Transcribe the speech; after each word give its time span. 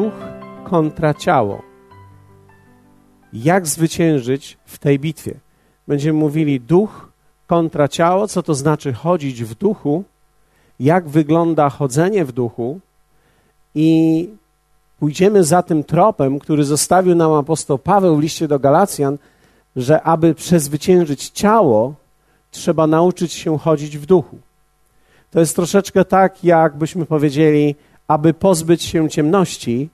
duch 0.00 0.12
kontra 0.64 1.14
ciało. 1.14 1.62
Jak 3.32 3.66
zwyciężyć 3.66 4.58
w 4.64 4.78
tej 4.78 4.98
bitwie? 4.98 5.34
Będziemy 5.88 6.18
mówili 6.18 6.60
duch 6.60 7.12
kontra 7.46 7.88
ciało, 7.88 8.28
co 8.28 8.42
to 8.42 8.54
znaczy 8.54 8.92
chodzić 8.92 9.44
w 9.44 9.54
duchu, 9.54 10.04
jak 10.80 11.08
wygląda 11.08 11.70
chodzenie 11.70 12.24
w 12.24 12.32
duchu 12.32 12.80
i 13.74 14.28
pójdziemy 14.98 15.44
za 15.44 15.62
tym 15.62 15.84
tropem, 15.84 16.38
który 16.38 16.64
zostawił 16.64 17.14
nam 17.14 17.32
apostoł 17.32 17.78
Paweł 17.78 18.16
w 18.16 18.20
liście 18.20 18.48
do 18.48 18.58
Galacjan, 18.58 19.18
że 19.76 20.02
aby 20.02 20.34
przezwyciężyć 20.34 21.28
ciało, 21.28 21.94
trzeba 22.50 22.86
nauczyć 22.86 23.32
się 23.32 23.58
chodzić 23.58 23.98
w 23.98 24.06
duchu. 24.06 24.38
To 25.30 25.40
jest 25.40 25.56
troszeczkę 25.56 26.04
tak, 26.04 26.44
jakbyśmy 26.44 27.06
powiedzieli, 27.06 27.74
aby 28.10 28.34
pozbyć 28.34 28.82
się 28.82 29.08
ciemności, 29.08 29.88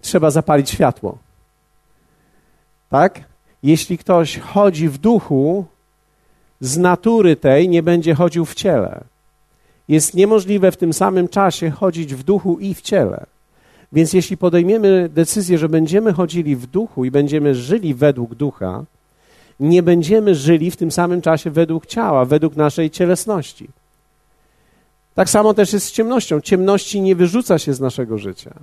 trzeba 0.00 0.30
zapalić 0.30 0.70
światło. 0.70 1.18
Tak? 2.90 3.20
Jeśli 3.62 3.98
ktoś 3.98 4.38
chodzi 4.38 4.88
w 4.88 4.98
duchu, 4.98 5.64
z 6.60 6.78
natury 6.78 7.36
tej 7.36 7.68
nie 7.68 7.82
będzie 7.82 8.14
chodził 8.14 8.44
w 8.44 8.54
ciele. 8.54 9.04
Jest 9.88 10.14
niemożliwe 10.14 10.72
w 10.72 10.76
tym 10.76 10.92
samym 10.92 11.28
czasie 11.28 11.70
chodzić 11.70 12.14
w 12.14 12.22
duchu 12.22 12.58
i 12.58 12.74
w 12.74 12.80
ciele. 12.80 13.26
Więc 13.92 14.12
jeśli 14.12 14.36
podejmiemy 14.36 15.08
decyzję, 15.08 15.58
że 15.58 15.68
będziemy 15.68 16.12
chodzili 16.12 16.56
w 16.56 16.66
duchu 16.66 17.04
i 17.04 17.10
będziemy 17.10 17.54
żyli 17.54 17.94
według 17.94 18.34
ducha, 18.34 18.84
nie 19.60 19.82
będziemy 19.82 20.34
żyli 20.34 20.70
w 20.70 20.76
tym 20.76 20.90
samym 20.90 21.22
czasie 21.22 21.50
według 21.50 21.86
ciała, 21.86 22.24
według 22.24 22.56
naszej 22.56 22.90
cielesności. 22.90 23.68
Tak 25.14 25.30
samo 25.30 25.54
też 25.54 25.72
jest 25.72 25.86
z 25.86 25.92
ciemnością. 25.92 26.40
Ciemności 26.40 27.00
nie 27.00 27.16
wyrzuca 27.16 27.58
się 27.58 27.74
z 27.74 27.80
naszego 27.80 28.18
życia. 28.18 28.54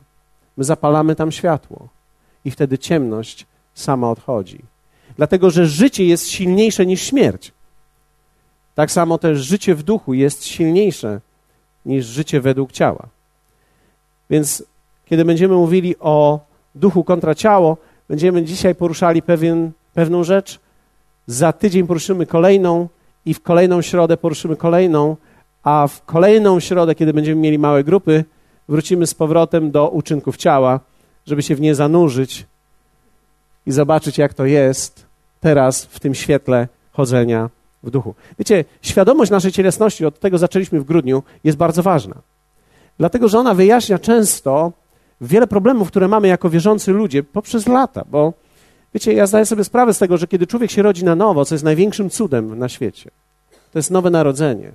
My 0.58 0.64
zapalamy 0.64 1.16
tam 1.16 1.32
światło 1.32 1.88
i 2.46 2.52
wtedy 2.52 2.78
ciemność 2.78 3.46
sama 3.74 4.12
odchodzi. 4.12 4.60
Dlatego, 5.18 5.50
że 5.50 5.68
życie 5.68 6.06
jest 6.06 6.28
silniejsze 6.28 6.86
niż 6.86 7.02
śmierć. 7.02 7.52
Tak 8.76 8.92
samo 8.92 9.18
też 9.18 9.40
życie 9.40 9.76
w 9.76 9.84
duchu 9.84 10.14
jest 10.14 10.46
silniejsze 10.46 11.22
niż 11.86 12.06
życie 12.06 12.42
według 12.42 12.72
ciała. 12.72 13.08
Więc 14.30 14.64
kiedy 15.06 15.26
będziemy 15.26 15.56
mówili 15.56 15.96
o 16.00 16.40
duchu 16.76 17.04
kontra 17.04 17.36
ciało, 17.36 17.78
będziemy 18.10 18.44
dzisiaj 18.44 18.76
poruszali 18.76 19.22
pewien, 19.22 19.72
pewną 19.94 20.24
rzecz, 20.24 20.60
za 21.28 21.54
tydzień 21.54 21.88
poruszymy 21.88 22.26
kolejną 22.26 22.90
i 23.26 23.34
w 23.34 23.42
kolejną 23.42 23.82
środę 23.82 24.18
poruszymy 24.18 24.56
kolejną, 24.56 25.18
a 25.70 25.88
w 25.88 26.06
kolejną 26.06 26.60
środę, 26.60 26.96
kiedy 26.96 27.14
będziemy 27.14 27.42
mieli 27.42 27.60
małe 27.60 27.84
grupy, 27.84 28.26
wrócimy 28.68 29.08
z 29.08 29.14
powrotem 29.14 29.72
do 29.72 29.90
uczynków 29.90 30.38
ciała, 30.38 30.80
żeby 31.26 31.42
się 31.44 31.56
w 31.56 31.62
nie 31.62 31.76
zanurzyć 31.76 32.46
i 33.66 33.72
zobaczyć, 33.72 34.18
jak 34.18 34.34
to 34.34 34.46
jest 34.46 35.06
teraz 35.40 35.86
w 35.86 36.00
tym 36.00 36.16
świetle 36.16 36.68
chodzenia 36.92 37.50
w 37.84 37.90
duchu. 37.90 38.16
Wiecie, 38.40 38.66
świadomość 38.82 39.32
naszej 39.32 39.52
cielesności, 39.52 40.06
od 40.06 40.20
tego 40.20 40.38
zaczęliśmy 40.38 40.80
w 40.80 40.84
grudniu, 40.84 41.24
jest 41.44 41.58
bardzo 41.58 41.84
ważna. 41.84 42.16
Dlatego, 42.98 43.28
że 43.28 43.40
ona 43.40 43.54
wyjaśnia 43.54 44.00
często 44.00 44.72
wiele 45.22 45.48
problemów, 45.48 45.88
które 45.88 46.08
mamy 46.08 46.28
jako 46.28 46.50
wierzący 46.50 46.92
ludzie 46.92 47.24
poprzez 47.24 47.68
lata, 47.68 48.04
bo 48.12 48.34
wiecie, 48.94 49.14
ja 49.14 49.28
zdaję 49.28 49.46
sobie 49.46 49.64
sprawę 49.64 49.94
z 49.94 50.00
tego, 50.00 50.18
że 50.18 50.28
kiedy 50.28 50.48
człowiek 50.48 50.72
się 50.72 50.82
rodzi 50.82 51.06
na 51.06 51.16
nowo, 51.16 51.46
co 51.46 51.56
jest 51.56 51.66
największym 51.66 52.10
cudem 52.10 52.60
na 52.60 52.70
świecie, 52.70 53.12
to 53.72 53.80
jest 53.80 53.92
nowe 53.92 54.10
narodzenie. 54.10 54.72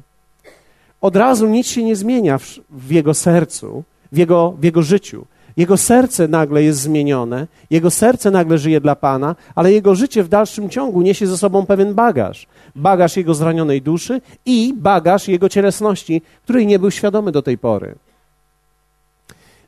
Od 1.04 1.16
razu 1.16 1.46
nic 1.46 1.66
się 1.66 1.82
nie 1.82 1.96
zmienia 1.96 2.38
w, 2.70 2.90
jego 2.90 3.14
sercu, 3.14 3.84
w 4.12 4.16
jego, 4.16 4.54
w 4.58 4.64
jego 4.64 4.82
życiu. 4.82 5.26
Jego 5.56 5.76
serce 5.76 6.28
nagle 6.28 6.62
jest 6.62 6.80
zmienione, 6.80 7.46
jego 7.70 7.90
serce 7.90 8.30
nagle 8.30 8.58
żyje 8.58 8.80
dla 8.80 8.96
Pana, 8.96 9.36
ale 9.54 9.72
jego 9.72 9.94
życie 9.94 10.22
w 10.22 10.28
dalszym 10.28 10.70
ciągu 10.70 11.02
niesie 11.02 11.26
ze 11.26 11.38
sobą 11.38 11.66
pewien 11.66 11.94
bagaż. 11.94 12.46
Bagaż 12.76 13.16
jego 13.16 13.34
zranionej 13.34 13.82
duszy 13.82 14.20
i 14.46 14.74
bagaż 14.76 15.28
jego 15.28 15.48
cielesności, 15.48 16.22
której 16.42 16.66
nie 16.66 16.78
był 16.78 16.90
świadomy 16.90 17.32
do 17.32 17.42
tej 17.42 17.58
pory. 17.58 17.94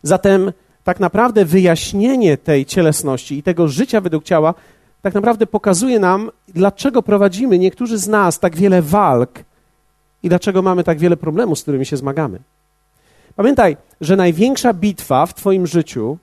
Zatem 0.02 0.52
tak 0.84 1.00
naprawdę 1.00 1.44
wyjaśnienie 1.44 2.36
tej 2.36 2.66
cielesności 2.66 3.38
i 3.38 3.42
tego 3.42 3.68
życia 3.68 4.00
według 4.00 4.24
ciała 4.24 4.54
tak 5.02 5.14
naprawdę 5.14 5.46
pokazuje 5.46 5.98
nam, 5.98 6.30
dlaczego 6.48 7.02
prowadzimy 7.02 7.58
niektórzy 7.58 7.98
z 7.98 8.08
nas 8.08 8.38
tak 8.38 8.56
wiele 8.56 8.82
walk 8.82 9.44
i 10.26 10.28
dlaczego 10.28 10.62
mamy 10.62 10.84
tak 10.84 10.98
wiele 10.98 11.16
problemów, 11.16 11.58
z 11.58 11.62
którymi 11.62 11.86
się 11.86 11.96
zmagamy. 11.96 12.38
Pamiętaj, 13.36 13.76
że 14.00 14.16
największa 14.16 14.74
bitwa 14.74 15.26
w 15.26 15.34
Twoim 15.34 15.66
życiu 15.66 16.18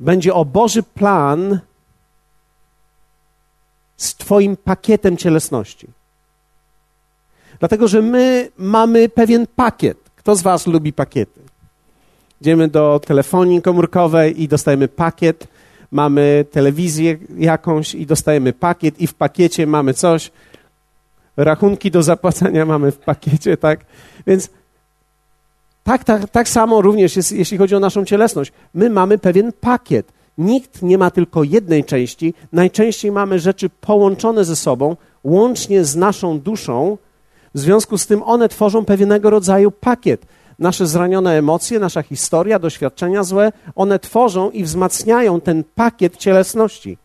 będzie 0.00 0.34
o 0.34 0.44
Boży 0.44 0.82
plan 0.82 1.58
z 3.96 4.14
Twoim 4.14 4.56
pakietem 4.56 5.16
cielesności. 5.16 5.86
Dlatego, 7.58 7.88
że 7.88 8.02
my 8.02 8.50
mamy 8.58 9.08
pewien 9.08 9.46
pakiet. 9.56 9.98
Kto 10.16 10.36
z 10.36 10.42
Was 10.42 10.66
lubi 10.66 10.92
pakiety? 10.92 11.40
Idziemy 12.40 12.68
do 12.68 13.00
telefonii 13.06 13.62
komórkowej 13.62 14.42
i 14.42 14.48
dostajemy 14.48 14.88
pakiet. 14.88 15.46
Mamy 15.92 16.44
telewizję 16.50 17.18
jakąś 17.36 17.94
i 17.94 18.06
dostajemy 18.06 18.52
pakiet, 18.52 19.00
i 19.00 19.06
w 19.06 19.14
pakiecie 19.14 19.66
mamy 19.66 19.94
coś. 19.94 20.30
Rachunki 21.38 21.90
do 21.90 22.02
zapłacenia 22.02 22.66
mamy 22.66 22.92
w 22.92 22.98
pakiecie, 22.98 23.56
tak? 23.56 23.80
Więc 24.26 24.50
tak, 25.84 26.04
tak, 26.04 26.30
tak 26.30 26.48
samo 26.48 26.82
również 26.82 27.16
jest, 27.16 27.32
jeśli 27.32 27.58
chodzi 27.58 27.74
o 27.74 27.80
naszą 27.80 28.04
cielesność. 28.04 28.52
My 28.74 28.90
mamy 28.90 29.18
pewien 29.18 29.52
pakiet. 29.60 30.12
Nikt 30.38 30.82
nie 30.82 30.98
ma 30.98 31.10
tylko 31.10 31.42
jednej 31.42 31.84
części. 31.84 32.34
Najczęściej 32.52 33.12
mamy 33.12 33.38
rzeczy 33.38 33.70
połączone 33.80 34.44
ze 34.44 34.56
sobą, 34.56 34.96
łącznie 35.24 35.84
z 35.84 35.96
naszą 35.96 36.40
duszą. 36.40 36.98
W 37.54 37.58
związku 37.58 37.98
z 37.98 38.06
tym 38.06 38.22
one 38.22 38.48
tworzą 38.48 38.84
pewnego 38.84 39.30
rodzaju 39.30 39.70
pakiet. 39.70 40.26
Nasze 40.58 40.86
zranione 40.86 41.38
emocje, 41.38 41.78
nasza 41.78 42.02
historia, 42.02 42.58
doświadczenia 42.58 43.24
złe, 43.24 43.52
one 43.74 43.98
tworzą 43.98 44.50
i 44.50 44.64
wzmacniają 44.64 45.40
ten 45.40 45.64
pakiet 45.74 46.16
cielesności. 46.16 46.98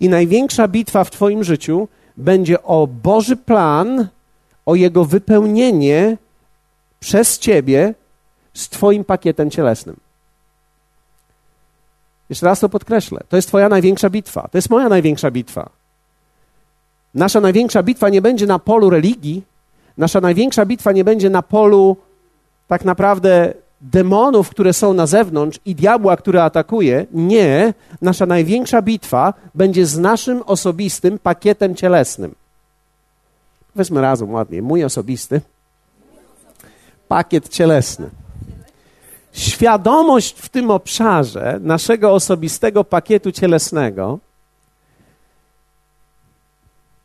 I 0.00 0.08
największa 0.08 0.68
bitwa 0.68 1.04
w 1.04 1.10
Twoim 1.10 1.44
życiu 1.44 1.88
będzie 2.20 2.62
o 2.62 2.86
Boży 2.86 3.36
plan, 3.36 4.08
o 4.66 4.74
Jego 4.74 5.04
wypełnienie 5.04 6.16
przez 7.00 7.38
Ciebie 7.38 7.94
z 8.54 8.68
Twoim 8.68 9.04
pakietem 9.04 9.50
cielesnym. 9.50 9.96
Jeszcze 12.30 12.46
raz 12.46 12.60
to 12.60 12.68
podkreślę. 12.68 13.20
To 13.28 13.36
jest 13.36 13.48
Twoja 13.48 13.68
największa 13.68 14.10
bitwa. 14.10 14.48
To 14.52 14.58
jest 14.58 14.70
moja 14.70 14.88
największa 14.88 15.30
bitwa. 15.30 15.70
Nasza 17.14 17.40
największa 17.40 17.82
bitwa 17.82 18.08
nie 18.08 18.22
będzie 18.22 18.46
na 18.46 18.58
polu 18.58 18.90
religii, 18.90 19.42
nasza 19.98 20.20
największa 20.20 20.66
bitwa 20.66 20.92
nie 20.92 21.04
będzie 21.04 21.30
na 21.30 21.42
polu 21.42 21.96
tak 22.68 22.84
naprawdę 22.84 23.54
demonów, 23.80 24.50
które 24.50 24.72
są 24.72 24.92
na 24.92 25.06
zewnątrz 25.06 25.58
i 25.64 25.74
diabła, 25.74 26.16
który 26.16 26.40
atakuje. 26.40 27.06
Nie, 27.12 27.74
nasza 28.02 28.26
największa 28.26 28.82
bitwa 28.82 29.34
będzie 29.54 29.86
z 29.86 29.98
naszym 29.98 30.42
osobistym 30.42 31.18
pakietem 31.18 31.74
cielesnym. 31.74 32.34
Powiedzmy 33.74 34.00
razem 34.00 34.30
ładnie, 34.30 34.62
mój 34.62 34.84
osobisty 34.84 35.40
pakiet 37.08 37.48
cielesny. 37.48 38.10
Świadomość 39.32 40.38
w 40.38 40.48
tym 40.48 40.70
obszarze 40.70 41.58
naszego 41.62 42.12
osobistego 42.12 42.84
pakietu 42.84 43.32
cielesnego 43.32 44.18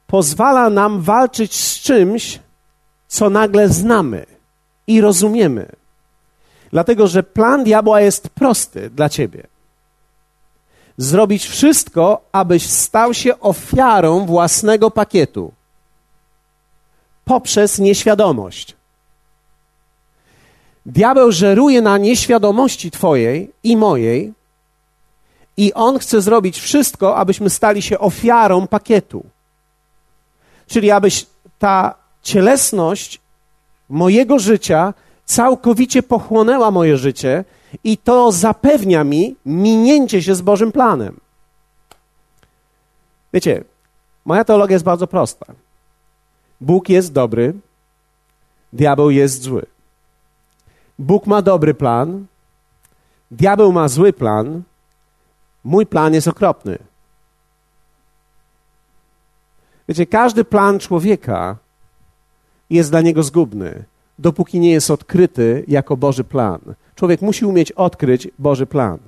pozwala 0.08 0.70
nam 0.70 1.02
walczyć 1.02 1.56
z 1.56 1.80
czymś, 1.80 2.40
co 3.08 3.30
nagle 3.30 3.70
znamy 3.70 4.26
i 4.88 5.02
rozumiemy. 5.02 5.85
Dlatego, 6.72 7.08
że 7.08 7.24
plan 7.24 7.64
diabła 7.64 8.02
jest 8.02 8.30
prosty 8.30 8.90
dla 8.90 9.10
ciebie. 9.10 9.48
Zrobić 10.98 11.46
wszystko, 11.46 12.22
abyś 12.32 12.70
stał 12.70 13.14
się 13.14 13.40
ofiarą 13.40 14.26
własnego 14.26 14.92
pakietu 14.92 15.52
poprzez 17.26 17.80
nieświadomość. 17.80 18.76
Diabeł 20.86 21.32
żeruje 21.32 21.82
na 21.82 21.98
nieświadomości 21.98 22.92
Twojej 22.92 23.52
i 23.64 23.78
mojej, 23.78 24.34
i 25.58 25.74
on 25.74 26.00
chce 26.00 26.22
zrobić 26.22 26.60
wszystko, 26.60 27.18
abyśmy 27.18 27.50
stali 27.50 27.82
się 27.82 28.00
ofiarą 28.00 28.68
pakietu. 28.68 29.26
Czyli 30.68 30.92
abyś 30.92 31.26
ta 31.60 31.96
cielesność 32.22 33.22
mojego 33.90 34.40
życia 34.40 34.94
całkowicie 35.26 36.04
pochłonęła 36.04 36.72
moje 36.72 36.98
życie 36.98 37.46
i 37.84 37.98
to 37.98 38.32
zapewnia 38.32 39.04
mi 39.04 39.36
minięcie 39.46 40.24
się 40.24 40.36
z 40.36 40.42
Bożym 40.42 40.72
planem. 40.72 41.20
Wiecie, 43.34 43.64
moja 44.26 44.44
teologia 44.44 44.74
jest 44.74 44.86
bardzo 44.86 45.08
prosta. 45.08 45.46
Bóg 46.62 46.90
jest 46.90 47.14
dobry, 47.14 47.54
diabeł 48.74 49.10
jest 49.10 49.42
zły. 49.42 49.66
Bóg 51.00 51.28
ma 51.28 51.42
dobry 51.42 51.74
plan, 51.74 52.26
diabeł 53.32 53.72
ma 53.72 53.88
zły 53.88 54.14
plan, 54.14 54.64
mój 55.64 55.86
plan 55.86 56.14
jest 56.14 56.28
okropny. 56.28 56.78
Wiecie, 59.88 60.06
każdy 60.06 60.46
plan 60.46 60.80
człowieka 60.80 61.58
jest 62.70 62.90
dla 62.90 63.02
niego 63.02 63.24
zgubny, 63.24 63.84
dopóki 64.20 64.60
nie 64.60 64.72
jest 64.72 64.92
odkryty 64.92 65.64
jako 65.68 65.98
Boży 65.98 66.24
plan. 66.24 66.60
Człowiek 66.96 67.22
musi 67.22 67.46
umieć 67.46 67.72
odkryć 67.72 68.28
Boży 68.40 68.66
plan. 68.66 69.00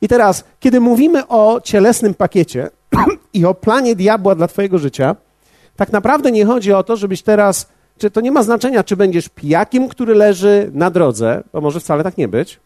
I 0.00 0.08
teraz, 0.08 0.44
kiedy 0.60 0.80
mówimy 0.80 1.28
o 1.28 1.60
cielesnym 1.64 2.14
pakiecie 2.14 2.70
i 3.32 3.44
o 3.44 3.54
planie 3.54 3.96
diabła 3.96 4.34
dla 4.34 4.48
Twojego 4.48 4.78
życia, 4.78 5.16
tak 5.76 5.92
naprawdę 5.92 6.32
nie 6.32 6.46
chodzi 6.46 6.72
o 6.72 6.82
to, 6.82 6.96
żebyś 6.96 7.22
teraz, 7.22 7.68
czy 7.98 8.10
to 8.10 8.20
nie 8.20 8.32
ma 8.32 8.42
znaczenia, 8.42 8.84
czy 8.84 8.96
będziesz 8.96 9.28
pijakiem, 9.28 9.88
który 9.88 10.14
leży 10.14 10.70
na 10.74 10.90
drodze, 10.90 11.42
bo 11.52 11.60
może 11.60 11.80
wcale 11.80 12.04
tak 12.04 12.18
nie 12.18 12.28
być. 12.28 12.60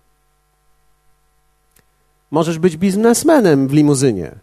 Możesz 2.31 2.59
być 2.59 2.77
biznesmenem 2.77 3.69
w 3.69 3.73
limuzynie, 3.73 4.35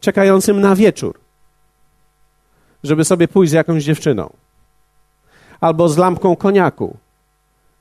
czekającym 0.00 0.60
na 0.60 0.76
wieczór, 0.76 1.20
żeby 2.84 3.04
sobie 3.04 3.28
pójść 3.28 3.50
z 3.50 3.54
jakąś 3.54 3.84
dziewczyną, 3.84 4.32
albo 5.64 5.88
z 5.88 5.96
lampką 5.96 6.36
koniaku, 6.36 6.96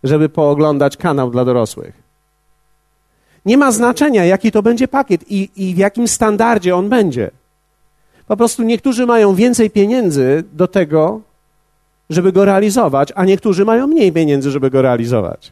żeby 0.04 0.30
pooglądać 0.30 0.98
kanał 0.98 1.32
dla 1.32 1.46
dorosłych. 1.46 1.94
Nie 3.46 3.58
ma 3.58 3.72
znaczenia, 3.72 4.26
jaki 4.26 4.52
to 4.52 4.62
będzie 4.64 4.88
pakiet 4.88 5.32
i, 5.32 5.50
i 5.56 5.76
w 5.76 5.78
jakim 5.78 6.08
standardzie 6.08 6.76
on 6.76 6.90
będzie. 6.90 7.32
Po 8.28 8.38
prostu 8.38 8.64
niektórzy 8.64 9.06
mają 9.06 9.36
więcej 9.36 9.70
pieniędzy 9.70 10.44
do 10.54 10.68
tego, 10.68 11.22
żeby 12.10 12.32
go 12.32 12.46
realizować, 12.46 13.12
a 13.16 13.26
niektórzy 13.26 13.66
mają 13.66 13.88
mniej 13.88 14.12
pieniędzy, 14.12 14.52
żeby 14.52 14.70
go 14.70 14.82
realizować. 14.82 15.52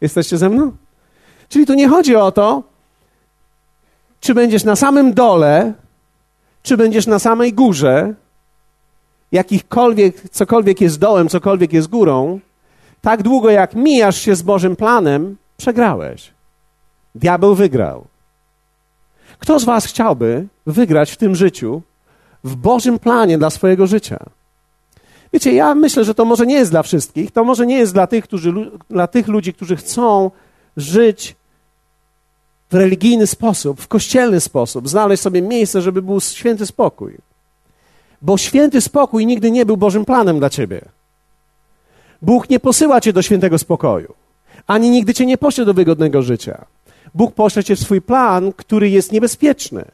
Jesteście 0.00 0.38
ze 0.38 0.48
mną? 0.48 0.72
Czyli 1.48 1.66
tu 1.66 1.74
nie 1.74 1.88
chodzi 1.88 2.16
o 2.16 2.32
to, 2.32 2.62
czy 4.20 4.34
będziesz 4.34 4.64
na 4.64 4.76
samym 4.76 5.14
dole, 5.14 5.72
czy 6.62 6.76
będziesz 6.76 7.06
na 7.06 7.18
samej 7.18 7.52
górze, 7.52 8.14
jakichkolwiek, 9.32 10.30
cokolwiek 10.30 10.80
jest 10.80 10.98
dołem, 10.98 11.28
cokolwiek 11.28 11.72
jest 11.72 11.88
górą, 11.88 12.40
tak 13.00 13.22
długo 13.22 13.50
jak 13.50 13.74
mijasz 13.74 14.20
się 14.20 14.34
z 14.34 14.42
Bożym 14.42 14.76
planem, 14.76 15.36
przegrałeś. 15.56 16.32
Diabeł 17.14 17.54
wygrał. 17.54 18.04
Kto 19.38 19.58
z 19.58 19.64
Was 19.64 19.86
chciałby 19.86 20.46
wygrać 20.66 21.10
w 21.10 21.16
tym 21.16 21.34
życiu, 21.34 21.82
w 22.44 22.56
Bożym 22.56 22.98
planie 22.98 23.38
dla 23.38 23.50
swojego 23.50 23.86
życia? 23.86 24.18
Wiecie, 25.32 25.52
ja 25.52 25.74
myślę, 25.74 26.04
że 26.04 26.14
to 26.14 26.24
może 26.24 26.46
nie 26.46 26.54
jest 26.54 26.70
dla 26.70 26.82
wszystkich, 26.82 27.30
to 27.30 27.44
może 27.44 27.66
nie 27.66 27.78
jest 27.78 27.92
dla 27.92 28.06
tych, 28.06 28.24
którzy, 28.24 28.70
dla 28.90 29.06
tych 29.06 29.28
ludzi, 29.28 29.54
którzy 29.54 29.76
chcą 29.76 30.30
żyć 30.76 31.36
w 32.70 32.74
religijny 32.74 33.26
sposób, 33.26 33.80
w 33.80 33.88
kościelny 33.88 34.40
sposób, 34.40 34.88
znaleźć 34.88 35.22
sobie 35.22 35.42
miejsce, 35.42 35.82
żeby 35.82 36.02
był 36.02 36.20
święty 36.20 36.66
spokój. 36.66 37.18
Bo 38.22 38.38
święty 38.38 38.80
spokój 38.80 39.26
nigdy 39.26 39.50
nie 39.50 39.66
był 39.66 39.76
Bożym 39.76 40.04
planem 40.04 40.38
dla 40.38 40.50
ciebie. 40.50 40.80
Bóg 42.22 42.50
nie 42.50 42.60
posyła 42.60 43.00
cię 43.00 43.12
do 43.12 43.22
świętego 43.22 43.58
spokoju, 43.58 44.14
ani 44.66 44.90
nigdy 44.90 45.14
cię 45.14 45.26
nie 45.26 45.38
pośle 45.38 45.64
do 45.64 45.74
wygodnego 45.74 46.22
życia. 46.22 46.64
Bóg 47.14 47.34
pośle 47.34 47.64
cię 47.64 47.76
w 47.76 47.80
swój 47.80 48.02
plan, 48.02 48.52
który 48.52 48.90
jest 48.90 49.12
niebezpieczny, 49.12 49.84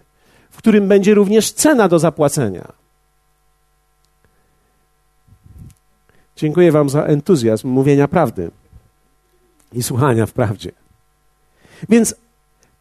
w 0.51 0.57
którym 0.57 0.89
będzie 0.89 1.15
również 1.15 1.53
cena 1.53 1.89
do 1.89 1.99
zapłacenia. 1.99 2.73
Dziękuję 6.37 6.73
Wam 6.73 6.89
za 6.89 7.03
entuzjazm 7.03 7.69
mówienia 7.69 8.09
prawdy 8.09 8.51
i 9.73 9.83
słuchania 9.83 10.27
w 10.27 10.33
prawdzie. 10.33 10.73
Więc 11.89 12.15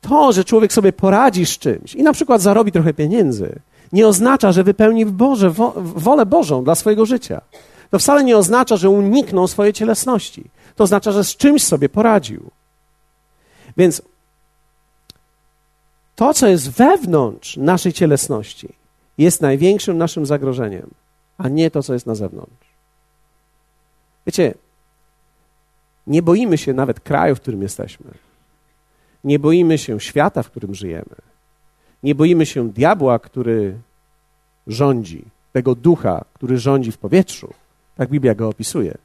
to, 0.02 0.32
że 0.32 0.44
człowiek 0.44 0.74
sobie 0.74 0.94
poradzi 0.94 1.46
z 1.46 1.58
czymś 1.58 1.96
i 1.96 2.04
na 2.04 2.14
przykład 2.14 2.42
zarobi 2.42 2.72
trochę 2.72 2.94
pieniędzy, 2.94 3.60
nie 3.94 4.08
oznacza, 4.08 4.52
że 4.52 4.64
wypełni 4.64 5.06
Boże, 5.06 5.50
wo, 5.50 5.74
wolę 5.78 6.26
Bożą 6.26 6.64
dla 6.64 6.76
swojego 6.76 7.06
życia. 7.06 7.42
To 7.90 8.00
wcale 8.00 8.24
nie 8.24 8.38
oznacza, 8.38 8.78
że 8.78 8.90
uniknął 8.90 9.48
swojej 9.48 9.74
cielesności. 9.74 10.44
To 10.76 10.84
oznacza, 10.84 11.12
że 11.12 11.24
z 11.24 11.38
czymś 11.38 11.64
sobie 11.64 11.90
poradził. 11.90 12.52
Więc 13.78 14.02
to, 16.16 16.34
co 16.34 16.48
jest 16.48 16.72
wewnątrz 16.72 17.58
naszej 17.58 17.94
cielesności, 17.94 18.70
jest 19.18 19.42
największym 19.42 19.98
naszym 19.98 20.26
zagrożeniem, 20.26 20.90
a 21.38 21.50
nie 21.50 21.72
to, 21.72 21.84
co 21.84 21.94
jest 21.94 22.06
na 22.06 22.16
zewnątrz. 22.16 22.68
Wiecie, 24.26 24.54
nie 26.08 26.22
boimy 26.22 26.58
się 26.58 26.74
nawet 26.74 27.00
kraju, 27.00 27.36
w 27.36 27.42
którym 27.42 27.62
jesteśmy. 27.62 28.06
Nie 29.24 29.40
boimy 29.40 29.78
się 29.78 30.00
świata, 30.00 30.44
w 30.44 30.50
którym 30.50 30.76
żyjemy. 30.76 31.16
Nie 32.04 32.16
boimy 32.16 32.46
się 32.46 32.70
diabła, 32.70 33.20
który 33.20 33.78
rządzi, 34.68 35.26
tego 35.54 35.76
ducha, 35.76 36.26
który 36.34 36.58
rządzi 36.58 36.92
w 36.92 36.98
powietrzu. 36.98 37.54
Tak 37.98 38.10
Biblia 38.10 38.36
go 38.36 38.50
opisuje. 38.50 38.98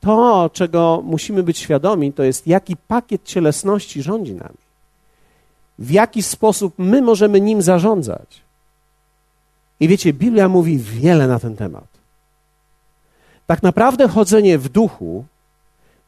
To, 0.00 0.50
czego 0.52 1.02
musimy 1.04 1.42
być 1.42 1.58
świadomi, 1.58 2.12
to 2.12 2.22
jest, 2.22 2.46
jaki 2.46 2.76
pakiet 2.76 3.24
cielesności 3.24 4.02
rządzi 4.02 4.34
nami. 4.34 4.58
W 5.78 5.90
jaki 5.90 6.22
sposób 6.22 6.74
my 6.78 7.02
możemy 7.02 7.40
nim 7.40 7.62
zarządzać. 7.62 8.42
I 9.80 9.88
wiecie, 9.88 10.12
Biblia 10.12 10.48
mówi 10.48 10.78
wiele 10.78 11.28
na 11.28 11.38
ten 11.38 11.56
temat. 11.56 11.86
Tak 13.46 13.62
naprawdę 13.62 14.08
chodzenie 14.08 14.58
w 14.58 14.68
duchu 14.68 15.24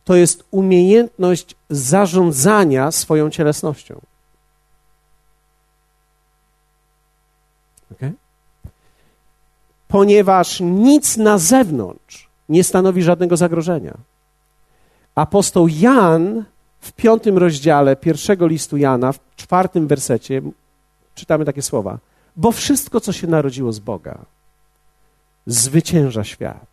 to 0.05 0.15
jest 0.17 0.45
umiejętność 0.51 1.55
zarządzania 1.71 2.91
swoją 2.91 3.31
cielesnością. 3.31 4.01
Okay? 7.93 8.13
Ponieważ 9.89 10.61
nic 10.61 11.17
na 11.17 11.39
zewnątrz 11.39 12.29
nie 12.49 12.65
stanowi 12.65 13.03
żadnego 13.03 13.37
zagrożenia. 13.37 13.95
Apostoł 15.15 15.69
Jan 15.69 16.45
w 16.81 16.93
piątym 16.93 17.39
rozdziale 17.39 17.97
pierwszego 17.97 18.47
listu 18.47 18.77
Jana, 18.77 19.13
w 19.13 19.21
czwartym 19.37 19.87
wersecie, 19.87 20.43
czytamy 21.15 21.45
takie 21.45 21.63
słowa: 21.63 21.99
Bo 22.37 22.53
wszystko, 22.53 23.01
co 23.01 23.13
się 23.13 23.27
narodziło 23.27 23.73
z 23.73 23.79
Boga, 23.79 24.19
zwycięża 25.47 26.25
świat. 26.25 26.71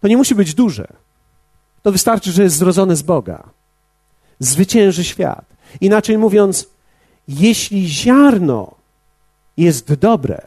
To 0.00 0.08
nie 0.08 0.16
musi 0.16 0.34
być 0.34 0.54
duże. 0.54 0.86
To 1.82 1.92
wystarczy, 1.92 2.32
że 2.32 2.42
jest 2.42 2.56
zrodzone 2.56 2.96
z 2.96 3.02
Boga. 3.02 3.48
Zwycięży 4.38 5.04
świat. 5.04 5.44
Inaczej 5.80 6.18
mówiąc, 6.18 6.68
jeśli 7.28 7.88
ziarno 7.88 8.77
jest 9.64 9.94
dobre, 9.94 10.42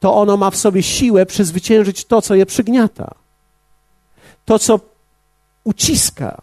to 0.00 0.14
ono 0.14 0.36
ma 0.36 0.50
w 0.50 0.56
sobie 0.56 0.82
siłę 0.82 1.26
przezwyciężyć 1.26 2.04
to, 2.04 2.22
co 2.22 2.34
je 2.34 2.46
przygniata. 2.46 3.14
To, 4.44 4.58
co 4.58 4.80
uciska. 5.64 6.42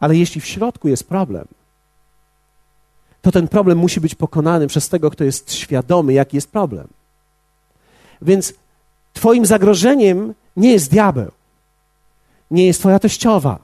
Ale 0.00 0.16
jeśli 0.16 0.40
w 0.40 0.46
środku 0.46 0.88
jest 0.88 1.08
problem, 1.08 1.48
to 3.22 3.32
ten 3.32 3.48
problem 3.48 3.78
musi 3.78 4.00
być 4.00 4.14
pokonany 4.14 4.66
przez 4.66 4.88
tego, 4.88 5.10
kto 5.10 5.24
jest 5.24 5.52
świadomy, 5.52 6.12
jaki 6.12 6.36
jest 6.36 6.50
problem. 6.50 6.88
Więc 8.22 8.54
Twoim 9.12 9.46
zagrożeniem 9.46 10.34
nie 10.56 10.72
jest 10.72 10.90
diabeł, 10.90 11.30
nie 12.50 12.66
jest 12.66 12.80
Twoja 12.80 12.98
teściowa. 12.98 13.58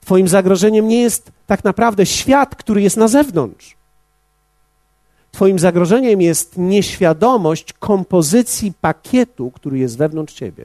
Twoim 0.00 0.28
zagrożeniem 0.28 0.88
nie 0.88 1.00
jest 1.00 1.32
tak 1.46 1.64
naprawdę 1.64 2.06
świat, 2.06 2.56
który 2.56 2.82
jest 2.82 2.96
na 2.96 3.08
zewnątrz. 3.08 3.77
Twoim 5.32 5.58
zagrożeniem 5.58 6.20
jest 6.20 6.58
nieświadomość 6.58 7.72
kompozycji 7.72 8.72
pakietu, 8.80 9.50
który 9.50 9.78
jest 9.78 9.98
wewnątrz 9.98 10.34
ciebie. 10.34 10.64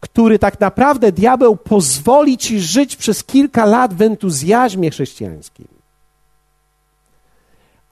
Który 0.00 0.38
tak 0.38 0.60
naprawdę 0.60 1.12
diabeł 1.12 1.56
pozwoli 1.56 2.38
ci 2.38 2.60
żyć 2.60 2.96
przez 2.96 3.24
kilka 3.24 3.64
lat 3.64 3.94
w 3.94 4.02
entuzjazmie 4.02 4.90
chrześcijańskim, 4.90 5.68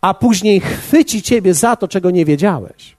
a 0.00 0.14
później 0.14 0.60
chwyci 0.60 1.22
ciebie 1.22 1.54
za 1.54 1.76
to, 1.76 1.88
czego 1.88 2.10
nie 2.10 2.24
wiedziałeś 2.24 2.96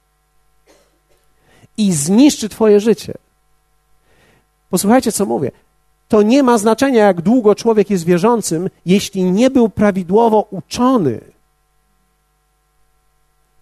i 1.78 1.94
zniszczy 1.94 2.50
Twoje 2.50 2.80
życie. 2.80 3.14
Posłuchajcie, 4.70 5.12
co 5.12 5.26
mówię. 5.26 5.52
To 6.08 6.22
nie 6.22 6.44
ma 6.44 6.58
znaczenia, 6.58 7.06
jak 7.06 7.22
długo 7.22 7.56
człowiek 7.56 7.90
jest 7.90 8.06
wierzącym, 8.06 8.70
jeśli 8.86 9.24
nie 9.24 9.50
był 9.50 9.70
prawidłowo 9.70 10.48
uczony. 10.52 11.22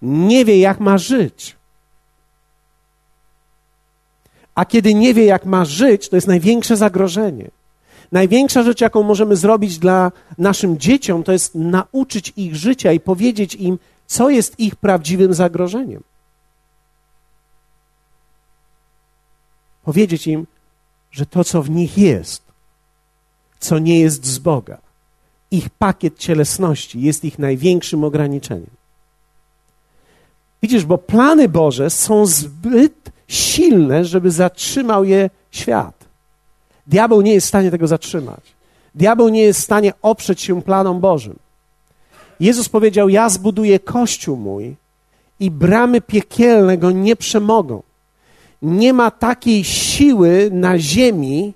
Nie 0.03 0.45
wie, 0.45 0.59
jak 0.59 0.79
ma 0.79 0.97
żyć. 0.97 1.55
A 4.55 4.65
kiedy 4.65 4.93
nie 4.93 5.13
wie, 5.13 5.25
jak 5.25 5.45
ma 5.45 5.65
żyć, 5.65 6.09
to 6.09 6.15
jest 6.15 6.27
największe 6.27 6.77
zagrożenie. 6.77 7.51
Największa 8.11 8.63
rzecz, 8.63 8.81
jaką 8.81 9.03
możemy 9.03 9.35
zrobić 9.35 9.79
dla 9.79 10.11
naszym 10.37 10.77
dzieciom, 10.77 11.23
to 11.23 11.31
jest 11.31 11.55
nauczyć 11.55 12.33
ich 12.35 12.55
życia 12.55 12.91
i 12.91 12.99
powiedzieć 12.99 13.55
im, 13.55 13.79
co 14.05 14.29
jest 14.29 14.59
ich 14.59 14.75
prawdziwym 14.75 15.33
zagrożeniem. 15.33 16.03
powiedzieć 19.83 20.27
im, 20.27 20.47
że 21.11 21.25
to, 21.25 21.43
co 21.43 21.63
w 21.63 21.69
nich 21.69 21.97
jest, 21.97 22.43
co 23.59 23.79
nie 23.79 23.99
jest 23.99 24.25
z 24.25 24.39
Boga, 24.39 24.77
ich 25.51 25.69
pakiet 25.69 26.17
cielesności 26.17 27.01
jest 27.01 27.25
ich 27.25 27.39
największym 27.39 28.03
ograniczeniem. 28.03 28.82
Widzisz, 30.63 30.85
bo 30.85 30.97
plany 30.97 31.49
Boże 31.49 31.89
są 31.89 32.25
zbyt 32.25 33.11
silne, 33.27 34.05
żeby 34.05 34.31
zatrzymał 34.31 35.03
je 35.03 35.29
świat. 35.51 36.05
Diabeł 36.87 37.21
nie 37.21 37.33
jest 37.33 37.45
w 37.45 37.49
stanie 37.49 37.71
tego 37.71 37.87
zatrzymać. 37.87 38.39
Diabeł 38.95 39.29
nie 39.29 39.41
jest 39.41 39.59
w 39.59 39.63
stanie 39.63 39.93
oprzeć 40.01 40.41
się 40.41 40.61
planom 40.61 40.99
Bożym. 40.99 41.35
Jezus 42.39 42.69
powiedział: 42.69 43.09
Ja 43.09 43.29
zbuduję 43.29 43.79
kościół 43.79 44.37
mój 44.37 44.75
i 45.39 45.51
bramy 45.51 46.01
piekielne 46.01 46.77
go 46.77 46.91
nie 46.91 47.15
przemogą. 47.15 47.83
Nie 48.61 48.93
ma 48.93 49.11
takiej 49.11 49.63
siły 49.63 50.49
na 50.51 50.79
ziemi, 50.79 51.53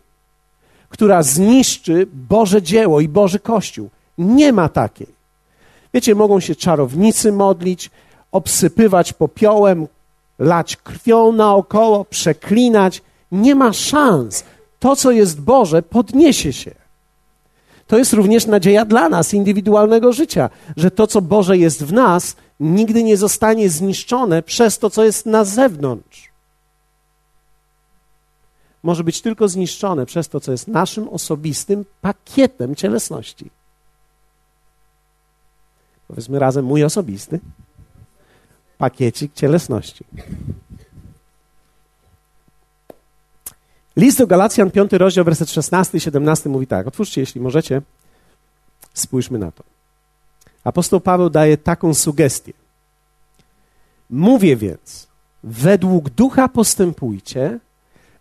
która 0.90 1.24
zniszczy 1.24 2.08
Boże 2.14 2.62
dzieło 2.62 3.02
i 3.02 3.08
Boży 3.08 3.40
Kościół. 3.40 3.90
Nie 4.18 4.54
ma 4.54 4.70
takiej. 4.70 5.08
Wiecie, 5.94 6.16
mogą 6.16 6.40
się 6.40 6.56
czarownicy 6.56 7.32
modlić, 7.32 7.90
obsypywać 8.32 9.14
popiołem, 9.14 9.88
lać 10.40 10.76
krwią 10.76 11.32
naokoło, 11.32 12.06
przeklinać. 12.06 13.02
Nie 13.32 13.56
ma 13.56 13.74
szans. 13.74 14.44
To, 14.80 14.96
co 14.96 15.12
jest 15.12 15.42
Boże, 15.42 15.82
podniesie 15.82 16.54
się. 16.54 16.72
To 17.88 17.98
jest 17.98 18.14
również 18.14 18.46
nadzieja 18.46 18.86
dla 18.86 19.10
nas, 19.10 19.34
indywidualnego 19.34 20.14
życia, 20.14 20.50
że 20.78 20.92
to, 20.92 21.08
co 21.08 21.22
Boże 21.22 21.58
jest 21.58 21.84
w 21.84 21.94
nas, 21.94 22.36
nigdy 22.60 23.04
nie 23.04 23.18
zostanie 23.18 23.70
zniszczone 23.70 24.44
przez 24.44 24.80
to, 24.80 24.90
co 24.90 25.04
jest 25.04 25.26
na 25.26 25.46
zewnątrz. 25.46 26.30
Może 28.84 29.04
być 29.04 29.22
tylko 29.22 29.48
zniszczone 29.48 30.06
przez 30.06 30.30
to, 30.30 30.40
co 30.40 30.52
jest 30.52 30.68
naszym 30.68 31.10
osobistym 31.10 31.86
pakietem 32.02 32.76
cielesności. 32.76 33.50
Powiedzmy 36.08 36.40
razem 36.40 36.66
mój 36.66 36.84
osobisty 36.84 37.40
pakiecik 38.78 39.34
cielesności. 39.34 40.06
List 43.96 44.18
do 44.18 44.28
Galacjan, 44.28 44.72
5 44.72 44.92
rozdział, 44.92 45.26
werset 45.26 45.50
16 45.50 45.98
i 45.98 46.02
17 46.02 46.50
mówi 46.50 46.68
tak. 46.68 46.88
Otwórzcie, 46.88 47.22
jeśli 47.22 47.42
możecie. 47.42 47.82
Spójrzmy 48.94 49.40
na 49.40 49.52
to. 49.52 49.64
Apostoł 50.64 51.00
Paweł 51.00 51.30
daje 51.30 51.58
taką 51.58 51.94
sugestię. 51.94 52.54
Mówię 54.10 54.56
więc, 54.56 55.08
według 55.44 56.10
ducha 56.10 56.48
postępujcie, 56.48 57.60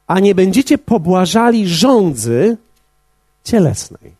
a 0.06 0.20
nie 0.20 0.34
będziecie 0.34 0.78
pobłażali 0.78 1.68
rządzy 1.68 2.56
cielesnej. 3.44 4.14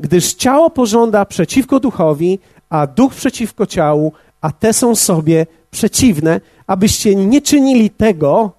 Gdyż 0.00 0.34
ciało 0.34 0.70
pożąda 0.70 1.24
przeciwko 1.24 1.80
duchowi, 1.80 2.38
a 2.70 2.86
duch 2.86 3.14
przeciwko 3.14 3.66
ciału, 3.66 4.12
a 4.42 4.52
te 4.52 4.72
są 4.72 4.94
sobie 4.94 5.46
przeciwne, 5.70 6.40
abyście 6.66 7.14
nie 7.14 7.42
czynili 7.42 7.90
tego, 7.90 8.52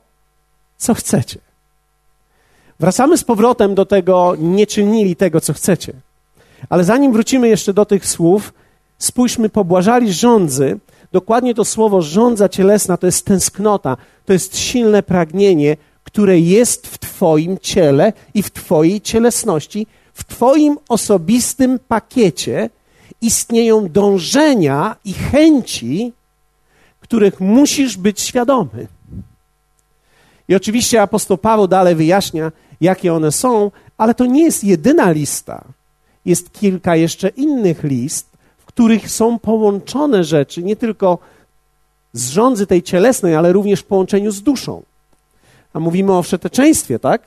co 0.77 0.93
chcecie. 0.93 1.39
Wracamy 2.79 3.17
z 3.17 3.23
powrotem 3.23 3.75
do 3.75 3.85
tego, 3.85 4.35
nie 4.39 4.67
czynili 4.67 5.15
tego, 5.15 5.41
co 5.41 5.53
chcecie. 5.53 5.93
Ale 6.69 6.83
zanim 6.83 7.13
wrócimy 7.13 7.47
jeszcze 7.47 7.73
do 7.73 7.85
tych 7.85 8.07
słów, 8.07 8.53
spójrzmy, 8.97 9.49
pobłażali 9.49 10.13
rządzy. 10.13 10.79
Dokładnie 11.11 11.55
to 11.55 11.65
słowo 11.65 12.01
rządza 12.01 12.49
cielesna 12.49 12.97
to 12.97 13.05
jest 13.05 13.25
tęsknota, 13.25 13.97
to 14.25 14.33
jest 14.33 14.57
silne 14.57 15.03
pragnienie, 15.03 15.77
które 16.03 16.39
jest 16.39 16.87
w 16.87 16.97
Twoim 16.97 17.57
ciele 17.57 18.13
i 18.33 18.43
w 18.43 18.51
Twojej 18.51 19.01
cielesności, 19.01 19.87
w 20.13 20.23
Twoim 20.23 20.77
osobistym 20.89 21.79
pakiecie 21.87 22.69
istnieją 23.23 23.89
dążenia 23.89 24.95
i 25.05 25.13
chęci, 25.13 26.13
których 26.99 27.39
musisz 27.39 27.97
być 27.97 28.21
świadomy. 28.21 28.87
I 30.47 30.55
oczywiście 30.55 31.01
apostoł 31.01 31.37
Paweł 31.37 31.67
dalej 31.67 31.95
wyjaśnia, 31.95 32.51
jakie 32.81 33.13
one 33.13 33.31
są, 33.31 33.71
ale 33.97 34.13
to 34.13 34.25
nie 34.25 34.43
jest 34.43 34.63
jedyna 34.63 35.11
lista. 35.11 35.63
Jest 36.25 36.53
kilka 36.53 36.95
jeszcze 36.95 37.29
innych 37.29 37.83
list, 37.83 38.27
w 38.57 38.65
których 38.65 39.11
są 39.11 39.39
połączone 39.39 40.23
rzeczy, 40.23 40.63
nie 40.63 40.75
tylko 40.75 41.17
z 42.13 42.29
rządzy 42.29 42.67
tej 42.67 42.83
cielesnej, 42.83 43.35
ale 43.35 43.53
również 43.53 43.79
w 43.79 43.85
połączeniu 43.85 44.31
z 44.31 44.41
duszą. 44.41 44.83
A 45.73 45.79
mówimy 45.79 46.13
o 46.13 46.23
wszeteczeństwie, 46.23 46.99
tak? 46.99 47.21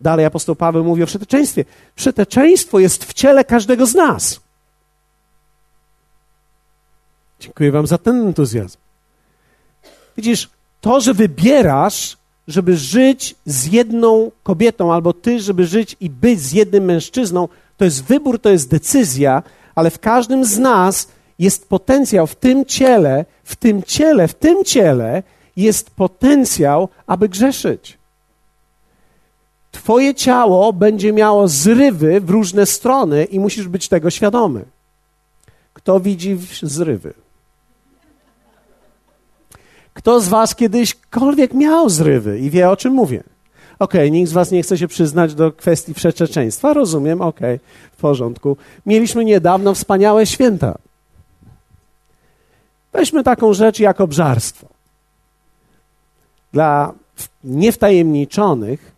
Dalej 0.00 0.26
apostoł 0.26 0.56
Paweł 0.56 0.84
mówi 0.84 1.02
o 1.02 1.06
wszeteczeństwie. 1.06 1.64
Wszeteczeństwo 1.96 2.78
jest 2.78 3.04
w 3.04 3.12
ciele 3.12 3.44
każdego 3.44 3.86
z 3.86 3.94
nas. 3.94 4.40
Dziękuję 7.40 7.72
Wam 7.72 7.86
za 7.86 7.98
ten 7.98 8.26
entuzjazm. 8.26 8.78
Widzisz, 10.16 10.50
to, 10.80 11.00
że 11.00 11.14
wybierasz, 11.14 12.16
żeby 12.48 12.76
żyć 12.76 13.34
z 13.46 13.66
jedną 13.66 14.30
kobietą, 14.42 14.92
albo 14.92 15.12
ty, 15.12 15.40
żeby 15.40 15.66
żyć 15.66 15.96
i 16.00 16.10
być 16.10 16.40
z 16.40 16.52
jednym 16.52 16.84
mężczyzną, 16.84 17.48
to 17.76 17.84
jest 17.84 18.04
wybór, 18.04 18.38
to 18.38 18.50
jest 18.50 18.70
decyzja, 18.70 19.42
ale 19.74 19.90
w 19.90 19.98
każdym 19.98 20.44
z 20.44 20.58
nas 20.58 21.08
jest 21.38 21.68
potencjał 21.68 22.26
w 22.26 22.34
tym 22.34 22.64
ciele, 22.64 23.24
w 23.44 23.56
tym 23.56 23.82
ciele, 23.82 24.28
w 24.28 24.34
tym 24.34 24.64
ciele 24.64 25.22
jest 25.56 25.90
potencjał, 25.90 26.88
aby 27.06 27.28
grzeszyć. 27.28 27.98
Twoje 29.70 30.14
ciało 30.14 30.72
będzie 30.72 31.12
miało 31.12 31.48
zrywy 31.48 32.20
w 32.20 32.30
różne 32.30 32.66
strony 32.66 33.24
i 33.24 33.40
musisz 33.40 33.68
być 33.68 33.88
tego 33.88 34.10
świadomy. 34.10 34.64
Kto 35.74 36.00
widzi 36.00 36.38
zrywy? 36.62 37.14
Kto 39.98 40.20
z 40.20 40.28
was 40.28 40.54
kiedyśkolwiek 40.54 41.54
miał 41.54 41.88
zrywy 41.88 42.38
i 42.38 42.50
wie, 42.50 42.70
o 42.70 42.76
czym 42.76 42.92
mówię? 42.92 43.22
Okej, 43.78 44.00
okay, 44.00 44.10
nikt 44.10 44.30
z 44.30 44.32
was 44.32 44.50
nie 44.50 44.62
chce 44.62 44.78
się 44.78 44.88
przyznać 44.88 45.34
do 45.34 45.52
kwestii 45.52 45.94
przeczeczeństwa. 45.94 46.72
Rozumiem, 46.72 47.20
okej, 47.20 47.54
okay, 47.54 47.68
w 47.92 47.96
porządku. 47.96 48.56
Mieliśmy 48.86 49.24
niedawno 49.24 49.74
wspaniałe 49.74 50.26
święta. 50.26 50.78
Weźmy 52.92 53.24
taką 53.24 53.52
rzecz 53.52 53.80
jak 53.80 54.00
obżarstwo. 54.00 54.66
Dla 56.52 56.92
niewtajemniczonych 57.44 58.92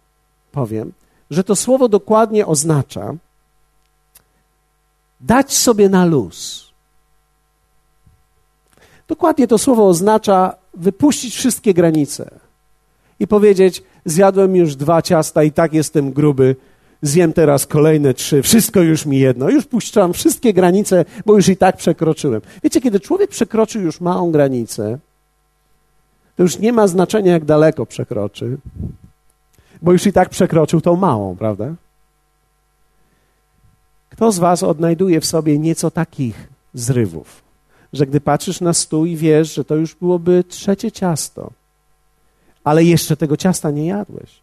powiem, 0.52 0.92
że 1.30 1.44
to 1.44 1.56
słowo 1.56 1.88
dokładnie 1.88 2.46
oznacza 2.46 3.14
dać 5.20 5.52
sobie 5.52 5.88
na 5.88 6.04
luz. 6.04 6.70
Dokładnie 9.08 9.46
to 9.46 9.58
słowo 9.58 9.88
oznacza 9.88 10.59
wypuścić 10.74 11.34
wszystkie 11.34 11.74
granice 11.74 12.30
i 13.20 13.26
powiedzieć: 13.26 13.82
Zjadłem 14.04 14.56
już 14.56 14.76
dwa 14.76 15.02
ciasta 15.02 15.42
i 15.42 15.52
tak 15.52 15.72
jestem 15.72 16.12
gruby, 16.12 16.56
zjem 17.02 17.32
teraz 17.32 17.66
kolejne 17.66 18.14
trzy, 18.14 18.42
wszystko 18.42 18.80
już 18.80 19.06
mi 19.06 19.18
jedno, 19.18 19.50
już 19.50 19.66
puszczam 19.66 20.12
wszystkie 20.12 20.52
granice, 20.52 21.04
bo 21.26 21.36
już 21.36 21.48
i 21.48 21.56
tak 21.56 21.76
przekroczyłem. 21.76 22.40
Wiecie, 22.62 22.80
kiedy 22.80 23.00
człowiek 23.00 23.30
przekroczy 23.30 23.78
już 23.78 24.00
małą 24.00 24.30
granicę, 24.30 24.98
to 26.36 26.42
już 26.42 26.58
nie 26.58 26.72
ma 26.72 26.86
znaczenia, 26.86 27.32
jak 27.32 27.44
daleko 27.44 27.86
przekroczy, 27.86 28.58
bo 29.82 29.92
już 29.92 30.06
i 30.06 30.12
tak 30.12 30.28
przekroczył 30.28 30.80
tą 30.80 30.96
małą, 30.96 31.36
prawda? 31.36 31.74
Kto 34.10 34.32
z 34.32 34.38
Was 34.38 34.62
odnajduje 34.62 35.20
w 35.20 35.26
sobie 35.26 35.58
nieco 35.58 35.90
takich 35.90 36.48
zrywów? 36.74 37.49
Że 37.92 38.06
gdy 38.06 38.20
patrzysz 38.20 38.60
na 38.60 38.72
stół 38.72 39.04
i 39.04 39.16
wiesz, 39.16 39.54
że 39.54 39.64
to 39.64 39.76
już 39.76 39.94
byłoby 39.94 40.44
trzecie 40.48 40.92
ciasto, 40.92 41.50
ale 42.64 42.84
jeszcze 42.84 43.16
tego 43.16 43.36
ciasta 43.36 43.70
nie 43.70 43.86
jadłeś, 43.86 44.40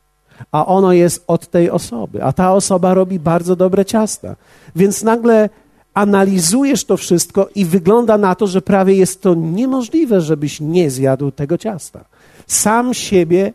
a 0.51 0.65
ono 0.65 0.93
jest 0.93 1.23
od 1.27 1.47
tej 1.47 1.69
osoby, 1.69 2.23
a 2.23 2.33
ta 2.33 2.53
osoba 2.53 2.93
robi 2.93 3.19
bardzo 3.19 3.55
dobre 3.55 3.85
ciasta. 3.85 4.35
Więc 4.75 5.03
nagle 5.03 5.49
analizujesz 5.93 6.85
to 6.85 6.97
wszystko 6.97 7.49
i 7.55 7.65
wygląda 7.65 8.17
na 8.17 8.35
to, 8.35 8.47
że 8.47 8.61
prawie 8.61 8.95
jest 8.95 9.21
to 9.21 9.35
niemożliwe, 9.35 10.21
żebyś 10.21 10.61
nie 10.61 10.91
zjadł 10.91 11.31
tego 11.31 11.57
ciasta. 11.57 12.05
Sam 12.47 12.93
siebie 12.93 13.53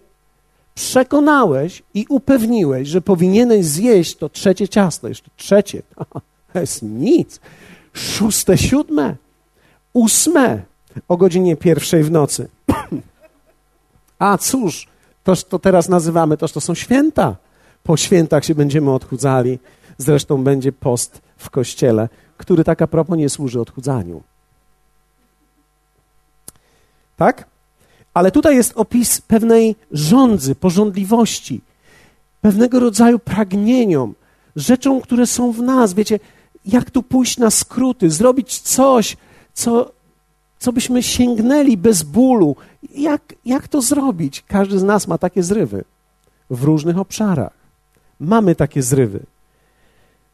przekonałeś 0.75 1.82
i 1.94 2.06
upewniłeś, 2.08 2.88
że 2.88 3.00
powinieneś 3.00 3.64
zjeść 3.64 4.16
to 4.16 4.28
trzecie 4.28 4.68
ciasto, 4.68 5.08
jeszcze 5.08 5.30
trzecie. 5.37 5.82
To 6.52 6.61
jest 6.61 6.82
nic. 6.82 7.40
Szóste, 7.92 8.58
siódme 8.58 9.16
ósme 9.92 10.62
o 11.08 11.16
godzinie 11.16 11.56
pierwszej 11.56 12.04
w 12.04 12.11
nocy. 12.11 12.49
A 14.18 14.38
cóż, 14.38 14.87
toż 15.25 15.44
to 15.44 15.58
teraz 15.58 15.88
nazywamy, 15.88 16.37
toż 16.37 16.52
to 16.52 16.61
są 16.61 16.75
święta. 16.75 17.37
Po 17.82 17.96
świętach 17.96 18.44
się 18.44 18.54
będziemy 18.54 18.90
odchudzali. 18.92 19.58
Zresztą 19.99 20.44
będzie 20.44 20.72
post 20.72 21.20
w 21.37 21.50
kościele, 21.50 22.08
który 22.37 22.64
tak 22.64 22.82
a 22.82 22.87
propos 22.87 23.18
nie 23.18 23.28
służy 23.28 23.61
odchudzaniu. 23.61 24.22
Tak? 27.16 27.46
Ale 28.14 28.30
tutaj 28.30 28.56
jest 28.56 28.72
opis 28.76 29.20
pewnej 29.20 29.76
rządzy, 29.90 30.54
porządliwości, 30.54 31.61
pewnego 32.40 32.80
rodzaju 32.80 33.18
pragnieniom, 33.18 34.14
rzeczom, 34.56 35.00
które 35.00 35.26
są 35.26 35.52
w 35.52 35.62
nas. 35.62 35.94
Wiecie, 35.94 36.20
jak 36.64 36.90
tu 36.90 37.02
pójść 37.02 37.38
na 37.38 37.50
skróty, 37.50 38.11
zrobić 38.11 38.58
coś, 38.61 39.16
co, 39.54 39.92
co 40.59 40.73
byśmy 40.73 41.02
sięgnęli 41.02 41.76
bez 41.76 42.02
bólu. 42.02 42.56
Jak, 42.94 43.35
jak 43.44 43.68
to 43.68 43.82
zrobić? 43.82 44.44
Każdy 44.47 44.78
z 44.78 44.82
nas 44.82 45.09
ma 45.09 45.18
takie 45.18 45.42
zrywy 45.42 45.85
w 46.50 46.62
różnych 46.62 46.99
obszarach. 46.99 47.52
Mamy 48.21 48.54
takie 48.54 48.82
zrywy. 48.82 49.21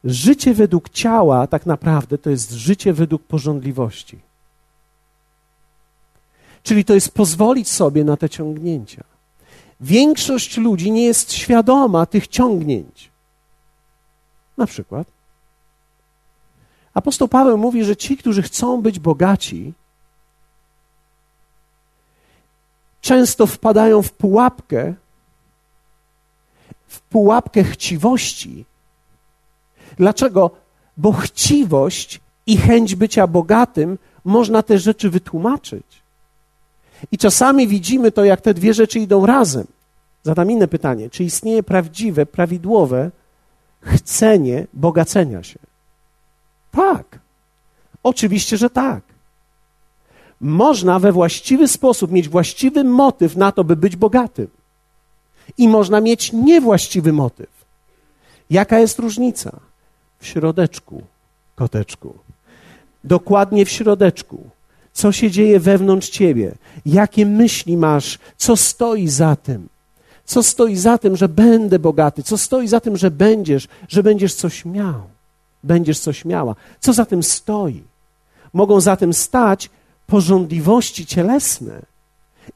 Życie 0.05 0.55
według 0.55 0.89
ciała 0.89 1.47
tak 1.47 1.67
naprawdę 1.67 2.19
to 2.19 2.31
jest 2.31 2.53
życie 2.53 2.93
według 2.93 3.23
porządliwości. 3.23 4.19
Czyli 6.63 6.85
to 6.85 6.95
jest 6.95 7.15
pozwolić 7.15 7.69
sobie 7.69 8.05
na 8.05 8.17
te 8.17 8.29
ciągnięcia. 8.29 9.05
Większość 9.81 10.57
ludzi 10.57 10.91
nie 10.91 11.05
jest 11.05 11.33
świadoma 11.33 12.07
tych 12.07 12.29
ciągnięć. 12.29 13.11
Na 14.57 14.67
przykład, 14.67 15.09
apostoł 16.99 17.29
Paweł 17.29 17.59
mówi, 17.59 17.85
że 17.85 17.97
ci, 17.97 18.17
którzy 18.17 18.43
chcą 18.43 18.83
być 18.83 18.99
bogaci, 18.99 19.73
często 23.01 23.47
wpadają 23.47 24.03
w 24.03 24.13
pułapkę, 24.13 24.95
w 26.87 27.01
pułapkę 27.01 27.65
chciwości. 27.65 28.65
Dlaczego? 29.97 30.51
Bo 30.97 31.13
chciwość 31.13 32.21
i 32.47 32.57
chęć 32.57 32.95
bycia 32.95 33.27
bogatym 33.27 33.99
można 34.25 34.63
te 34.63 34.79
rzeczy 34.79 35.11
wytłumaczyć. 35.11 35.87
I 37.13 37.19
czasami 37.19 37.69
widzimy 37.69 38.13
to, 38.13 38.25
jak 38.25 38.41
te 38.41 38.55
dwie 38.55 38.75
rzeczy 38.75 38.99
idą 38.99 39.27
razem. 39.27 39.67
Zadam 40.23 40.51
inne 40.51 40.69
pytanie: 40.69 41.11
czy 41.11 41.25
istnieje 41.25 41.63
prawdziwe, 41.63 42.27
prawidłowe 42.27 43.11
chcenie 43.81 44.67
bogacenia 44.73 45.43
się? 45.43 45.59
Tak. 46.79 47.19
Oczywiście, 48.03 48.57
że 48.57 48.71
tak. 48.71 49.03
Można 50.41 50.99
we 50.99 51.13
właściwy 51.13 51.69
sposób 51.69 52.11
mieć 52.11 52.29
właściwy 52.29 52.85
motyw 52.85 53.37
na 53.37 53.53
to, 53.53 53.65
by 53.65 53.77
być 53.77 53.97
bogatym. 53.97 54.49
I 55.59 55.69
można 55.69 56.01
mieć 56.01 56.33
niewłaściwy 56.33 57.13
motyw. 57.13 57.51
Jaka 58.51 58.79
jest 58.79 58.99
różnica? 58.99 59.61
W 60.19 60.27
środeczku, 60.27 61.03
koteczku. 61.57 62.15
Dokładnie 63.05 63.65
w 63.65 63.71
środeczku 63.71 64.51
co 64.99 65.13
się 65.13 65.31
dzieje 65.31 65.61
wewnątrz 65.61 66.09
ciebie, 66.09 66.55
jakie 66.87 67.27
myśli 67.27 67.77
masz, 67.77 68.19
co 68.37 68.57
stoi 68.57 69.09
za 69.09 69.37
tym. 69.37 69.69
Co 70.25 70.43
stoi 70.43 70.77
za 70.77 70.99
tym, 70.99 71.17
że 71.17 71.29
będę 71.29 71.79
bogaty, 71.79 72.23
co 72.23 72.39
stoi 72.39 72.69
za 72.69 72.81
tym, 72.81 72.97
że 72.97 73.11
będziesz, 73.11 73.69
że 73.89 74.03
będziesz 74.03 74.35
coś 74.35 74.65
miał, 74.65 75.03
będziesz 75.65 76.01
coś 76.01 76.25
miała. 76.25 76.55
Co 76.81 76.93
za 76.93 77.05
tym 77.05 77.23
stoi? 77.23 77.83
Mogą 78.53 78.81
za 78.81 78.97
tym 78.97 79.15
stać 79.15 79.71
porządliwości 80.07 81.07
cielesne 81.07 81.83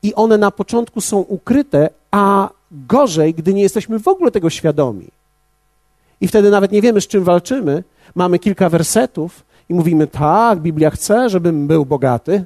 i 0.03 0.15
one 0.15 0.39
na 0.39 0.51
początku 0.51 1.01
są 1.01 1.19
ukryte, 1.19 1.89
a 2.11 2.49
gorzej, 2.73 3.35
gdy 3.35 3.55
nie 3.55 3.63
jesteśmy 3.63 3.99
w 3.99 4.09
ogóle 4.09 4.31
tego 4.31 4.51
świadomi. 4.51 5.09
I 6.21 6.29
wtedy 6.29 6.51
nawet 6.51 6.73
nie 6.73 6.83
wiemy, 6.83 7.01
z 7.01 7.07
czym 7.07 7.25
walczymy. 7.25 7.85
Mamy 8.15 8.39
kilka 8.39 8.69
wersetów, 8.69 9.45
i 9.69 9.75
mówimy, 9.75 10.07
tak, 10.07 10.61
Biblia 10.61 10.91
chce, 10.91 11.29
żebym 11.29 11.67
był 11.67 11.87
bogaty. 11.87 12.45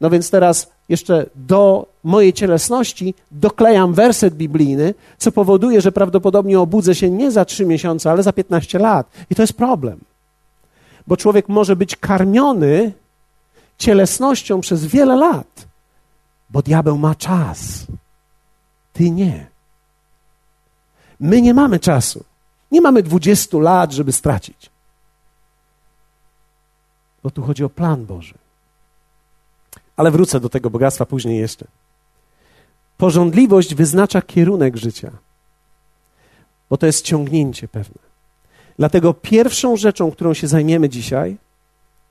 No 0.00 0.10
więc 0.10 0.30
teraz 0.30 0.70
jeszcze 0.88 1.26
do 1.34 1.86
mojej 2.04 2.32
cielesności 2.32 3.14
doklejam 3.30 3.94
werset 3.94 4.34
biblijny, 4.34 4.94
co 5.18 5.32
powoduje, 5.32 5.80
że 5.80 5.92
prawdopodobnie 5.92 6.60
obudzę 6.60 6.94
się 6.94 7.10
nie 7.10 7.30
za 7.30 7.44
trzy 7.44 7.66
miesiące, 7.66 8.10
ale 8.10 8.22
za 8.22 8.32
15 8.32 8.78
lat. 8.78 9.10
I 9.30 9.34
to 9.34 9.42
jest 9.42 9.52
problem. 9.52 10.00
Bo 11.06 11.16
człowiek 11.16 11.48
może 11.48 11.76
być 11.76 11.96
karmiony 11.96 12.92
cielesnością 13.78 14.60
przez 14.60 14.86
wiele 14.86 15.16
lat, 15.16 15.66
bo 16.50 16.62
diabeł 16.62 16.98
ma 16.98 17.14
czas. 17.14 17.86
Ty 18.92 19.10
nie. 19.10 19.46
My 21.20 21.42
nie 21.42 21.54
mamy 21.54 21.78
czasu. 21.78 22.24
Nie 22.70 22.80
mamy 22.80 23.02
20 23.02 23.58
lat, 23.58 23.92
żeby 23.92 24.12
stracić 24.12 24.70
bo 27.26 27.30
tu 27.30 27.42
chodzi 27.42 27.64
o 27.64 27.68
plan 27.68 28.06
Boży. 28.06 28.34
Ale 29.96 30.10
wrócę 30.10 30.40
do 30.40 30.48
tego 30.48 30.70
bogactwa 30.70 31.06
później 31.06 31.38
jeszcze. 31.38 31.66
Porządliwość 32.96 33.74
wyznacza 33.74 34.22
kierunek 34.22 34.76
życia, 34.76 35.10
bo 36.70 36.76
to 36.76 36.86
jest 36.86 37.04
ciągnięcie 37.04 37.68
pewne. 37.68 37.98
Dlatego 38.78 39.14
pierwszą 39.14 39.76
rzeczą, 39.76 40.10
którą 40.10 40.34
się 40.34 40.46
zajmiemy 40.46 40.88
dzisiaj, 40.88 41.36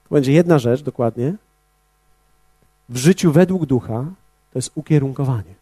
to 0.10 0.16
będzie 0.16 0.32
jedna 0.32 0.60
rzecz 0.60 0.82
dokładnie, 0.82 1.34
w 2.90 2.98
życiu 2.98 3.32
według 3.32 3.66
ducha, 3.66 4.06
to 4.54 4.60
jest 4.60 4.72
ukierunkowanie. 4.76 5.56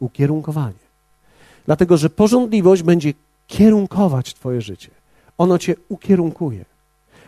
Ukierunkowanie. 0.00 0.84
Dlatego, 1.66 1.96
że 1.96 2.10
porządliwość 2.10 2.82
będzie 2.82 3.12
kierunkować 3.46 4.34
Twoje 4.34 4.60
życie. 4.62 4.90
Ono 5.38 5.58
Cię 5.58 5.74
ukierunkuje. 5.88 6.64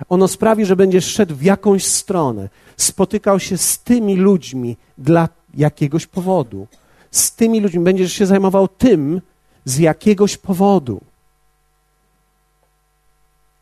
Ono 0.08 0.28
sprawi, 0.28 0.64
że 0.64 0.76
będziesz 0.76 1.04
szedł 1.06 1.34
w 1.34 1.42
jakąś 1.42 1.84
stronę, 1.84 2.48
spotykał 2.76 3.40
się 3.40 3.58
z 3.58 3.78
tymi 3.78 4.16
ludźmi 4.16 4.76
dla 4.98 5.28
jakiegoś 5.54 6.06
powodu. 6.06 6.66
Z 7.10 7.32
tymi 7.32 7.60
ludźmi 7.60 7.84
będziesz 7.84 8.12
się 8.12 8.26
zajmował 8.26 8.68
tym 8.68 9.20
z 9.64 9.78
jakiegoś 9.78 10.36
powodu. 10.36 11.00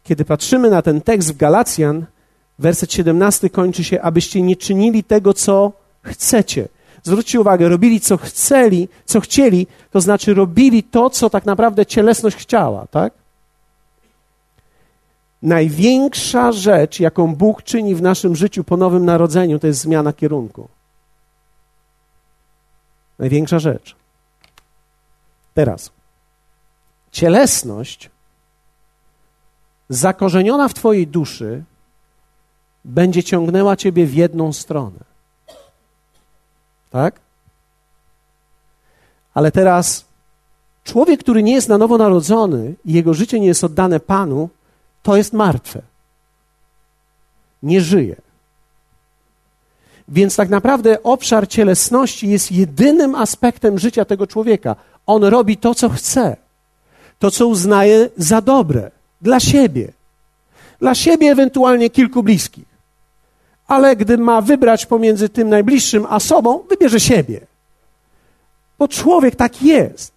Kiedy 0.04 0.24
patrzymy 0.24 0.70
na 0.70 0.82
ten 0.82 1.00
tekst 1.00 1.32
w 1.32 1.36
Galacjan, 1.36 2.06
werset 2.58 2.92
17 2.92 3.50
kończy 3.50 3.84
się, 3.84 4.02
abyście 4.02 4.42
nie 4.42 4.56
czynili 4.56 5.04
tego, 5.04 5.34
co 5.34 5.72
chcecie. 6.02 6.68
Zwróćcie 7.02 7.40
uwagę, 7.40 7.68
robili 7.68 8.00
co 8.00 8.16
chcieli, 8.16 8.88
co 9.04 9.20
chcieli, 9.20 9.66
to 9.90 10.00
znaczy 10.00 10.34
robili 10.34 10.82
to, 10.82 11.10
co 11.10 11.30
tak 11.30 11.46
naprawdę 11.46 11.86
cielesność 11.86 12.36
chciała, 12.36 12.86
tak? 12.86 13.12
Największa 15.44 16.52
rzecz, 16.52 17.00
jaką 17.00 17.34
Bóg 17.34 17.62
czyni 17.62 17.94
w 17.94 18.02
naszym 18.02 18.36
życiu 18.36 18.64
po 18.64 18.76
nowym 18.76 19.04
narodzeniu, 19.04 19.58
to 19.58 19.66
jest 19.66 19.80
zmiana 19.80 20.12
kierunku. 20.12 20.68
Największa 23.18 23.58
rzecz. 23.58 23.96
Teraz, 25.54 25.90
cielesność 27.12 28.10
zakorzeniona 29.88 30.68
w 30.68 30.74
Twojej 30.74 31.06
duszy 31.06 31.64
będzie 32.84 33.22
ciągnęła 33.22 33.76
Ciebie 33.76 34.06
w 34.06 34.14
jedną 34.14 34.52
stronę. 34.52 34.98
Tak? 36.90 37.20
Ale 39.34 39.52
teraz 39.52 40.04
człowiek, 40.84 41.20
który 41.20 41.42
nie 41.42 41.52
jest 41.52 41.68
na 41.68 41.78
nowo 41.78 41.98
narodzony 41.98 42.74
i 42.84 42.92
jego 42.92 43.14
życie 43.14 43.40
nie 43.40 43.46
jest 43.46 43.64
oddane 43.64 44.00
Panu, 44.00 44.48
to 45.04 45.16
jest 45.16 45.32
martwe. 45.32 45.82
Nie 47.62 47.80
żyje. 47.80 48.16
Więc 50.08 50.36
tak 50.36 50.48
naprawdę 50.48 51.02
obszar 51.02 51.48
cielesności 51.48 52.28
jest 52.28 52.52
jedynym 52.52 53.14
aspektem 53.14 53.78
życia 53.78 54.04
tego 54.04 54.26
człowieka. 54.26 54.76
On 55.06 55.24
robi 55.24 55.56
to, 55.56 55.74
co 55.74 55.88
chce, 55.88 56.36
to, 57.18 57.30
co 57.30 57.46
uznaje 57.46 58.08
za 58.16 58.40
dobre 58.40 58.90
dla 59.20 59.40
siebie. 59.40 59.92
Dla 60.78 60.94
siebie, 60.94 61.30
ewentualnie 61.30 61.90
kilku 61.90 62.22
bliskich. 62.22 62.68
Ale 63.66 63.96
gdy 63.96 64.18
ma 64.18 64.40
wybrać 64.40 64.86
pomiędzy 64.86 65.28
tym 65.28 65.48
najbliższym 65.48 66.06
a 66.08 66.20
sobą, 66.20 66.64
wybierze 66.68 67.00
siebie. 67.00 67.40
Bo 68.78 68.88
człowiek 68.88 69.36
tak 69.36 69.62
jest. 69.62 70.12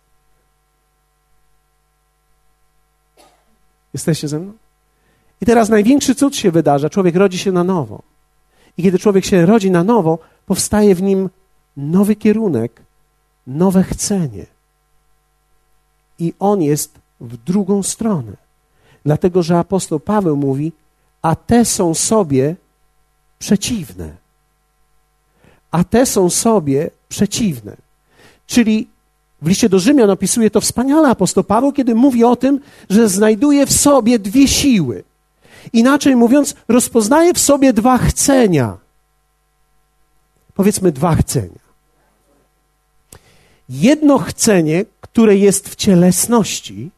Jesteście 3.93 4.27
ze 4.27 4.39
mną? 4.39 4.66
I 5.41 5.45
teraz 5.45 5.69
największy 5.69 6.15
cud 6.15 6.35
się 6.35 6.51
wydarza. 6.51 6.89
Człowiek 6.89 7.15
rodzi 7.15 7.37
się 7.37 7.51
na 7.51 7.63
nowo. 7.63 8.01
I 8.77 8.83
kiedy 8.83 8.99
człowiek 8.99 9.25
się 9.25 9.45
rodzi 9.45 9.71
na 9.71 9.83
nowo, 9.83 10.19
powstaje 10.45 10.95
w 10.95 11.01
nim 11.01 11.29
nowy 11.77 12.15
kierunek, 12.15 12.81
nowe 13.47 13.83
chcenie. 13.83 14.45
I 16.19 16.33
on 16.39 16.61
jest 16.61 16.99
w 17.21 17.37
drugą 17.37 17.83
stronę. 17.83 18.31
Dlatego, 19.05 19.43
że 19.43 19.59
apostoł 19.59 19.99
Paweł 19.99 20.37
mówi, 20.37 20.71
a 21.21 21.35
te 21.35 21.65
są 21.65 21.93
sobie 21.93 22.55
przeciwne. 23.39 24.15
A 25.71 25.83
te 25.83 26.05
są 26.05 26.29
sobie 26.29 26.89
przeciwne. 27.09 27.77
Czyli 28.47 28.87
w 29.41 29.47
liście 29.47 29.69
do 29.69 29.79
Rzymian 29.79 30.09
opisuje 30.09 30.49
to 30.49 30.61
wspaniale 30.61 31.09
apostoł 31.09 31.43
Paweł, 31.43 31.71
kiedy 31.71 31.95
mówi 31.95 32.23
o 32.23 32.35
tym, 32.35 32.59
że 32.89 33.09
znajduje 33.09 33.65
w 33.65 33.73
sobie 33.73 34.19
dwie 34.19 34.47
siły– 34.47 35.03
Inaczej 35.73 36.15
mówiąc, 36.15 36.55
rozpoznaje 36.67 37.33
w 37.33 37.39
sobie 37.39 37.73
dwa 37.73 37.97
chcenia. 37.97 38.77
Powiedzmy 40.53 40.91
dwa 40.91 41.15
chcenia. 41.15 41.67
jedno 43.69 44.17
chcenie, 44.17 44.85
które 45.01 45.35
jest 45.35 45.69
w 45.69 45.75
cielesności, 45.75 46.91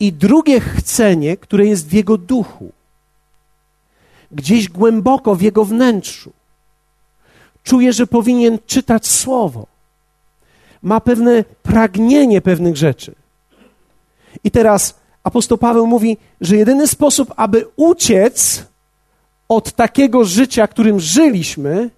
i 0.00 0.12
drugie 0.12 0.60
chcenie, 0.60 1.36
które 1.36 1.66
jest 1.66 1.88
w 1.88 1.92
jego 1.92 2.18
duchu, 2.18 2.72
gdzieś 4.32 4.68
głęboko 4.68 5.34
w 5.34 5.42
jego 5.42 5.64
wnętrzu. 5.64 6.32
Czuje, 7.64 7.92
że 7.92 8.06
powinien 8.06 8.58
czytać 8.66 9.06
słowo. 9.06 9.66
Ma 10.82 11.00
pewne 11.00 11.44
pragnienie 11.62 12.40
pewnych 12.40 12.76
rzeczy. 12.76 13.14
I 14.44 14.50
teraz 14.50 14.94
apostoł 15.26 15.58
Paweł 15.58 15.86
mówi, 15.86 16.16
że 16.40 16.56
jedyny 16.56 16.86
sposób, 16.88 17.32
aby 17.36 17.66
uciec 17.76 18.64
od 19.48 19.72
takiego 19.72 20.24
życia, 20.24 20.66
którym 20.66 21.00
żyliśmy, 21.00 21.90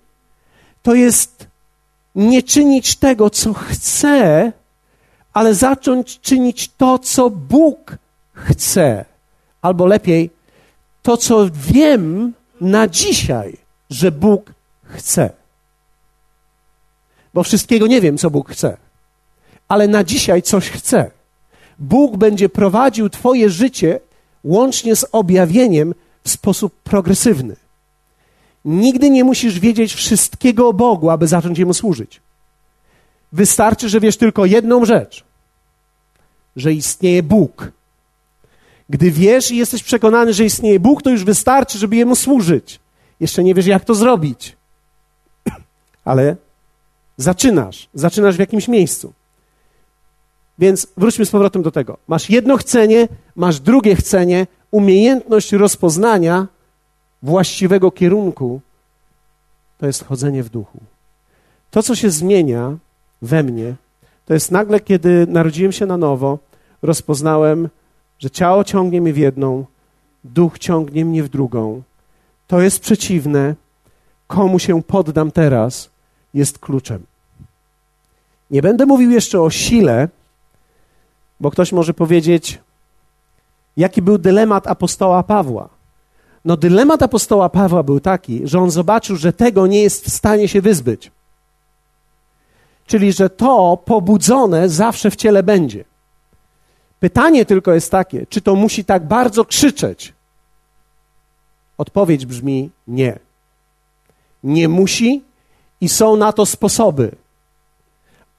to 0.83 0.95
jest 0.95 1.47
nie 2.15 2.43
czynić 2.43 2.97
tego, 2.97 3.31
co 3.31 3.55
chce, 3.55 4.53
ale 5.33 5.55
zacząć 5.55 6.21
czynić 6.21 6.69
to, 6.69 6.99
co 6.99 7.31
Bóg 7.31 7.97
chce. 8.33 9.05
Albo 9.63 9.87
lepiej, 9.87 10.31
to, 11.03 11.17
co 11.17 11.49
wiem 11.53 12.33
na 12.61 12.89
dzisiaj, 12.89 13.57
że 13.91 14.13
Bóg 14.13 14.53
chce. 14.83 15.31
Bo 17.35 17.43
wszystkiego 17.43 17.87
nie 17.87 18.01
wiem, 18.01 18.19
co 18.19 18.31
Bóg 18.31 18.51
chce, 18.51 18.77
ale 19.69 19.89
na 19.89 20.05
dzisiaj 20.05 20.43
coś 20.43 20.71
chce. 20.71 21.18
Bóg 21.79 22.17
będzie 22.17 22.49
prowadził 22.49 23.11
Twoje 23.11 23.51
życie 23.51 24.01
łącznie 24.45 24.97
z 24.97 25.07
objawieniem 25.13 25.95
w 26.25 26.31
sposób 26.31 26.75
progresywny. 26.75 27.57
Nigdy 28.65 29.11
nie 29.11 29.25
musisz 29.25 29.61
wiedzieć 29.61 29.95
wszystkiego 29.95 30.69
o 30.69 30.73
Bogu, 30.73 31.11
aby 31.11 31.27
zacząć 31.27 31.59
Jemu 31.59 31.75
służyć. 31.75 32.21
Wystarczy, 33.33 33.89
że 33.89 34.01
wiesz 34.01 34.17
tylko 34.17 34.47
jedną 34.47 34.85
rzecz: 34.85 35.25
że 36.57 36.73
istnieje 36.73 37.23
Bóg. 37.23 37.73
Gdy 38.91 39.11
wiesz 39.11 39.51
i 39.51 39.57
jesteś 39.57 39.83
przekonany, 39.83 40.35
że 40.35 40.45
istnieje 40.45 40.81
Bóg, 40.81 41.03
to 41.03 41.11
już 41.11 41.25
wystarczy, 41.25 41.79
żeby 41.79 41.97
Jemu 41.97 42.17
służyć. 42.17 42.81
Jeszcze 43.21 43.45
nie 43.45 43.55
wiesz, 43.55 43.67
jak 43.67 43.85
to 43.85 43.95
zrobić. 43.95 44.57
Ale 46.05 46.37
zaczynasz. 47.17 47.89
Zaczynasz 47.95 48.37
w 48.37 48.41
jakimś 48.41 48.69
miejscu. 48.69 49.13
Więc 50.59 50.87
wróćmy 50.97 51.27
z 51.27 51.31
powrotem 51.31 51.63
do 51.63 51.71
tego. 51.71 51.99
Masz 52.09 52.31
jedno 52.31 52.57
chcenie, 52.57 53.09
masz 53.37 53.61
drugie 53.61 53.97
chcenie, 53.97 54.47
umiejętność 54.71 55.53
rozpoznania 55.53 56.47
właściwego 57.23 57.91
kierunku. 57.91 58.61
To 59.79 59.87
jest 59.87 60.05
chodzenie 60.05 60.43
w 60.43 60.49
duchu. 60.49 60.79
To, 61.71 61.83
co 61.83 61.95
się 61.95 62.11
zmienia 62.11 62.77
we 63.23 63.43
mnie, 63.43 63.75
to 64.27 64.35
jest 64.35 64.51
nagle, 64.51 64.81
kiedy 64.81 65.27
narodziłem 65.29 65.73
się 65.73 65.87
na 65.87 65.97
nowo, 65.97 66.39
rozpoznałem, 66.83 67.69
że 68.19 68.31
ciało 68.31 68.65
ciągnie 68.65 69.01
mnie 69.01 69.13
w 69.13 69.19
jedną, 69.19 69.65
duch 70.25 70.59
ciągnie 70.59 71.05
mnie 71.05 71.23
w 71.23 71.29
drugą. 71.29 71.83
To 72.47 72.61
jest 72.61 72.81
przeciwne. 72.81 73.55
Komu 74.27 74.59
się 74.59 74.83
poddam 74.83 75.31
teraz, 75.31 75.91
jest 76.35 76.59
kluczem. 76.59 77.03
Nie 78.51 78.63
będę 78.63 78.87
mówił 78.87 79.11
jeszcze 79.11 79.41
o 79.41 79.51
sile, 79.51 80.09
bo 81.41 81.51
ktoś 81.51 81.73
może 81.73 81.95
powiedzieć, 81.95 82.61
jaki 83.77 84.03
był 84.03 84.19
dylemat 84.19 84.67
apostoła 84.67 85.23
Pawła. 85.23 85.69
No, 86.45 86.57
dylemat 86.57 87.03
apostoła 87.03 87.49
Pawła 87.49 87.83
był 87.83 88.01
taki, 88.01 88.41
że 88.45 88.61
on 88.61 88.71
zobaczył, 88.71 89.17
że 89.17 89.33
tego 89.33 89.67
nie 89.67 89.83
jest 89.83 90.05
w 90.05 90.11
stanie 90.11 90.49
się 90.49 90.61
wyzbyć. 90.61 91.11
Czyli, 92.87 93.13
że 93.13 93.31
to 93.31 93.79
pobudzone 93.85 94.69
zawsze 94.69 95.11
w 95.11 95.17
ciele 95.17 95.43
będzie. 95.43 95.85
Pytanie 97.01 97.45
tylko 97.45 97.75
jest 97.75 97.91
takie, 97.91 98.27
czy 98.27 98.41
to 98.41 98.55
musi 98.55 98.85
tak 98.85 99.07
bardzo 99.07 99.45
krzyczeć? 99.45 100.13
Odpowiedź 101.79 102.27
brzmi 102.27 102.71
nie. 102.89 103.19
Nie 104.45 104.69
musi 104.69 105.23
i 105.81 105.89
są 105.89 106.17
na 106.17 106.33
to 106.33 106.47
sposoby. 106.47 107.17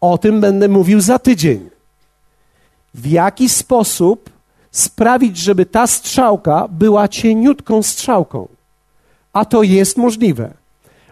O 0.02 0.18
tym 0.18 0.42
będę 0.42 0.68
mówił 0.68 1.02
za 1.02 1.20
tydzień. 1.20 1.70
W 2.94 3.08
jaki 3.08 3.50
sposób 3.50 4.30
sprawić, 4.72 5.38
żeby 5.38 5.66
ta 5.66 5.88
strzałka 5.88 6.68
była 6.72 7.08
cieniutką 7.08 7.84
strzałką? 7.84 8.48
A 9.34 9.46
to 9.46 9.64
jest 9.64 9.98
możliwe. 9.98 10.54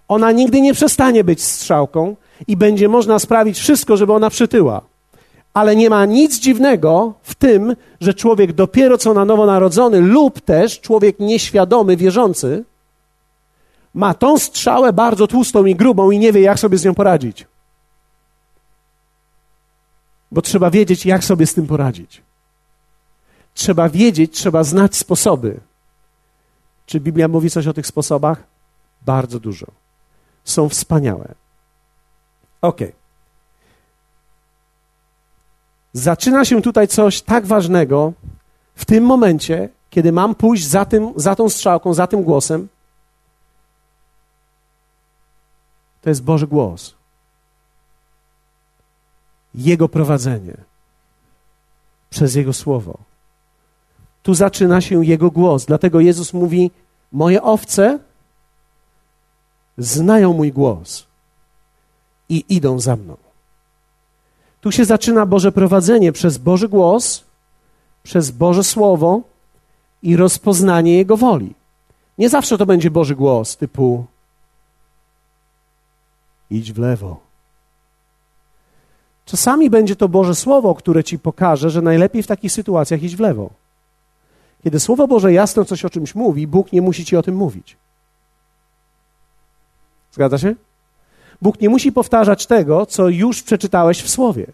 Ona 0.07 0.31
nigdy 0.31 0.61
nie 0.61 0.73
przestanie 0.73 1.23
być 1.23 1.43
strzałką 1.43 2.15
i 2.47 2.57
będzie 2.57 2.89
można 2.89 3.19
sprawić 3.19 3.59
wszystko, 3.59 3.97
żeby 3.97 4.13
ona 4.13 4.29
przytyła. 4.29 4.81
Ale 5.53 5.75
nie 5.75 5.89
ma 5.89 6.05
nic 6.05 6.39
dziwnego 6.39 7.13
w 7.23 7.35
tym, 7.35 7.75
że 8.01 8.13
człowiek 8.13 8.53
dopiero 8.53 8.97
co 8.97 9.13
na 9.13 9.25
nowo 9.25 9.45
narodzony 9.45 10.01
lub 10.01 10.41
też 10.41 10.79
człowiek 10.79 11.19
nieświadomy, 11.19 11.97
wierzący, 11.97 12.63
ma 13.93 14.13
tą 14.13 14.37
strzałę 14.37 14.93
bardzo 14.93 15.27
tłustą 15.27 15.65
i 15.65 15.75
grubą 15.75 16.11
i 16.11 16.19
nie 16.19 16.31
wie, 16.31 16.41
jak 16.41 16.59
sobie 16.59 16.77
z 16.77 16.85
nią 16.85 16.95
poradzić. 16.95 17.45
Bo 20.31 20.41
trzeba 20.41 20.69
wiedzieć, 20.71 21.05
jak 21.05 21.23
sobie 21.23 21.45
z 21.45 21.53
tym 21.53 21.67
poradzić. 21.67 22.21
Trzeba 23.53 23.89
wiedzieć, 23.89 24.33
trzeba 24.33 24.63
znać 24.63 24.95
sposoby. 24.95 25.59
Czy 26.85 26.99
Biblia 26.99 27.27
mówi 27.27 27.49
coś 27.49 27.67
o 27.67 27.73
tych 27.73 27.87
sposobach? 27.87 28.43
Bardzo 29.05 29.39
dużo. 29.39 29.65
Są 30.43 30.69
wspaniałe. 30.69 31.35
Ok. 32.61 32.79
Zaczyna 35.93 36.45
się 36.45 36.61
tutaj 36.61 36.87
coś 36.87 37.21
tak 37.21 37.45
ważnego 37.45 38.13
w 38.75 38.85
tym 38.85 39.03
momencie, 39.03 39.69
kiedy 39.89 40.11
mam 40.11 40.35
pójść 40.35 40.67
za, 40.67 40.85
tym, 40.85 41.13
za 41.15 41.35
tą 41.35 41.49
strzałką, 41.49 41.93
za 41.93 42.07
tym 42.07 42.23
głosem. 42.23 42.67
To 46.01 46.09
jest 46.09 46.23
Boży 46.23 46.47
głos. 46.47 46.96
Jego 49.57 49.89
prowadzenie 49.89 50.57
przez 52.09 52.35
Jego 52.35 52.53
słowo. 52.53 52.97
Tu 54.23 54.33
zaczyna 54.33 54.81
się 54.81 55.05
Jego 55.05 55.31
głos. 55.31 55.65
Dlatego 55.65 55.99
Jezus 55.99 56.33
mówi: 56.33 56.71
Moje 57.11 57.43
owce 57.43 57.99
znają 59.77 60.33
mój 60.33 60.51
głos 60.51 61.07
i 62.29 62.45
idą 62.49 62.79
za 62.79 62.95
mną. 62.95 63.17
Tu 64.61 64.71
się 64.71 64.85
zaczyna 64.85 65.25
Boże 65.25 65.51
prowadzenie 65.51 66.11
przez 66.11 66.37
Boży 66.37 66.69
głos, 66.69 67.23
przez 68.03 68.31
Boże 68.31 68.63
Słowo 68.63 69.21
i 70.03 70.15
rozpoznanie 70.15 70.97
Jego 70.97 71.17
woli. 71.17 71.53
Nie 72.17 72.29
zawsze 72.29 72.57
to 72.57 72.65
będzie 72.65 72.91
Boży 72.91 73.15
głos 73.15 73.57
typu 73.57 74.05
idź 76.49 76.73
w 76.73 76.77
lewo. 76.77 77.26
Czasami 79.27 79.69
będzie 79.69 79.95
to 79.95 80.09
Boże 80.09 80.35
Słowo, 80.35 80.75
które 80.75 81.03
ci 81.03 81.19
pokaże, 81.19 81.69
że 81.69 81.81
najlepiej 81.81 82.23
w 82.23 82.27
takich 82.27 82.51
sytuacjach 82.51 83.03
iść 83.03 83.15
w 83.15 83.19
lewo. 83.19 83.49
Kiedy 84.63 84.79
Słowo 84.79 85.07
Boże 85.07 85.33
jasno 85.33 85.65
coś 85.65 85.85
o 85.85 85.89
czymś 85.89 86.15
mówi, 86.15 86.47
Bóg 86.47 86.73
nie 86.73 86.81
musi 86.81 87.05
ci 87.05 87.17
o 87.17 87.23
tym 87.23 87.35
mówić. 87.35 87.77
Zgadza 90.11 90.37
się? 90.37 90.55
Bóg 91.41 91.61
nie 91.61 91.69
musi 91.69 91.91
powtarzać 91.91 92.45
tego, 92.45 92.85
co 92.85 93.09
już 93.09 93.43
przeczytałeś 93.43 94.01
w 94.03 94.09
Słowie. 94.09 94.47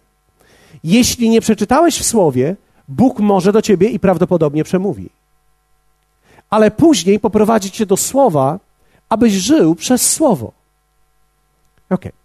Jeśli 0.84 1.30
nie 1.30 1.42
przeczytałeś 1.42 2.00
w 2.00 2.06
Słowie, 2.06 2.56
Bóg 2.88 3.20
może 3.20 3.52
do 3.52 3.62
ciebie 3.62 3.90
i 3.90 4.00
prawdopodobnie 4.00 4.64
przemówi. 4.64 5.10
Ale 6.50 6.72
później 6.72 7.20
poprowadzi 7.20 7.72
cię 7.72 7.86
do 7.86 7.98
Słowa, 7.98 8.60
abyś 9.10 9.34
żył 9.34 9.76
przez 9.76 10.12
Słowo. 10.12 10.52
Ok. 11.90 12.23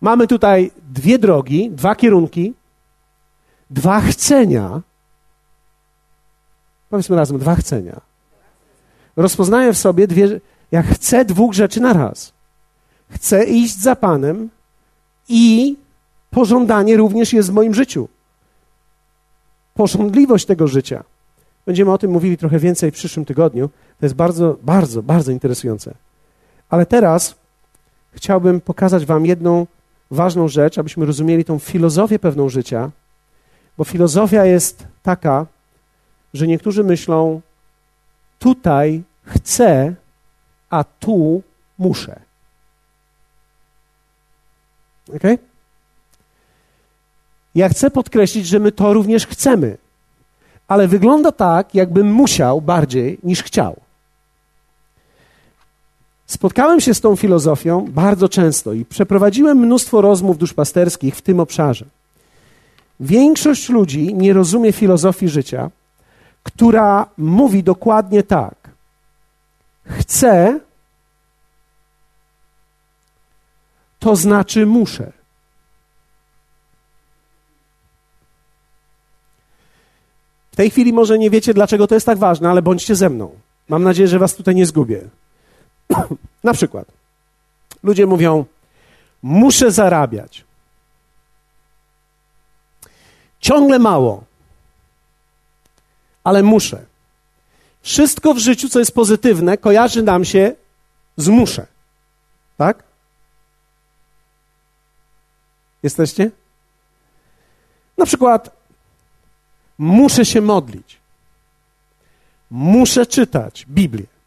Mamy 0.00 0.26
tutaj 0.26 0.70
dwie 0.88 1.18
drogi, 1.18 1.70
dwa 1.70 1.94
kierunki, 1.94 2.54
dwa 3.70 4.00
chcenia. 4.00 4.80
Powiedzmy 6.90 7.16
razem, 7.16 7.38
dwa 7.38 7.54
chcenia. 7.54 8.00
Rozpoznaję 9.16 9.72
w 9.72 9.78
sobie 9.78 10.06
dwie, 10.06 10.40
ja 10.72 10.82
chcę 10.82 11.24
dwóch 11.24 11.54
rzeczy 11.54 11.80
na 11.80 11.92
raz. 11.92 12.32
Chcę 13.10 13.44
iść 13.44 13.78
za 13.78 13.96
Panem 13.96 14.50
i 15.28 15.76
pożądanie 16.30 16.96
również 16.96 17.32
jest 17.32 17.50
w 17.50 17.54
moim 17.54 17.74
życiu. 17.74 18.08
Pożądliwość 19.74 20.46
tego 20.46 20.68
życia. 20.68 21.04
Będziemy 21.66 21.92
o 21.92 21.98
tym 21.98 22.10
mówili 22.10 22.38
trochę 22.38 22.58
więcej 22.58 22.90
w 22.90 22.94
przyszłym 22.94 23.26
tygodniu. 23.26 23.68
To 24.00 24.06
jest 24.06 24.14
bardzo, 24.14 24.56
bardzo, 24.62 25.02
bardzo 25.02 25.32
interesujące. 25.32 25.94
Ale 26.68 26.86
teraz 26.86 27.34
chciałbym 28.12 28.60
pokazać 28.60 29.06
Wam 29.06 29.26
jedną 29.26 29.66
ważną 30.10 30.48
rzecz, 30.48 30.78
abyśmy 30.78 31.06
rozumieli 31.06 31.44
tą 31.44 31.58
filozofię 31.58 32.18
pewną 32.18 32.48
życia, 32.48 32.90
bo 33.78 33.84
filozofia 33.84 34.44
jest 34.44 34.86
taka, 35.02 35.46
że 36.34 36.46
niektórzy 36.46 36.84
myślą, 36.84 37.40
tutaj 38.38 39.02
chcę, 39.22 39.94
a 40.70 40.84
tu 40.84 41.42
muszę. 41.78 42.20
Ok? 45.08 45.22
Ja 47.54 47.68
chcę 47.68 47.90
podkreślić, 47.90 48.46
że 48.46 48.58
my 48.58 48.72
to 48.72 48.92
również 48.92 49.26
chcemy, 49.26 49.78
ale 50.68 50.88
wygląda 50.88 51.32
tak, 51.32 51.74
jakbym 51.74 52.12
musiał 52.12 52.60
bardziej 52.60 53.18
niż 53.22 53.42
chciał. 53.42 53.80
Spotkałem 56.30 56.80
się 56.80 56.94
z 56.94 57.00
tą 57.00 57.16
filozofią 57.16 57.86
bardzo 57.88 58.28
często 58.28 58.72
i 58.72 58.84
przeprowadziłem 58.84 59.58
mnóstwo 59.58 60.00
rozmów 60.00 60.38
duszpasterskich 60.38 61.16
w 61.16 61.22
tym 61.22 61.40
obszarze. 61.40 61.86
Większość 63.00 63.68
ludzi 63.68 64.14
nie 64.14 64.32
rozumie 64.32 64.72
filozofii 64.72 65.28
życia, 65.28 65.70
która 66.42 67.06
mówi 67.18 67.62
dokładnie 67.62 68.22
tak. 68.22 68.54
Chcę, 69.84 70.60
to 73.98 74.16
znaczy 74.16 74.66
muszę. 74.66 75.12
W 80.52 80.56
tej 80.56 80.70
chwili 80.70 80.92
może 80.92 81.18
nie 81.18 81.30
wiecie, 81.30 81.54
dlaczego 81.54 81.86
to 81.86 81.94
jest 81.94 82.06
tak 82.06 82.18
ważne, 82.18 82.50
ale 82.50 82.62
bądźcie 82.62 82.94
ze 82.94 83.10
mną. 83.10 83.30
Mam 83.68 83.82
nadzieję, 83.82 84.08
że 84.08 84.18
was 84.18 84.34
tutaj 84.34 84.54
nie 84.54 84.66
zgubię. 84.66 85.19
Na 86.44 86.52
przykład, 86.52 86.92
ludzie 87.82 88.06
mówią: 88.06 88.44
Muszę 89.22 89.70
zarabiać. 89.70 90.44
Ciągle 93.40 93.78
mało, 93.78 94.24
ale 96.24 96.42
muszę. 96.42 96.86
Wszystko 97.82 98.34
w 98.34 98.38
życiu, 98.38 98.68
co 98.68 98.78
jest 98.78 98.94
pozytywne, 98.94 99.58
kojarzy 99.58 100.02
nam 100.02 100.24
się 100.24 100.54
z 101.16 101.28
muszę. 101.28 101.66
Tak? 102.56 102.82
Jesteście? 105.82 106.30
Na 107.98 108.06
przykład, 108.06 108.50
muszę 109.78 110.24
się 110.24 110.40
modlić. 110.40 111.00
Muszę 112.50 113.06
czytać 113.06 113.66
Biblię. 113.68 114.19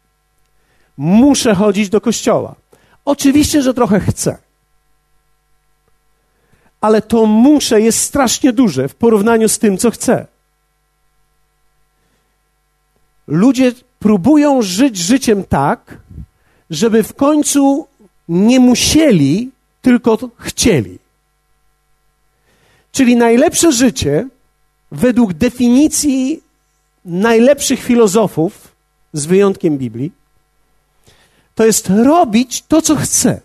Muszę 0.96 1.54
chodzić 1.54 1.88
do 1.88 2.00
kościoła. 2.00 2.54
Oczywiście, 3.04 3.62
że 3.62 3.74
trochę 3.74 4.00
chcę. 4.00 4.38
Ale 6.80 7.02
to 7.02 7.26
muszę 7.26 7.80
jest 7.80 7.98
strasznie 7.98 8.52
duże 8.52 8.88
w 8.88 8.94
porównaniu 8.94 9.48
z 9.48 9.58
tym, 9.58 9.78
co 9.78 9.90
chcę. 9.90 10.26
Ludzie 13.26 13.72
próbują 13.98 14.62
żyć 14.62 14.96
życiem 14.96 15.44
tak, 15.44 15.98
żeby 16.70 17.02
w 17.02 17.14
końcu 17.14 17.86
nie 18.28 18.60
musieli, 18.60 19.50
tylko 19.82 20.18
chcieli. 20.38 20.98
Czyli 22.92 23.16
najlepsze 23.16 23.72
życie, 23.72 24.28
według 24.92 25.32
definicji 25.32 26.42
najlepszych 27.04 27.82
filozofów, 27.82 28.74
z 29.12 29.26
wyjątkiem 29.26 29.78
Biblii, 29.78 30.12
to 31.54 31.66
jest 31.66 31.90
robić 31.90 32.62
to, 32.62 32.82
co 32.82 32.96
chce. 32.96 33.40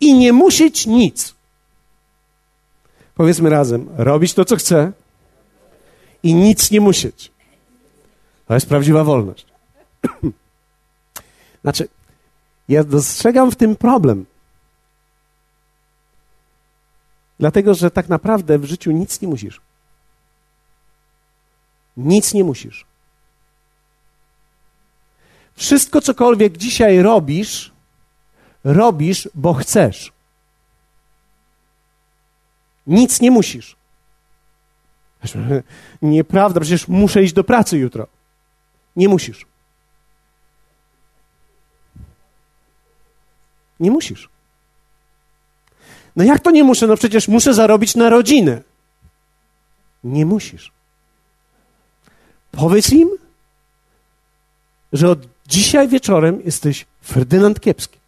I 0.00 0.14
nie 0.14 0.32
musieć 0.32 0.86
nic. 0.86 1.34
Powiedzmy 3.14 3.50
razem, 3.50 3.88
robić 3.96 4.34
to, 4.34 4.44
co 4.44 4.56
chce 4.56 4.92
i 6.22 6.34
nic 6.34 6.70
nie 6.70 6.80
musieć. 6.80 7.30
To 8.46 8.54
jest 8.54 8.66
prawdziwa 8.66 9.04
wolność. 9.04 9.46
znaczy, 11.62 11.88
ja 12.68 12.84
dostrzegam 12.84 13.50
w 13.50 13.56
tym 13.56 13.76
problem. 13.76 14.26
Dlatego, 17.38 17.74
że 17.74 17.90
tak 17.90 18.08
naprawdę 18.08 18.58
w 18.58 18.64
życiu 18.64 18.90
nic 18.90 19.20
nie 19.20 19.28
musisz. 19.28 19.60
Nic 21.96 22.34
nie 22.34 22.44
musisz. 22.44 22.87
Wszystko, 25.58 26.00
cokolwiek 26.00 26.56
dzisiaj 26.56 27.02
robisz, 27.02 27.72
robisz, 28.64 29.28
bo 29.34 29.54
chcesz. 29.54 30.12
Nic 32.86 33.20
nie 33.20 33.30
musisz. 33.30 33.76
Nieprawda, 36.02 36.60
przecież 36.60 36.88
muszę 36.88 37.22
iść 37.22 37.32
do 37.32 37.44
pracy 37.44 37.78
jutro. 37.78 38.06
Nie 38.96 39.08
musisz. 39.08 39.46
Nie 43.80 43.90
musisz. 43.90 44.28
No 46.16 46.24
jak 46.24 46.40
to 46.40 46.50
nie 46.50 46.64
muszę? 46.64 46.86
No 46.86 46.96
przecież 46.96 47.28
muszę 47.28 47.54
zarobić 47.54 47.94
na 47.94 48.10
rodzinę. 48.10 48.62
Nie 50.04 50.26
musisz. 50.26 50.72
Powiedz 52.50 52.92
im, 52.92 53.08
że 54.92 55.10
od 55.10 55.37
dzisiaj 55.48 55.88
wieczorem 55.88 56.42
jesteś 56.44 56.86
Ferdynand 57.04 57.60
Kiepski. 57.60 57.98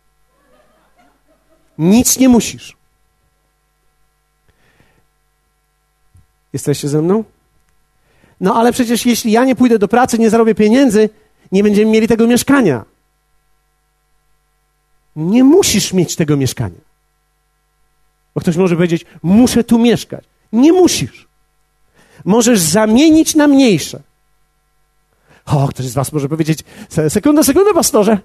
Nic 1.79 2.19
nie 2.19 2.29
musisz. 2.29 2.77
Jesteście 6.53 6.89
ze 6.89 7.03
mną? 7.03 7.25
No 8.41 8.55
ale 8.55 8.73
przecież 8.73 9.07
jeśli 9.07 9.33
ja 9.33 9.45
nie 9.45 9.57
pójdę 9.57 9.79
do 9.79 9.89
pracy, 9.89 10.19
nie 10.19 10.31
zarobię 10.31 10.55
pieniędzy, 10.55 11.09
nie 11.53 11.63
będziemy 11.63 11.91
mieli 11.91 12.09
tego 12.09 12.27
mieszkania. 12.27 12.85
Nie 15.17 15.45
musisz 15.45 15.93
mieć 15.93 16.17
tego 16.17 16.37
mieszkania. 16.37 16.81
Bo 18.35 18.41
ktoś 18.41 18.57
może 18.57 18.77
powiedzieć, 18.77 19.07
muszę 19.23 19.65
tu 19.65 19.79
mieszkać. 19.79 20.25
Nie 20.53 20.73
musisz. 20.73 21.29
Możesz 22.25 22.61
zamienić 22.61 23.35
na 23.35 23.47
mniejsze. 23.47 24.03
O, 25.47 25.69
ktoś 25.69 25.87
z 25.87 25.95
Was 25.95 26.13
może 26.13 26.29
powiedzieć, 26.29 26.65
sekundę, 27.09 27.45
sekundę, 27.45 27.75
pastorze. 27.75 28.19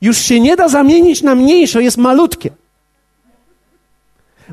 Już 0.00 0.18
się 0.18 0.40
nie 0.40 0.56
da 0.56 0.68
zamienić 0.68 1.22
na 1.22 1.34
mniejsze, 1.34 1.82
jest 1.82 1.96
malutkie. 1.96 2.50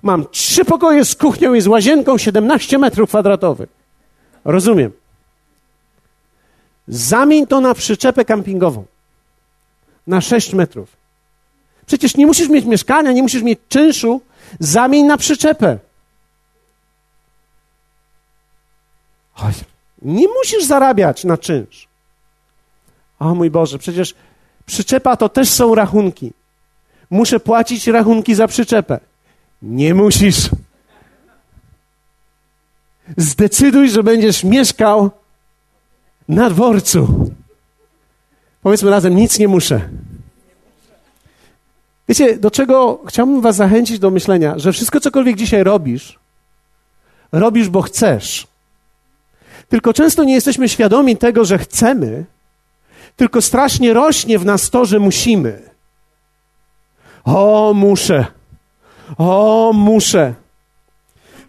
Mam 0.03 0.25
trzy 0.31 0.65
pokoje 0.65 1.05
z 1.05 1.15
kuchnią 1.15 1.53
i 1.53 1.61
z 1.61 1.67
łazienką, 1.67 2.17
17 2.17 2.77
metrów 2.77 3.09
kwadratowych. 3.09 3.69
Rozumiem. 4.45 4.91
Zamień 6.87 7.47
to 7.47 7.61
na 7.61 7.73
przyczepę 7.73 8.25
kampingową. 8.25 8.85
Na 10.07 10.21
6 10.21 10.53
metrów. 10.53 10.89
Przecież 11.85 12.15
nie 12.15 12.25
musisz 12.25 12.49
mieć 12.49 12.65
mieszkania, 12.65 13.11
nie 13.11 13.23
musisz 13.23 13.43
mieć 13.43 13.59
czynszu. 13.69 14.21
Zamień 14.59 15.05
na 15.05 15.17
przyczepę. 15.17 15.77
Chodź. 19.33 19.55
Nie 20.01 20.27
musisz 20.27 20.65
zarabiać 20.65 21.23
na 21.23 21.37
czynsz. 21.37 21.87
O 23.19 23.35
mój 23.35 23.49
Boże, 23.49 23.79
przecież 23.79 24.15
przyczepa 24.65 25.17
to 25.17 25.29
też 25.29 25.49
są 25.49 25.75
rachunki. 25.75 26.33
Muszę 27.09 27.39
płacić 27.39 27.87
rachunki 27.87 28.35
za 28.35 28.47
przyczepę. 28.47 28.99
Nie 29.61 29.93
musisz. 29.93 30.49
Zdecyduj, 33.17 33.89
że 33.89 34.03
będziesz 34.03 34.43
mieszkał 34.43 35.11
na 36.27 36.49
dworcu. 36.49 37.31
Powiedzmy 38.61 38.89
razem, 38.89 39.15
nic 39.15 39.39
nie 39.39 39.47
muszę. 39.47 39.89
Wiecie, 42.09 42.37
do 42.37 42.51
czego 42.51 43.01
chciałbym 43.07 43.41
Was 43.41 43.55
zachęcić 43.55 43.99
do 43.99 44.11
myślenia, 44.11 44.59
że 44.59 44.73
wszystko, 44.73 44.99
cokolwiek 44.99 45.35
dzisiaj 45.35 45.63
robisz, 45.63 46.19
robisz, 47.31 47.69
bo 47.69 47.81
chcesz. 47.81 48.47
Tylko 49.71 49.93
często 49.93 50.23
nie 50.23 50.33
jesteśmy 50.33 50.69
świadomi 50.69 51.17
tego, 51.17 51.45
że 51.45 51.57
chcemy, 51.57 52.25
tylko 53.15 53.41
strasznie 53.41 53.93
rośnie 53.93 54.39
w 54.39 54.45
nas 54.45 54.69
to, 54.69 54.85
że 54.85 54.99
musimy. 54.99 55.61
O, 57.23 57.71
muszę. 57.75 58.25
O, 59.17 59.71
muszę. 59.73 60.33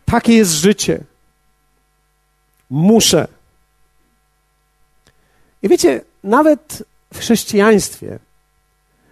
Takie 0.05 0.35
jest 0.35 0.53
życie. 0.53 1.05
Muszę. 2.71 3.29
I 5.63 5.69
wiecie, 5.69 6.01
nawet 6.25 6.83
w 7.15 7.19
chrześcijaństwie 7.19 8.19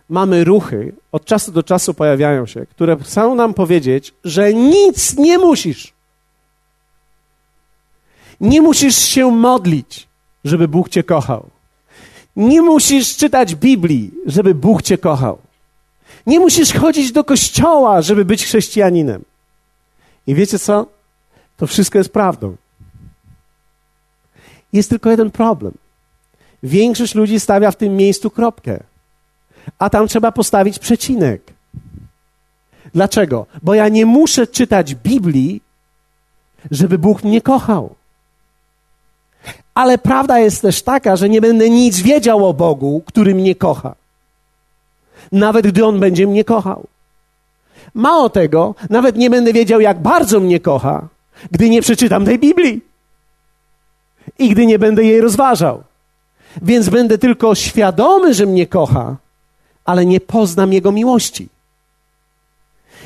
mamy 0.09 0.45
ruchy, 0.45 0.93
od 1.13 1.25
czasu 1.25 1.53
do 1.53 1.63
czasu 1.63 1.95
pojawiają 1.95 2.47
się, 2.47 2.67
które 2.67 2.97
chcą 2.97 3.35
nam 3.35 3.55
powiedzieć, 3.55 4.15
że 4.25 4.55
nic 4.55 5.17
nie 5.17 5.39
musisz. 5.39 5.93
Nie 8.41 8.63
musisz 8.63 8.97
się 8.97 9.31
modlić, 9.31 10.09
żeby 10.45 10.69
Bóg 10.69 10.89
Cię 10.89 11.03
kochał. 11.03 11.47
Nie 12.37 12.63
musisz 12.63 13.17
czytać 13.17 13.55
Biblii, 13.55 14.11
żeby 14.27 14.55
Bóg 14.55 14.83
Cię 14.83 14.99
kochał. 14.99 15.39
Nie 16.27 16.41
musisz 16.41 16.73
chodzić 16.73 17.13
do 17.13 17.25
kościoła, 17.25 18.03
żeby 18.03 18.25
być 18.25 18.45
chrześcijaninem. 18.45 19.25
I 20.27 20.35
wiecie 20.35 20.59
co? 20.59 20.87
To 21.57 21.67
wszystko 21.67 21.99
jest 21.99 22.13
prawdą. 22.13 22.57
Jest 24.73 24.91
tylko 24.91 25.11
jeden 25.11 25.31
problem. 25.31 25.73
Większość 26.63 27.15
ludzi 27.15 27.41
stawia 27.41 27.71
w 27.71 27.77
tym 27.77 27.97
miejscu 27.97 28.31
kropkę, 28.31 28.83
a 29.79 29.91
tam 29.91 30.09
trzeba 30.09 30.33
postawić 30.33 30.79
przecinek. 30.79 31.53
Dlaczego? 32.95 33.47
Bo 33.63 33.75
ja 33.75 33.89
nie 33.89 34.07
muszę 34.07 34.47
czytać 34.47 34.95
Biblii, 34.95 35.63
żeby 36.71 36.99
Bóg 36.99 37.25
mnie 37.25 37.41
kochał. 37.41 37.95
Ale 39.81 39.99
prawda 39.99 40.39
jest 40.39 40.63
też 40.63 40.83
taka, 40.83 41.17
że 41.17 41.29
nie 41.29 41.41
będę 41.41 41.71
nic 41.71 42.01
wiedział 42.01 42.47
o 42.47 42.55
Bogu, 42.55 43.03
który 43.07 43.35
mnie 43.35 43.55
kocha. 43.55 43.95
Nawet 45.33 45.67
gdy 45.67 45.87
On 45.87 46.01
będzie 46.01 46.27
mnie 46.27 46.45
kochał. 46.45 46.87
Mało 47.95 48.31
tego, 48.31 48.75
nawet 48.91 49.17
nie 49.17 49.31
będę 49.31 49.53
wiedział, 49.53 49.81
jak 49.81 50.03
bardzo 50.03 50.41
mnie 50.41 50.61
kocha, 50.61 51.09
gdy 51.51 51.71
nie 51.71 51.83
przeczytam 51.83 52.25
tej 52.25 52.39
Biblii 52.39 52.81
i 54.39 54.51
gdy 54.51 54.67
nie 54.67 54.79
będę 54.79 55.05
jej 55.05 55.21
rozważał. 55.21 55.83
Więc 56.63 56.89
będę 56.89 57.19
tylko 57.19 57.55
świadomy, 57.55 58.35
że 58.35 58.47
mnie 58.47 58.67
kocha, 58.67 59.17
ale 59.85 60.07
nie 60.07 60.21
poznam 60.21 60.73
Jego 60.73 60.93
miłości. 60.93 61.49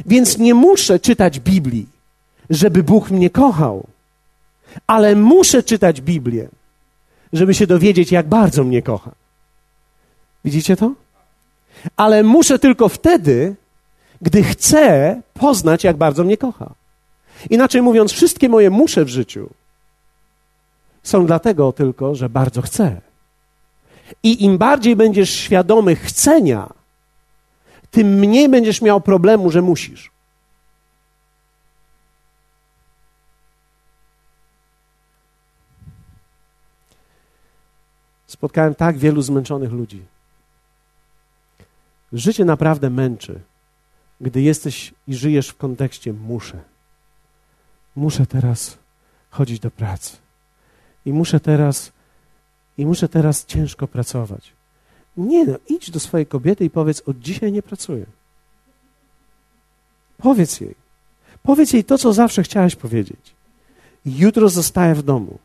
Więc 0.06 0.38
nie 0.38 0.54
muszę 0.54 1.00
czytać 1.00 1.40
Biblii, 1.40 1.86
żeby 2.50 2.82
Bóg 2.82 3.10
mnie 3.10 3.30
kochał, 3.30 3.86
ale 4.86 5.16
muszę 5.16 5.62
czytać 5.62 6.00
Biblię, 6.00 6.48
żeby 7.34 7.54
się 7.54 7.66
dowiedzieć, 7.66 8.12
jak 8.12 8.28
bardzo 8.28 8.64
mnie 8.64 8.82
kocha. 8.82 9.10
Widzicie 10.44 10.76
to? 10.76 10.92
Ale 11.96 12.22
muszę 12.22 12.58
tylko 12.58 12.88
wtedy, 12.88 13.54
gdy 14.22 14.42
chcę 14.42 15.20
poznać, 15.34 15.84
jak 15.84 15.96
bardzo 15.96 16.24
mnie 16.24 16.36
kocha. 16.36 16.74
Inaczej 17.50 17.82
mówiąc, 17.82 18.12
wszystkie 18.12 18.48
moje 18.48 18.70
muszę 18.70 19.04
w 19.04 19.08
życiu 19.08 19.50
są 21.04 21.26
dlatego 21.26 21.72
tylko, 21.72 22.14
że 22.14 22.28
bardzo 22.28 22.62
chcę. 22.62 23.00
I 24.22 24.44
im 24.44 24.58
bardziej 24.58 24.96
będziesz 24.96 25.30
świadomy 25.30 25.96
chcenia, 25.96 26.68
tym 27.90 28.08
mniej 28.08 28.48
będziesz 28.48 28.82
miał 28.82 29.00
problemu, 29.00 29.50
że 29.50 29.62
musisz. 29.62 30.13
Spotkałem 38.26 38.74
tak 38.74 38.98
wielu 38.98 39.22
zmęczonych 39.22 39.72
ludzi. 39.72 40.02
Życie 42.12 42.44
naprawdę 42.44 42.90
męczy, 42.90 43.40
gdy 44.20 44.42
jesteś 44.42 44.94
i 45.08 45.14
żyjesz 45.14 45.48
w 45.48 45.56
kontekście 45.56 46.12
muszę. 46.12 46.60
Muszę 47.96 48.26
teraz 48.26 48.78
chodzić 49.30 49.60
do 49.60 49.70
pracy. 49.70 50.16
I 51.06 51.12
muszę 51.12 51.40
teraz, 51.40 51.92
i 52.78 52.86
muszę 52.86 53.08
teraz 53.08 53.46
ciężko 53.46 53.88
pracować. 53.88 54.52
Nie, 55.16 55.44
no, 55.44 55.58
idź 55.68 55.90
do 55.90 56.00
swojej 56.00 56.26
kobiety 56.26 56.64
i 56.64 56.70
powiedz: 56.70 57.02
Od 57.06 57.18
dzisiaj 57.18 57.52
nie 57.52 57.62
pracuję. 57.62 58.06
Powiedz 60.18 60.60
jej. 60.60 60.74
Powiedz 61.42 61.72
jej 61.72 61.84
to, 61.84 61.98
co 61.98 62.12
zawsze 62.12 62.42
chciałeś 62.42 62.76
powiedzieć. 62.76 63.34
Jutro 64.06 64.48
zostaję 64.48 64.94
w 64.94 65.02
domu. 65.02 65.38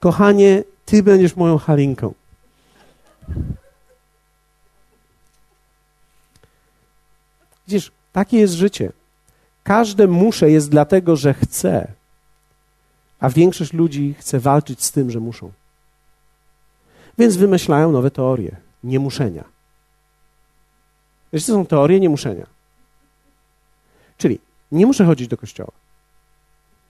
Kochanie, 0.00 0.64
ty 0.90 1.02
będziesz 1.02 1.36
moją 1.36 1.58
halinką. 1.58 2.14
Widzisz, 7.66 7.92
takie 8.12 8.38
jest 8.38 8.54
życie. 8.54 8.92
Każde 9.62 10.06
muszę 10.06 10.50
jest 10.50 10.70
dlatego, 10.70 11.16
że 11.16 11.34
chce, 11.34 11.92
a 13.20 13.28
większość 13.30 13.72
ludzi 13.72 14.14
chce 14.18 14.40
walczyć 14.40 14.84
z 14.84 14.92
tym, 14.92 15.10
że 15.10 15.20
muszą. 15.20 15.52
Więc 17.18 17.36
wymyślają 17.36 17.92
nowe 17.92 18.10
teorie 18.10 18.56
niemuszenia. 18.84 19.44
Wiesz, 21.32 21.46
to 21.46 21.52
są 21.52 21.66
teorie 21.66 22.00
niemuszenia. 22.00 22.46
Czyli 24.18 24.38
nie 24.72 24.86
muszę 24.86 25.04
chodzić 25.04 25.28
do 25.28 25.36
kościoła. 25.36 25.72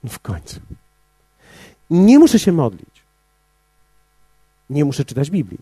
No 0.05 0.11
w 0.11 0.19
końcu. 0.19 0.61
Nie 1.91 2.19
muszę 2.19 2.39
się 2.39 2.53
modlić. 2.53 3.00
Nie 4.71 4.85
muszę 4.85 5.05
czytać 5.05 5.31
Biblii. 5.31 5.61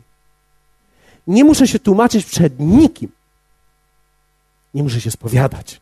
Nie 1.27 1.45
muszę 1.45 1.69
się 1.69 1.79
tłumaczyć 1.79 2.27
przed 2.27 2.61
nikim. 2.61 3.11
Nie 4.75 4.83
muszę 4.83 5.01
się 5.01 5.11
spowiadać. 5.11 5.81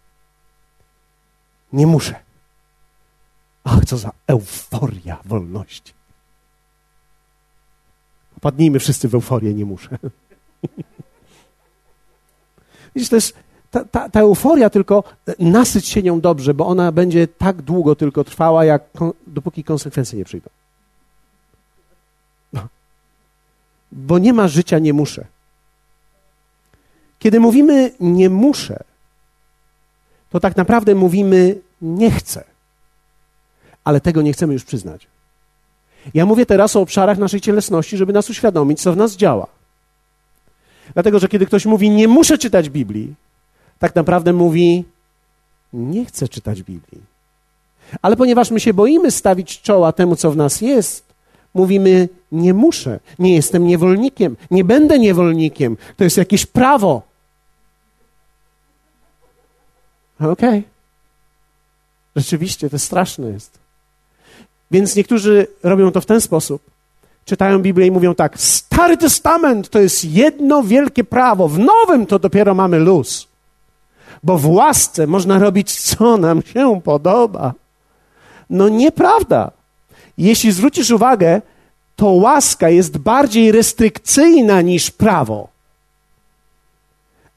Nie 1.72 1.86
muszę. 1.86 2.14
Ach, 3.64 3.84
co 3.84 3.96
za 3.96 4.12
euforia 4.26 5.18
wolności. 5.24 5.92
Popadnijmy 8.34 8.78
wszyscy 8.78 9.08
w 9.08 9.14
euforię, 9.14 9.54
nie 9.54 9.64
muszę. 9.64 9.98
Widzisz, 12.94 13.08
to 13.08 13.16
jest 13.16 13.34
ta, 13.70 13.84
ta, 13.84 14.08
ta, 14.08 14.20
euforia, 14.20 14.70
tylko 14.70 15.04
nasyć 15.38 15.86
się 15.86 16.02
nią 16.02 16.20
dobrze, 16.20 16.54
bo 16.54 16.66
ona 16.66 16.92
będzie 16.92 17.28
tak 17.28 17.62
długo 17.62 17.96
tylko 17.96 18.24
trwała, 18.24 18.64
jak, 18.64 18.82
dopóki 19.26 19.64
konsekwencje 19.64 20.18
nie 20.18 20.24
przyjdą. 20.24 20.50
No. 22.52 22.68
Bo 23.92 24.18
nie 24.18 24.32
ma 24.32 24.48
życia, 24.48 24.78
nie 24.78 24.92
muszę. 24.92 25.24
Kiedy 27.18 27.40
mówimy 27.40 27.92
nie 28.00 28.30
muszę, 28.30 28.84
to 30.30 30.40
tak 30.40 30.56
naprawdę 30.56 30.94
mówimy 30.94 31.58
nie 31.82 32.10
chcę. 32.10 32.44
Ale 33.84 34.00
tego 34.00 34.22
nie 34.22 34.32
chcemy 34.32 34.52
już 34.52 34.64
przyznać. 34.64 35.06
Ja 36.14 36.26
mówię 36.26 36.46
teraz 36.46 36.76
o 36.76 36.80
obszarach 36.80 37.18
naszej 37.18 37.40
cielesności, 37.40 37.96
żeby 37.96 38.12
nas 38.12 38.30
uświadomić, 38.30 38.80
co 38.80 38.92
w 38.92 38.96
nas 38.96 39.16
działa. 39.16 39.46
Dlatego, 40.94 41.18
że 41.18 41.28
kiedy 41.28 41.46
ktoś 41.46 41.66
mówi, 41.66 41.90
nie 41.90 42.08
muszę 42.08 42.38
czytać 42.38 42.70
Biblii, 42.70 43.14
tak 43.78 43.94
naprawdę 43.94 44.32
mówi, 44.32 44.84
nie 45.72 46.04
chcę 46.04 46.28
czytać 46.28 46.62
Biblii. 46.62 47.02
Ale 48.02 48.16
ponieważ 48.16 48.50
my 48.50 48.60
się 48.60 48.74
boimy 48.74 49.10
stawić 49.10 49.60
czoła 49.60 49.92
temu, 49.92 50.16
co 50.16 50.30
w 50.30 50.36
nas 50.36 50.60
jest, 50.60 51.05
mówimy, 51.56 52.08
nie 52.32 52.54
muszę, 52.54 53.00
nie 53.18 53.34
jestem 53.34 53.66
niewolnikiem, 53.66 54.36
nie 54.50 54.64
będę 54.64 54.98
niewolnikiem, 54.98 55.76
to 55.96 56.04
jest 56.04 56.16
jakieś 56.16 56.46
prawo. 56.46 57.02
Okej. 60.20 60.32
Okay. 60.32 60.62
Rzeczywiście, 62.16 62.70
to 62.70 62.78
straszne 62.78 63.30
jest. 63.30 63.58
Więc 64.70 64.96
niektórzy 64.96 65.46
robią 65.62 65.92
to 65.92 66.00
w 66.00 66.06
ten 66.06 66.20
sposób. 66.20 66.62
Czytają 67.24 67.58
Biblię 67.58 67.86
i 67.86 67.90
mówią 67.90 68.14
tak: 68.14 68.40
Stary 68.40 68.96
Testament 68.96 69.68
to 69.68 69.80
jest 69.80 70.04
jedno 70.04 70.62
wielkie 70.62 71.04
prawo, 71.04 71.48
w 71.48 71.58
nowym 71.58 72.06
to 72.06 72.18
dopiero 72.18 72.54
mamy 72.54 72.78
luz. 72.78 73.28
Bo 74.22 74.38
w 74.38 74.46
łasce 74.46 75.06
można 75.06 75.38
robić, 75.38 75.80
co 75.80 76.16
nam 76.16 76.42
się 76.42 76.80
podoba. 76.84 77.54
No 78.50 78.68
nieprawda. 78.68 79.50
Jeśli 80.18 80.52
zwrócisz 80.52 80.90
uwagę, 80.90 81.42
to 81.96 82.06
łaska 82.06 82.68
jest 82.68 82.98
bardziej 82.98 83.52
restrykcyjna 83.52 84.62
niż 84.62 84.90
prawo. 84.90 85.48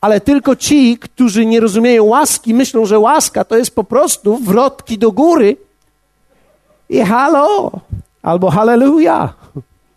Ale 0.02 0.22
tylko 0.22 0.56
ci, 0.56 0.98
którzy 0.98 1.46
nie 1.46 1.60
rozumieją 1.60 2.04
łaski, 2.04 2.54
myślą, 2.54 2.86
że 2.86 3.00
łaska 3.00 3.44
to 3.44 3.58
jest 3.58 3.76
po 3.76 3.84
prostu 3.84 4.38
wrotki 4.38 4.98
do 4.98 5.12
góry 5.12 5.58
i 6.90 7.02
halo, 7.02 7.72
albo 8.22 8.52
halleluja. 8.52 9.34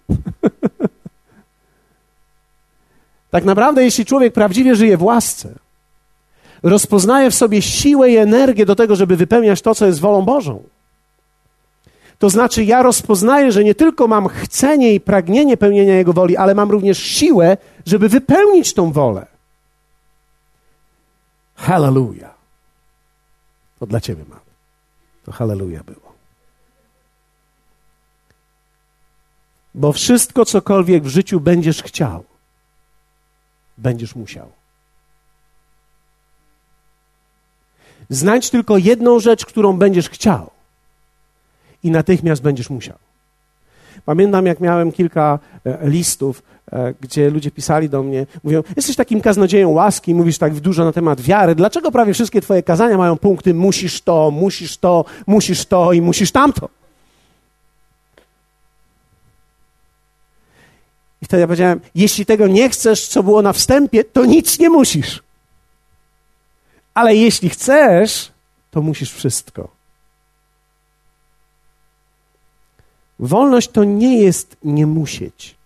tak 3.31 3.45
naprawdę, 3.45 3.85
jeśli 3.85 4.05
człowiek 4.05 4.35
prawdziwie 4.35 4.77
żyje 4.77 4.97
w 4.97 5.03
łasce, 5.03 5.55
rozpoznaje 6.63 7.31
w 7.31 7.35
sobie 7.35 7.63
siłę 7.63 8.11
i 8.11 8.17
energię 8.17 8.67
do 8.67 8.77
tego, 8.77 8.96
żeby 8.96 9.17
wypełniać 9.17 9.63
to, 9.63 9.75
co 9.75 9.87
jest 9.87 10.00
wolą 10.00 10.23
Bożą. 10.23 10.63
To 12.23 12.31
znaczy, 12.31 12.64
ja 12.64 12.83
rozpoznaję, 12.83 13.52
że 13.52 13.64
nie 13.64 13.75
tylko 13.75 14.08
mam 14.08 14.29
chcenie 14.29 14.94
i 14.94 15.00
pragnienie 15.00 15.56
pełnienia 15.56 15.94
Jego 15.94 16.12
woli, 16.12 16.37
ale 16.37 16.54
mam 16.54 16.70
również 16.70 16.98
siłę, 16.98 17.56
żeby 17.87 18.08
wypełnić 18.08 18.75
tą 18.75 18.92
wolę. 18.92 19.27
Hallelujah. 21.54 22.35
To 23.79 23.87
dla 23.87 24.00
Ciebie 24.00 24.25
mam. 24.29 24.40
To 25.25 25.33
hallelujah 25.33 25.85
było. 25.85 26.12
Bo 29.75 29.92
wszystko, 29.92 30.44
cokolwiek 30.44 31.02
w 31.02 31.08
życiu 31.08 31.40
będziesz 31.40 31.83
chciał, 31.83 32.25
będziesz 33.79 34.14
musiał. 34.14 34.52
Znajdź 38.10 38.50
tylko 38.50 38.79
jedną 38.79 39.20
rzecz, 39.20 39.46
którą 39.46 39.77
będziesz 39.77 40.10
chciał, 40.10 40.50
i 41.83 41.91
natychmiast 41.91 42.43
będziesz 42.43 42.71
musiał. 42.71 42.97
Pamiętam, 44.05 44.47
jak 44.47 44.61
miałem 44.61 44.93
kilka 44.93 45.39
e, 45.65 45.89
listów, 45.89 46.43
e, 46.73 46.95
gdzie 47.01 47.31
ludzie 47.31 47.51
pisali 47.51 47.89
do 47.89 48.03
mnie, 48.03 48.27
mówią, 48.45 48.63
jesteś 48.77 48.97
takim 48.97 49.21
kaznodzieją 49.21 49.69
łaski, 49.69 50.15
mówisz 50.15 50.39
tak 50.39 50.55
dużo 50.55 50.85
na 50.85 50.93
temat 50.93 51.21
wiary, 51.21 51.55
dlaczego 51.55 51.93
prawie 51.93 52.15
wszystkie 52.15 52.41
twoje 52.41 52.63
kazania 52.63 52.99
mają 52.99 53.17
punkty 53.17 53.55
musisz 53.55 54.01
to, 54.01 54.31
musisz 54.31 54.77
to, 54.77 55.05
musisz 55.27 55.67
to 55.67 55.93
i 55.93 56.01
musisz 56.01 56.33
tamto? 56.33 56.69
I 61.23 61.25
wtedy 61.25 61.41
ja 61.41 61.47
powiedziałem, 61.47 61.81
jeśli 61.95 62.27
tego 62.27 62.47
nie 62.47 62.71
chcesz, 62.71 63.09
co 63.09 63.23
było 63.23 63.43
na 63.43 63.53
wstępie, 63.53 64.05
to 64.05 64.25
nic 64.25 64.59
nie 64.59 64.71
musisz. 64.71 65.23
Ale 66.95 67.17
jeśli 67.17 67.49
chcesz, 67.49 68.33
to 68.71 68.83
musisz 68.83 69.13
wszystko. 69.13 69.69
Wolność 73.23 73.68
to 73.68 73.85
nie 73.85 74.20
jest 74.20 74.56
nie 74.64 74.87
musieć, 74.87 75.56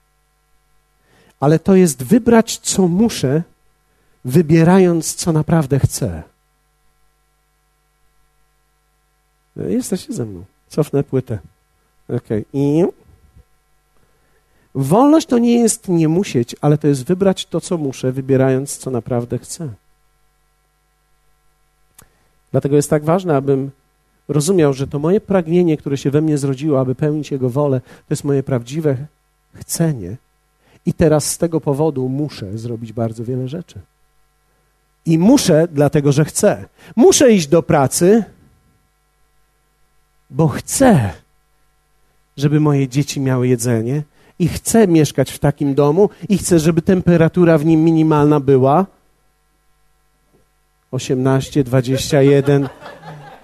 ale 1.41 1.59
to 1.59 1.75
jest 1.75 2.03
wybrać, 2.03 2.59
co 2.59 2.89
muszę, 2.89 3.43
wybierając, 4.25 5.15
co 5.15 5.33
naprawdę 5.33 5.79
chcę. 5.79 6.23
Jesteście 9.57 10.13
ze 10.13 10.25
mną. 10.25 10.45
Cofnę 10.69 11.05
płytę. 11.05 11.39
Okay. 12.09 12.45
I 12.53 12.85
wolność 14.75 15.27
to 15.27 15.39
nie 15.39 15.59
jest 15.61 15.89
nie 15.89 16.09
musieć, 16.09 16.57
ale 16.61 16.79
to 16.79 16.89
jest 16.89 17.05
wybrać 17.05 17.47
to, 17.47 17.61
co 17.61 17.79
muszę, 17.79 18.13
wybierając, 18.13 18.77
co 18.77 18.91
naprawdę 18.91 19.39
chcę. 19.39 19.69
Dlatego 22.53 22.77
jest 22.77 22.91
tak 22.91 23.05
ważne, 23.05 23.37
abym 23.37 23.71
rozumiał, 24.29 24.73
że 24.73 24.87
to 24.87 24.99
moje 24.99 25.21
pragnienie, 25.21 25.77
które 25.77 25.97
się 25.97 26.11
we 26.11 26.21
mnie 26.21 26.39
zrodziło, 26.39 26.81
aby 26.81 26.95
pełnić 26.95 27.31
Jego 27.31 27.51
wolę, 27.51 27.81
to 27.81 28.11
jest 28.11 28.25
moje 28.25 28.43
prawdziwe 28.43 28.97
chcenie. 29.55 30.17
I 30.87 30.93
teraz 30.93 31.31
z 31.31 31.39
tego 31.39 31.61
powodu 31.61 32.09
muszę 32.09 32.59
zrobić 32.59 32.93
bardzo 32.93 33.25
wiele 33.25 33.49
rzeczy. 33.49 33.81
I 35.07 35.19
muszę, 35.19 35.69
dlatego 35.73 36.13
że 36.13 36.25
chcę. 36.25 36.65
Muszę 36.97 37.33
iść 37.33 37.47
do 37.47 37.63
pracy, 37.63 38.25
bo 40.31 40.49
chcę, 40.49 41.11
żeby 42.37 42.61
moje 42.61 42.89
dzieci 42.89 43.21
miały 43.21 43.49
jedzenie 43.49 44.03
i 44.39 44.49
chcę 44.49 44.89
mieszkać 44.89 45.31
w 45.31 45.39
takim 45.39 45.75
domu 45.75 46.11
i 46.29 46.39
chcę, 46.39 46.59
żeby 46.59 46.83
temperatura 46.83 47.59
w 47.59 47.65
nim 47.65 47.85
minimalna 47.85 48.41
była 48.41 48.87
18, 50.91 51.65
21, 51.65 52.69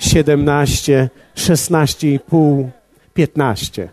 17, 0.02 1.10
16,5, 1.36 2.68
15. 3.14 3.88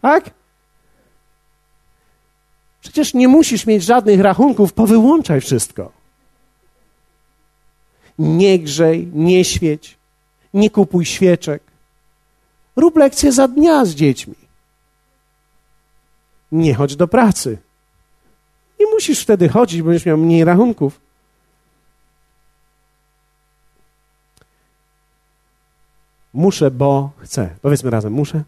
Tak? 0.00 0.30
Przecież 2.80 3.14
nie 3.14 3.28
musisz 3.28 3.66
mieć 3.66 3.84
żadnych 3.84 4.20
rachunków, 4.20 4.72
powyłączaj 4.72 5.40
wszystko. 5.40 5.92
Nie 8.18 8.58
grzej, 8.58 9.10
nie 9.14 9.44
świeć, 9.44 9.96
nie 10.54 10.70
kupuj 10.70 11.04
świeczek. 11.04 11.62
Rób 12.76 12.96
lekcje 12.96 13.32
za 13.32 13.48
dnia 13.48 13.84
z 13.84 13.94
dziećmi. 13.94 14.34
Nie 16.52 16.74
chodź 16.74 16.96
do 16.96 17.08
pracy. 17.08 17.58
Nie 18.80 18.86
musisz 18.86 19.20
wtedy 19.20 19.48
chodzić, 19.48 19.82
będziesz 19.82 20.06
miał 20.06 20.18
mniej 20.18 20.44
rachunków. 20.44 21.07
Muszę, 26.38 26.70
bo 26.70 27.10
chcę. 27.18 27.56
Powiedzmy 27.62 27.90
razem, 27.90 28.12
muszę, 28.12 28.44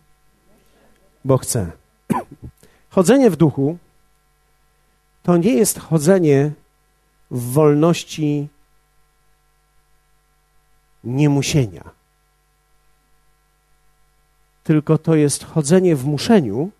bo 1.24 1.38
chcę. 1.38 1.72
Chodzenie 2.90 3.30
w 3.30 3.36
duchu 3.36 3.78
to 5.22 5.36
nie 5.36 5.54
jest 5.54 5.78
chodzenie 5.78 6.52
w 7.30 7.52
wolności 7.52 8.48
niemusienia. 11.04 11.90
Tylko 14.64 14.98
to 14.98 15.14
jest 15.14 15.44
chodzenie 15.44 15.96
w 15.96 16.04
muszeniu, 16.04 16.70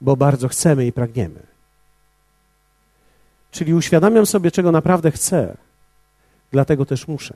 bo 0.00 0.16
bardzo 0.16 0.48
chcemy 0.48 0.86
i 0.86 0.92
pragniemy. 0.92 1.42
Czyli 3.50 3.74
uświadamiam 3.74 4.26
sobie, 4.26 4.50
czego 4.50 4.72
naprawdę 4.72 5.10
chcę, 5.10 5.56
dlatego 6.50 6.86
też 6.86 7.08
muszę. 7.08 7.34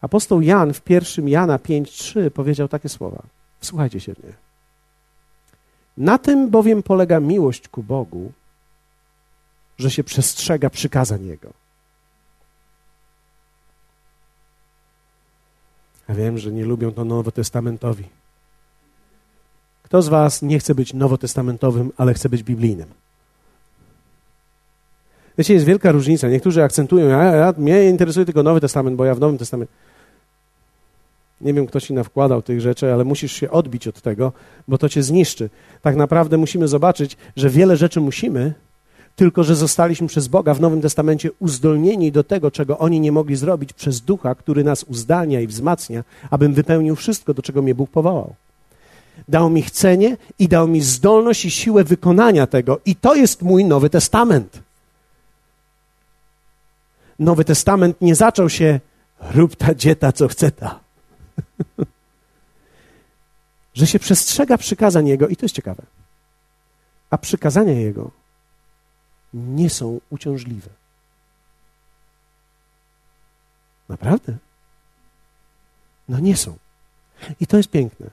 Apostoł 0.00 0.40
Jan 0.40 0.72
w 0.72 0.80
pierwszym 0.80 1.28
Jana 1.28 1.58
5:3 1.58 2.30
powiedział 2.30 2.68
takie 2.68 2.88
słowa. 2.88 3.22
Słuchajcie 3.60 4.00
się 4.00 4.14
mnie. 4.22 4.32
Na 5.96 6.18
tym 6.18 6.50
bowiem 6.50 6.82
polega 6.82 7.20
miłość 7.20 7.68
ku 7.68 7.82
Bogu, 7.82 8.32
że 9.78 9.90
się 9.90 10.04
przestrzega 10.04 10.70
przykazań 10.70 11.26
Jego. 11.26 11.52
Ja 16.08 16.14
wiem, 16.14 16.38
że 16.38 16.52
nie 16.52 16.64
lubią 16.64 16.92
to 16.92 17.04
nowotestamentowi. 17.04 18.04
Kto 19.82 20.02
z 20.02 20.08
Was 20.08 20.42
nie 20.42 20.58
chce 20.58 20.74
być 20.74 20.94
nowotestamentowym, 20.94 21.92
ale 21.96 22.14
chce 22.14 22.28
być 22.28 22.42
biblijnym? 22.42 22.86
Wiecie, 25.38 25.54
jest 25.54 25.66
wielka 25.66 25.92
różnica. 25.92 26.28
Niektórzy 26.28 26.62
akcentują, 26.62 27.08
ja, 27.08 27.24
ja, 27.24 27.54
mnie 27.58 27.88
interesuje 27.88 28.26
tylko 28.26 28.42
Nowy 28.42 28.60
Testament, 28.60 28.96
bo 28.96 29.04
ja 29.04 29.14
w 29.14 29.20
Nowym 29.20 29.38
Testamencie. 29.38 29.72
Nie 31.40 31.54
wiem, 31.54 31.66
kto 31.66 31.80
ci 31.80 31.94
nawkładał 31.94 32.42
tych 32.42 32.60
rzeczy, 32.60 32.92
ale 32.92 33.04
musisz 33.04 33.32
się 33.32 33.50
odbić 33.50 33.88
od 33.88 34.00
tego, 34.00 34.32
bo 34.68 34.78
to 34.78 34.88
cię 34.88 35.02
zniszczy. 35.02 35.50
Tak 35.82 35.96
naprawdę 35.96 36.36
musimy 36.36 36.68
zobaczyć, 36.68 37.16
że 37.36 37.50
wiele 37.50 37.76
rzeczy 37.76 38.00
musimy, 38.00 38.54
tylko 39.16 39.44
że 39.44 39.56
zostaliśmy 39.56 40.08
przez 40.08 40.28
Boga 40.28 40.54
w 40.54 40.60
Nowym 40.60 40.80
Testamencie 40.80 41.30
uzdolnieni 41.38 42.12
do 42.12 42.24
tego, 42.24 42.50
czego 42.50 42.78
oni 42.78 43.00
nie 43.00 43.12
mogli 43.12 43.36
zrobić 43.36 43.72
przez 43.72 44.00
Ducha, 44.00 44.34
który 44.34 44.64
nas 44.64 44.84
uzdalnia 44.84 45.40
i 45.40 45.46
wzmacnia, 45.46 46.04
abym 46.30 46.54
wypełnił 46.54 46.96
wszystko, 46.96 47.34
do 47.34 47.42
czego 47.42 47.62
mnie 47.62 47.74
Bóg 47.74 47.90
powołał. 47.90 48.34
Dał 49.28 49.50
mi 49.50 49.62
chcenie 49.62 50.16
i 50.38 50.48
dał 50.48 50.68
mi 50.68 50.80
zdolność 50.80 51.44
i 51.44 51.50
siłę 51.50 51.84
wykonania 51.84 52.46
tego. 52.46 52.80
I 52.84 52.96
to 52.96 53.14
jest 53.14 53.42
mój 53.42 53.64
Nowy 53.64 53.90
Testament. 53.90 54.62
Nowy 57.18 57.44
Testament 57.44 58.00
nie 58.00 58.14
zaczął 58.14 58.48
się 58.48 58.80
rób 59.34 59.56
ta 59.56 59.74
dzieta, 59.74 60.12
co 60.12 60.28
chce 60.28 60.50
ta. 60.50 60.80
że 63.74 63.86
się 63.86 63.98
przestrzega 63.98 64.58
przykazań 64.58 65.08
Jego 65.08 65.28
i 65.28 65.36
to 65.36 65.44
jest 65.44 65.54
ciekawe. 65.54 65.82
A 67.10 67.18
przykazania 67.18 67.72
Jego 67.72 68.10
nie 69.34 69.70
są 69.70 70.00
uciążliwe. 70.10 70.70
Naprawdę? 73.88 74.36
No 76.08 76.18
nie 76.18 76.36
są. 76.36 76.56
I 77.40 77.46
to 77.46 77.56
jest 77.56 77.70
piękne. 77.70 78.10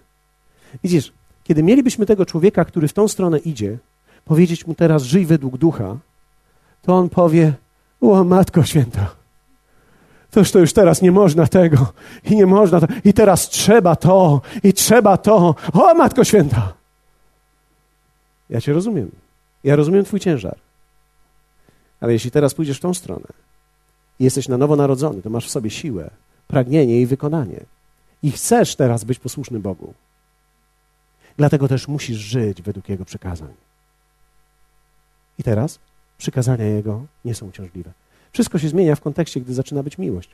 Widzisz, 0.84 1.14
kiedy 1.44 1.64
mielibyśmy 1.64 2.06
tego 2.06 2.26
człowieka, 2.26 2.66
który 2.66 2.88
w 2.88 2.94
tą 2.94 3.08
stronę 3.08 3.38
idzie, 3.38 3.78
powiedzieć 4.26 4.68
mu 4.68 4.76
teraz 4.76 5.04
żyj 5.04 5.26
według 5.26 5.58
ducha, 5.58 5.98
to 6.82 6.96
on 6.98 7.10
powie, 7.10 7.54
o 8.02 8.24
Matko 8.24 8.64
Święta, 8.64 9.16
To 10.32 10.60
już 10.60 10.74
teraz 10.74 11.02
nie 11.02 11.12
można 11.12 11.48
tego 11.48 11.94
i 12.24 12.36
nie 12.36 12.46
można 12.46 12.80
to, 12.80 12.88
i 13.04 13.14
teraz 13.14 13.50
trzeba 13.50 13.96
to 13.96 14.42
i 14.64 14.74
trzeba 14.74 15.18
to. 15.18 15.56
O 15.74 15.94
Matko 15.94 16.24
Święta! 16.24 16.74
Ja 18.50 18.62
Cię 18.62 18.74
rozumiem. 18.74 19.12
Ja 19.64 19.76
rozumiem 19.76 20.06
Twój 20.06 20.20
ciężar. 20.20 20.58
Ale 22.00 22.14
jeśli 22.14 22.32
teraz 22.32 22.54
pójdziesz 22.54 22.78
w 22.78 22.82
tą 22.82 22.94
stronę 22.94 23.28
i 24.20 24.24
jesteś 24.24 24.48
na 24.48 24.58
nowo 24.58 24.76
narodzony, 24.76 25.22
to 25.22 25.30
masz 25.30 25.48
w 25.48 25.52
sobie 25.52 25.70
siłę, 25.70 26.10
pragnienie 26.48 27.02
i 27.02 27.06
wykonanie. 27.06 27.60
I 28.24 28.32
chcesz 28.32 28.76
teraz 28.76 29.04
być 29.04 29.20
posłuszny 29.20 29.60
Bogu. 29.60 29.94
Dlatego 31.38 31.68
też 31.68 31.88
musisz 31.88 32.18
żyć 32.18 32.62
według 32.62 32.90
Jego 32.90 33.06
przykazań. 33.06 33.54
I 35.40 35.44
teraz 35.44 35.80
przykazania 36.18 36.66
Jego 36.66 37.06
nie 37.26 37.36
są 37.36 37.48
uciążliwe. 37.48 37.92
Wszystko 38.38 38.60
się 38.60 38.70
zmienia 38.70 38.96
w 38.96 39.02
kontekście, 39.02 39.42
gdy 39.42 39.54
zaczyna 39.54 39.84
być 39.84 39.98
miłość. 39.98 40.30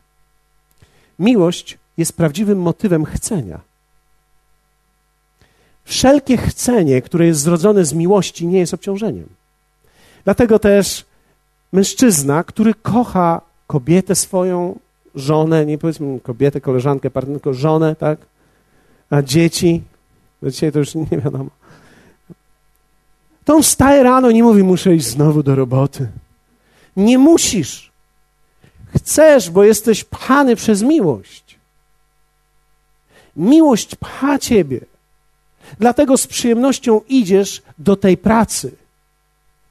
Miłość 1.20 1.78
jest 1.98 2.14
prawdziwym 2.18 2.62
motywem 2.62 3.06
chcenia. 3.06 3.60
Wszelkie 5.84 6.38
chcenie, 6.38 7.02
które 7.02 7.26
jest 7.26 7.40
zrodzone 7.40 7.86
z 7.86 7.94
miłości, 7.94 8.48
nie 8.48 8.60
jest 8.60 8.74
obciążeniem. 8.74 9.30
Dlatego 10.24 10.60
też 10.60 11.06
mężczyzna, 11.72 12.44
który 12.44 12.74
kocha 12.74 13.42
kobietę 13.68 14.16
swoją, 14.16 14.80
żonę, 15.16 15.66
nie 15.66 15.78
powiedzmy 15.78 16.20
kobietę, 16.20 16.62
koleżankę, 16.62 17.12
partnerkę, 17.12 17.54
żonę, 17.54 17.96
tak? 17.96 18.20
A 19.10 19.22
dzieci, 19.22 19.82
dzisiaj 20.44 20.72
to 20.72 20.80
już 20.80 20.96
nie 20.96 21.18
wiadomo. 21.24 21.50
To 23.46 23.56
on 23.56 23.64
wstaje 23.64 24.04
rano 24.04 24.30
i 24.30 24.34
nie 24.34 24.44
mówi, 24.44 24.64
muszę 24.64 24.96
iść 24.96 25.06
znowu 25.06 25.44
do 25.44 25.56
roboty. 25.56 26.08
Nie 26.96 27.18
musisz. 27.18 27.93
Chcesz, 28.96 29.50
bo 29.50 29.64
jesteś 29.64 30.04
pchany 30.04 30.56
przez 30.56 30.82
miłość. 30.82 31.58
Miłość 33.36 33.96
pcha 33.96 34.40
ciebie. 34.40 34.80
Dlatego 35.80 36.18
z 36.18 36.28
przyjemnością 36.28 37.02
idziesz 37.08 37.62
do 37.78 37.96
tej 37.96 38.18
pracy. 38.18 38.76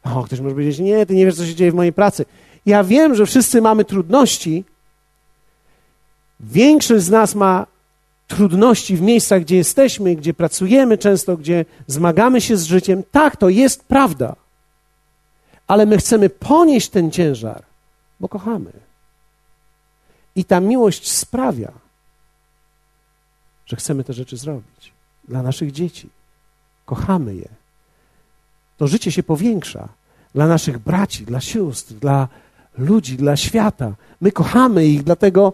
O, 0.04 0.22
ktoś 0.22 0.40
może 0.40 0.54
powiedzieć, 0.54 0.78
nie, 0.78 1.06
ty 1.06 1.14
nie 1.14 1.26
wiesz, 1.26 1.34
co 1.36 1.46
się 1.46 1.54
dzieje 1.54 1.72
w 1.72 1.74
mojej 1.74 1.92
pracy. 1.92 2.24
Ja 2.66 2.84
wiem, 2.84 3.14
że 3.14 3.26
wszyscy 3.26 3.62
mamy 3.62 3.84
trudności. 3.84 4.64
Większość 6.40 7.04
z 7.04 7.10
nas 7.10 7.34
ma 7.34 7.66
trudności 8.28 8.96
w 8.96 9.02
miejscach, 9.02 9.42
gdzie 9.42 9.56
jesteśmy, 9.56 10.16
gdzie 10.16 10.34
pracujemy 10.34 10.98
często, 10.98 11.36
gdzie 11.36 11.64
zmagamy 11.86 12.40
się 12.40 12.56
z 12.56 12.64
życiem. 12.64 13.02
Tak, 13.12 13.36
to 13.36 13.48
jest 13.48 13.84
prawda. 13.84 14.36
ale 15.66 15.86
my 15.86 15.98
chcemy 15.98 16.28
ponieść 16.30 16.88
ten 16.88 17.10
ciężar, 17.10 17.62
bo 18.20 18.28
kochamy. 18.28 18.72
I 20.36 20.44
ta 20.44 20.60
miłość 20.60 21.10
sprawia, 21.10 21.72
że 23.66 23.76
chcemy 23.76 24.04
te 24.04 24.12
rzeczy 24.12 24.36
zrobić 24.36 24.92
dla 25.28 25.42
naszych 25.42 25.72
dzieci. 25.72 26.08
Kochamy 26.84 27.34
je. 27.34 27.48
To 28.76 28.86
życie 28.86 29.12
się 29.12 29.22
powiększa 29.22 29.88
dla 30.34 30.46
naszych 30.46 30.78
braci, 30.78 31.24
dla 31.24 31.40
sióstr, 31.40 31.94
dla 31.94 32.28
ludzi, 32.78 33.16
dla 33.16 33.36
świata. 33.36 33.94
My 34.20 34.32
kochamy 34.32 34.86
ich, 34.86 35.02
dlatego 35.02 35.52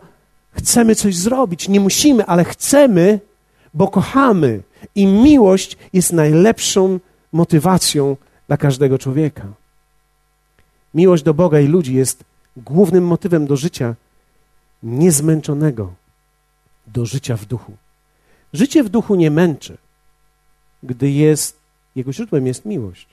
chcemy 0.52 0.94
coś 0.94 1.16
zrobić. 1.16 1.68
Nie 1.68 1.80
musimy, 1.80 2.26
ale 2.26 2.44
chcemy, 2.44 3.20
bo 3.74 3.88
kochamy. 3.88 4.62
I 4.94 5.06
miłość 5.06 5.76
jest 5.92 6.12
najlepszą 6.12 7.00
motywacją 7.32 8.16
dla 8.46 8.56
każdego 8.56 8.98
człowieka. 8.98 9.46
Miłość 10.94 11.22
do 11.22 11.34
Boga 11.34 11.60
i 11.60 11.66
ludzi 11.66 11.94
jest 11.94 12.24
głównym 12.56 13.06
motywem 13.06 13.46
do 13.46 13.56
życia 13.56 13.94
niezmęczonego, 14.82 15.94
do 16.86 17.06
życia 17.06 17.36
w 17.36 17.44
duchu. 17.44 17.76
Życie 18.52 18.84
w 18.84 18.88
duchu 18.88 19.14
nie 19.14 19.30
męczy, 19.30 19.78
gdy 20.82 21.10
jest, 21.10 21.58
jego 21.96 22.12
źródłem 22.12 22.46
jest 22.46 22.64
miłość. 22.64 23.06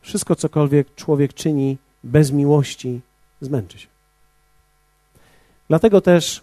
Wszystko, 0.00 0.36
cokolwiek 0.36 0.94
człowiek 0.94 1.34
czyni 1.34 1.78
bez 2.04 2.32
miłości, 2.32 3.00
zmęczy 3.40 3.78
się. 3.78 3.88
Dlatego 5.68 6.00
też, 6.00 6.42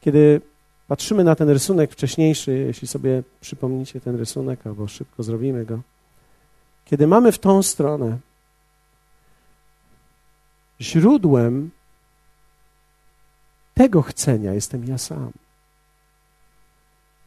kiedy 0.00 0.40
patrzymy 0.88 1.24
na 1.24 1.34
ten 1.34 1.48
rysunek 1.48 1.92
wcześniejszy, 1.92 2.52
jeśli 2.52 2.88
sobie 2.88 3.22
przypomnicie 3.40 4.00
ten 4.00 4.16
rysunek, 4.16 4.66
albo 4.66 4.88
szybko 4.88 5.22
zrobimy 5.22 5.64
go, 5.64 5.80
kiedy 6.84 7.06
mamy 7.06 7.32
w 7.32 7.38
tą 7.38 7.62
stronę, 7.62 8.18
źródłem 10.82 11.70
tego 13.74 14.02
chcenia 14.02 14.52
jestem 14.52 14.84
ja 14.84 14.98
sam. 14.98 15.32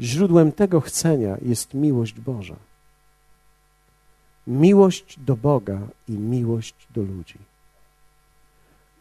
Źródłem 0.02 0.52
tego 0.52 0.82
chcenia 0.82 1.38
jest 1.42 1.74
miłość 1.74 2.20
Boża. 2.20 2.56
Miłość 4.48 5.20
do 5.20 5.36
Boga 5.36 5.80
i 6.08 6.12
miłość 6.12 6.76
do 6.90 7.02
ludzi. 7.02 7.40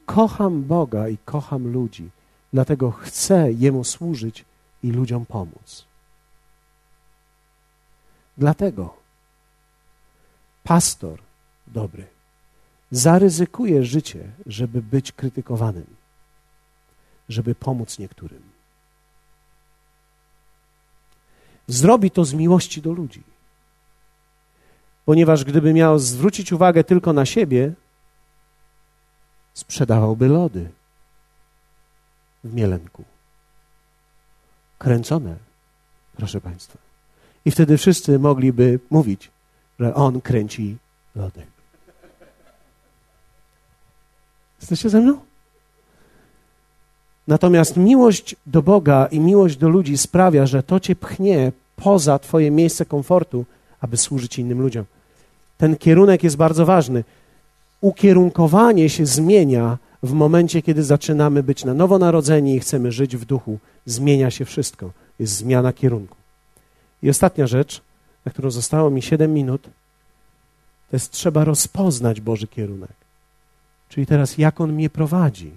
Kocham 0.06 0.62
Boga 0.62 1.08
i 1.08 1.18
kocham 1.24 1.72
ludzi, 1.72 2.10
dlatego 2.52 2.90
chcę 2.90 3.52
Jemu 3.52 3.84
służyć 3.84 4.44
i 4.82 4.90
ludziom 4.90 5.26
pomóc. 5.26 5.84
Dlatego 8.38 8.94
pastor 10.64 11.18
dobry 11.66 12.13
zaryzykuje 12.96 13.84
życie, 13.84 14.30
żeby 14.46 14.82
być 14.82 15.12
krytykowanym, 15.12 15.86
żeby 17.28 17.54
pomóc 17.54 17.98
niektórym. 17.98 18.42
Zrobi 21.66 22.10
to 22.10 22.24
z 22.24 22.34
miłości 22.34 22.82
do 22.82 22.92
ludzi. 22.92 23.22
Ponieważ 25.04 25.44
gdyby 25.44 25.74
miał 25.74 25.98
zwrócić 25.98 26.52
uwagę 26.52 26.84
tylko 26.84 27.12
na 27.12 27.26
siebie, 27.26 27.72
sprzedawałby 29.54 30.28
lody 30.28 30.70
w 32.44 32.54
Mielenku. 32.54 33.04
Kręcone, 34.78 35.36
proszę 36.16 36.40
Państwa. 36.40 36.78
I 37.44 37.50
wtedy 37.50 37.78
wszyscy 37.78 38.18
mogliby 38.18 38.80
mówić, 38.90 39.30
że 39.80 39.94
on 39.94 40.20
kręci 40.20 40.76
lody. 41.14 41.53
Jesteście 44.64 44.90
ze 44.90 45.00
mną? 45.00 45.18
Natomiast 47.28 47.76
miłość 47.76 48.36
do 48.46 48.62
Boga 48.62 49.06
i 49.06 49.20
miłość 49.20 49.56
do 49.56 49.68
ludzi 49.68 49.98
sprawia, 49.98 50.46
że 50.46 50.62
to 50.62 50.80
cię 50.80 50.96
pchnie 50.96 51.52
poza 51.76 52.18
Twoje 52.18 52.50
miejsce 52.50 52.84
komfortu, 52.84 53.44
aby 53.80 53.96
służyć 53.96 54.38
innym 54.38 54.60
ludziom. 54.60 54.84
Ten 55.58 55.76
kierunek 55.76 56.24
jest 56.24 56.36
bardzo 56.36 56.66
ważny. 56.66 57.04
Ukierunkowanie 57.80 58.90
się 58.90 59.06
zmienia 59.06 59.78
w 60.02 60.12
momencie, 60.12 60.62
kiedy 60.62 60.82
zaczynamy 60.82 61.42
być 61.42 61.64
na 61.64 61.74
nowo 61.74 61.98
narodzeni 61.98 62.54
i 62.54 62.60
chcemy 62.60 62.92
żyć 62.92 63.16
w 63.16 63.24
duchu. 63.24 63.58
Zmienia 63.86 64.30
się 64.30 64.44
wszystko. 64.44 64.90
Jest 65.18 65.36
zmiana 65.36 65.72
kierunku. 65.72 66.16
I 67.02 67.10
ostatnia 67.10 67.46
rzecz, 67.46 67.82
na 68.24 68.32
którą 68.32 68.50
zostało 68.50 68.90
mi 68.90 69.02
7 69.02 69.34
minut, 69.34 69.62
to 70.90 70.96
jest 70.96 71.10
trzeba 71.10 71.44
rozpoznać 71.44 72.20
Boży 72.20 72.46
kierunek. 72.46 73.03
Czyli 73.94 74.06
teraz, 74.06 74.38
jak 74.38 74.60
On 74.60 74.72
mnie 74.72 74.90
prowadzi, 74.90 75.56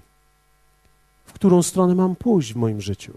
w 1.26 1.34
którą 1.34 1.64
stronę 1.64 1.96
mam 1.96 2.16
pójść 2.16 2.54
w 2.54 2.56
moim 2.56 2.82
życiu. 2.82 3.14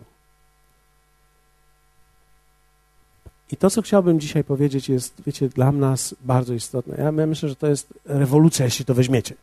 I 3.53 3.57
to, 3.57 3.71
co 3.71 3.83
chciałbym 3.83 4.21
dzisiaj 4.21 4.45
powiedzieć, 4.45 4.89
jest, 4.89 5.23
wiecie, 5.27 5.49
dla 5.49 5.73
nas 5.73 6.15
bardzo 6.21 6.55
istotne. 6.55 6.97
Ja 6.97 7.13
myślę, 7.13 7.49
że 7.49 7.57
to 7.57 7.67
jest 7.67 7.95
rewolucja, 8.05 8.65
jeśli 8.65 8.85
to 8.85 8.95
weźmiecie. 8.95 9.35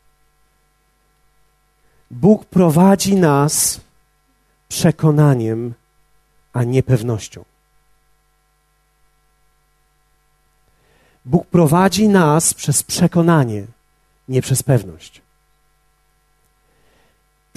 Bóg 2.11 2.45
prowadzi 2.45 3.15
nas 3.15 3.81
przekonaniem, 4.69 5.73
a 6.53 6.63
nie 6.63 6.83
pewnością. 6.83 7.45
Bóg 11.25 11.47
prowadzi 11.47 12.09
nas 12.09 12.53
przez 12.53 12.83
przekonanie, 12.83 13.65
nie 14.27 14.41
przez 14.41 14.63
pewność. 14.63 15.26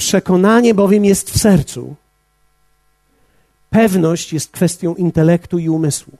Przekonanie 0.01 0.75
bowiem 0.75 1.05
jest 1.05 1.31
w 1.31 1.39
sercu. 1.39 1.95
Pewność 3.71 4.33
jest 4.33 4.51
kwestią 4.51 4.95
intelektu 4.95 5.59
i 5.59 5.69
umysłu. 5.69 6.13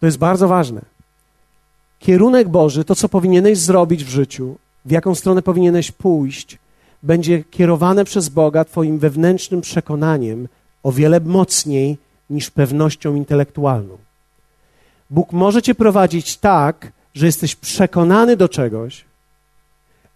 To 0.00 0.06
jest 0.06 0.18
bardzo 0.18 0.48
ważne. 0.48 0.80
Kierunek 1.98 2.48
Boży, 2.48 2.84
to 2.84 2.94
co 2.94 3.08
powinieneś 3.08 3.58
zrobić 3.58 4.04
w 4.04 4.08
życiu, 4.08 4.56
w 4.84 4.90
jaką 4.90 5.14
stronę 5.14 5.42
powinieneś 5.42 5.92
pójść, 5.92 6.58
będzie 7.02 7.44
kierowane 7.44 8.04
przez 8.04 8.28
Boga 8.28 8.64
Twoim 8.64 8.98
wewnętrznym 8.98 9.60
przekonaniem 9.60 10.48
o 10.82 10.92
wiele 10.92 11.20
mocniej 11.20 11.98
niż 12.30 12.50
pewnością 12.50 13.14
intelektualną. 13.14 13.98
Bóg 15.10 15.32
może 15.32 15.62
Cię 15.62 15.74
prowadzić 15.74 16.36
tak, 16.36 16.92
że 17.14 17.26
jesteś 17.26 17.56
przekonany 17.56 18.36
do 18.36 18.48
czegoś, 18.48 19.09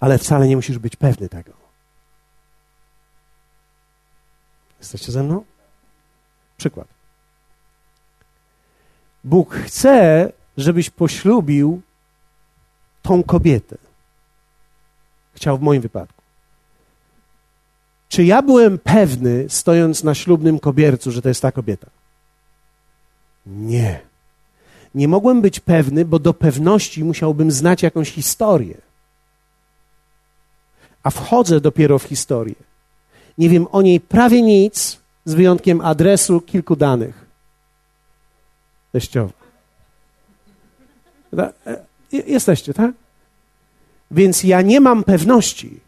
ale 0.00 0.18
wcale 0.18 0.48
nie 0.48 0.56
musisz 0.56 0.78
być 0.78 0.96
pewny 0.96 1.28
tego. 1.28 1.52
Jesteście 4.78 5.12
ze 5.12 5.22
mną? 5.22 5.44
Przykład. 6.56 6.88
Bóg 9.24 9.54
chce, 9.54 10.32
żebyś 10.56 10.90
poślubił 10.90 11.82
tą 13.02 13.22
kobietę. 13.22 13.76
Chciał 15.34 15.58
w 15.58 15.60
moim 15.60 15.82
wypadku. 15.82 16.22
Czy 18.08 18.24
ja 18.24 18.42
byłem 18.42 18.78
pewny, 18.78 19.46
stojąc 19.48 20.04
na 20.04 20.14
ślubnym 20.14 20.58
kobiercu, 20.58 21.10
że 21.10 21.22
to 21.22 21.28
jest 21.28 21.42
ta 21.42 21.52
kobieta? 21.52 21.86
Nie. 23.46 24.00
Nie 24.94 25.08
mogłem 25.08 25.42
być 25.42 25.60
pewny, 25.60 26.04
bo 26.04 26.18
do 26.18 26.34
pewności 26.34 27.04
musiałbym 27.04 27.50
znać 27.50 27.82
jakąś 27.82 28.10
historię. 28.10 28.80
A 31.04 31.10
wchodzę 31.10 31.60
dopiero 31.60 31.98
w 31.98 32.02
historię. 32.02 32.54
Nie 33.38 33.48
wiem 33.48 33.66
o 33.72 33.82
niej 33.82 34.00
prawie 34.00 34.42
nic, 34.42 34.98
z 35.24 35.34
wyjątkiem 35.34 35.80
adresu 35.80 36.40
kilku 36.40 36.76
danych 36.76 37.24
teściowa. 38.92 39.32
E, 41.66 41.76
jesteście, 42.12 42.74
tak? 42.74 42.92
Więc 44.10 44.44
ja 44.44 44.62
nie 44.62 44.80
mam 44.80 45.04
pewności. 45.04 45.80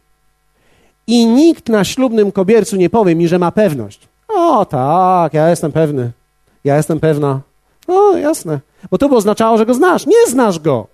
I 1.07 1.27
nikt 1.27 1.69
na 1.69 1.85
ślubnym 1.85 2.33
kobiercu 2.33 2.77
nie 2.77 2.91
powie 2.91 3.15
mi, 3.15 3.29
że 3.29 3.39
ma 3.39 3.53
pewność. 3.53 4.09
O 4.29 4.65
tak, 4.65 5.35
ja 5.35 5.51
jestem 5.51 5.73
pewny. 5.73 6.13
Ja 6.65 6.77
jestem 6.77 7.01
pewna. 7.01 7.41
O, 7.89 8.17
jasne. 8.17 8.61
Bo 8.91 8.99
to 8.99 9.09
by 9.09 9.17
oznaczało, 9.17 9.59
że 9.59 9.67
go 9.67 9.75
znasz. 9.75 10.07
Nie 10.07 10.27
znasz 10.27 10.59
go. 10.59 10.87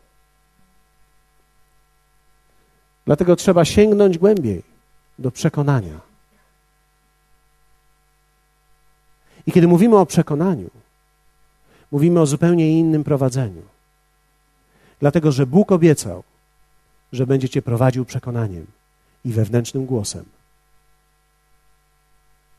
Dlatego 3.07 3.37
trzeba 3.37 3.65
sięgnąć 3.65 4.19
głębiej 4.19 4.63
do 5.19 5.31
przekonania. 5.31 6.01
I 9.47 9.53
kiedy 9.53 9.69
mówimy 9.69 9.97
o 9.97 10.07
przekonaniu, 10.07 10.71
mówimy 11.93 12.21
o 12.21 12.27
zupełnie 12.27 12.79
innym 12.79 13.05
prowadzeniu. 13.05 13.63
Dlatego, 15.01 15.33
że 15.33 15.47
Bóg 15.47 15.73
obiecał, 15.73 16.23
że 17.13 17.27
będzie 17.27 17.49
cię 17.49 17.63
prowadził 17.63 18.05
przekonaniem 18.05 18.67
i 19.25 19.33
wewnętrznym 19.33 19.87
głosem, 19.87 20.25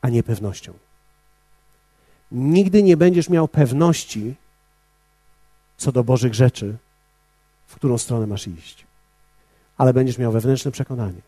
a 0.00 0.08
nie 0.08 0.22
pewnością. 0.22 0.72
Nigdy 2.32 2.82
nie 2.82 2.96
będziesz 2.96 3.28
miał 3.28 3.48
pewności, 3.48 4.34
co 5.76 5.92
do 5.92 6.04
Bożych 6.04 6.34
rzeczy, 6.34 6.76
w 7.66 7.74
którą 7.74 7.98
stronę 7.98 8.26
masz 8.26 8.46
iść. 8.46 8.86
Ale 9.78 9.92
będziesz 9.92 10.18
miał 10.18 10.32
wewnętrzne 10.32 10.70
przekonanie. 10.70 11.20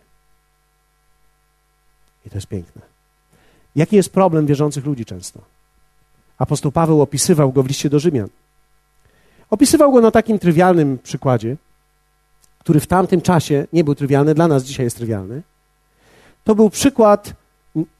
I 2.26 2.30
to 2.30 2.36
jest 2.36 2.47
piękne. 2.47 2.82
Jaki 3.76 3.97
jest 3.97 4.12
problem 4.12 4.47
wierzących 4.47 4.86
ludzi 4.86 5.05
często? 5.05 5.40
Apostoł 6.38 6.72
Paweł 6.72 7.03
opisywał 7.03 7.53
go 7.53 7.62
w 7.62 7.66
liście 7.66 7.90
do 7.90 7.99
Rzymian. 7.99 8.28
Opisywał 9.51 9.92
go 9.92 10.01
na 10.01 10.11
takim 10.11 10.38
trywialnym 10.38 10.99
przykładzie, 11.03 11.57
który 12.59 12.80
w 12.80 12.86
tamtym 12.86 13.20
czasie 13.20 13.66
nie 13.72 13.84
był 13.84 13.94
trywialny, 13.94 14.34
dla 14.34 14.49
nas 14.49 14.64
dzisiaj 14.64 14.86
jest 14.86 14.97
trywialny. 14.97 15.42
To 16.44 16.55
był 16.55 16.70
przykład 16.70 17.32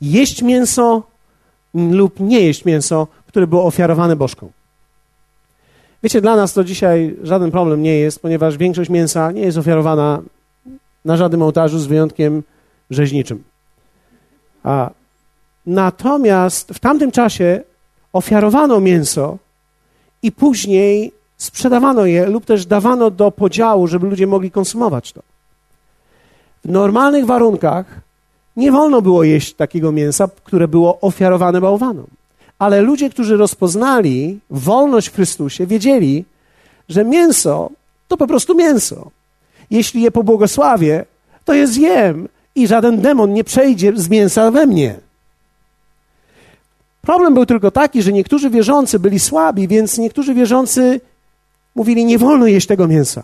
jeść 0.01 0.42
mięso 0.42 1.03
lub 1.74 2.20
nie 2.20 2.40
jeść 2.40 2.64
mięso, 2.64 3.07
które 3.26 3.47
było 3.47 3.64
ofiarowane 3.64 4.16
bożką. 4.16 4.51
Wiecie, 6.03 6.20
dla 6.20 6.36
nas 6.36 6.53
to 6.53 6.64
dzisiaj 6.64 7.16
żaden 7.22 7.51
problem 7.51 7.82
nie 7.82 7.99
jest, 7.99 8.22
ponieważ 8.22 8.57
większość 8.57 8.90
mięsa 8.90 9.32
nie 9.32 9.40
jest 9.40 9.59
ofiarowana 9.59 10.22
na 11.07 11.16
żadnym 11.16 11.42
ołtarzu 11.42 11.78
z 11.78 11.86
wyjątkiem 11.86 12.42
rzeźniczym. 12.90 13.44
A 14.62 14.90
natomiast 15.66 16.68
w 16.74 16.78
tamtym 16.78 17.11
czasie 17.11 17.61
ofiarowano 18.12 18.80
mięso 18.80 19.38
i 20.22 20.32
później 20.32 21.12
sprzedawano 21.36 22.07
je 22.07 22.26
lub 22.26 22.44
też 22.44 22.66
dawano 22.66 23.11
do 23.11 23.30
podziału, 23.30 23.86
żeby 23.86 24.07
ludzie 24.07 24.26
mogli 24.26 24.50
konsumować 24.50 25.12
to. 25.12 25.22
W 26.64 26.68
normalnych 26.68 27.26
warunkach 27.26 27.86
nie 28.57 28.72
wolno 28.72 29.02
było 29.02 29.24
jeść 29.24 29.54
takiego 29.54 29.92
mięsa, 29.92 30.28
które 30.44 30.68
było 30.68 31.00
ofiarowane 31.00 31.61
bałwanom. 31.61 32.07
Ale 32.59 32.80
ludzie, 32.80 33.11
którzy 33.11 33.36
rozpoznali 33.36 34.40
wolność 34.50 35.09
w 35.09 35.14
Chrystusie, 35.14 35.66
wiedzieli, 35.66 36.24
że 36.88 37.04
mięso 37.04 37.70
to 38.09 38.16
po 38.16 38.26
prostu 38.26 38.54
mięso. 38.54 39.11
Jeśli 39.70 40.02
je 40.02 40.10
pobłogosławię, 40.10 41.04
to 41.44 41.54
je 41.54 41.66
zjem 41.66 42.28
i 42.54 42.66
żaden 42.66 43.00
demon 43.00 43.32
nie 43.32 43.44
przejdzie 43.44 43.92
z 43.96 44.08
mięsa 44.08 44.50
we 44.50 44.66
mnie. 44.66 44.94
Problem 47.02 47.34
był 47.34 47.46
tylko 47.46 47.70
taki, 47.70 48.02
że 48.02 48.12
niektórzy 48.12 48.50
wierzący 48.50 48.98
byli 48.98 49.18
słabi, 49.20 49.68
więc 49.68 49.98
niektórzy 49.98 50.34
wierzący 50.34 51.00
mówili: 51.74 52.04
Nie 52.04 52.18
wolno 52.18 52.46
jeść 52.46 52.66
tego 52.66 52.88
mięsa. 52.88 53.22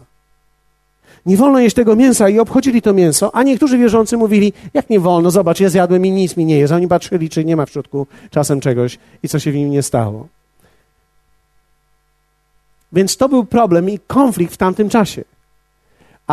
Nie 1.26 1.36
wolno 1.36 1.58
jeść 1.58 1.76
tego 1.76 1.96
mięsa 1.96 2.28
i 2.28 2.38
obchodzili 2.38 2.82
to 2.82 2.94
mięso, 2.94 3.34
a 3.34 3.42
niektórzy 3.42 3.78
wierzący 3.78 4.16
mówili: 4.16 4.52
Jak 4.74 4.90
nie 4.90 5.00
wolno, 5.00 5.30
zobacz, 5.30 5.60
ja 5.60 5.68
zjadłem 5.68 6.06
i 6.06 6.10
nic 6.10 6.36
mi 6.36 6.44
nie 6.44 6.58
jest. 6.58 6.72
A 6.72 6.76
oni 6.76 6.88
patrzyli, 6.88 7.30
czy 7.30 7.44
nie 7.44 7.56
ma 7.56 7.66
w 7.66 7.70
środku 7.70 8.06
czasem 8.30 8.60
czegoś 8.60 8.98
i 9.22 9.28
co 9.28 9.38
się 9.38 9.52
w 9.52 9.54
nim 9.54 9.70
nie 9.70 9.82
stało. 9.82 10.28
Więc 12.92 13.16
to 13.16 13.28
był 13.28 13.44
problem 13.44 13.90
i 13.90 13.98
konflikt 13.98 14.54
w 14.54 14.56
tamtym 14.56 14.88
czasie. 14.88 15.24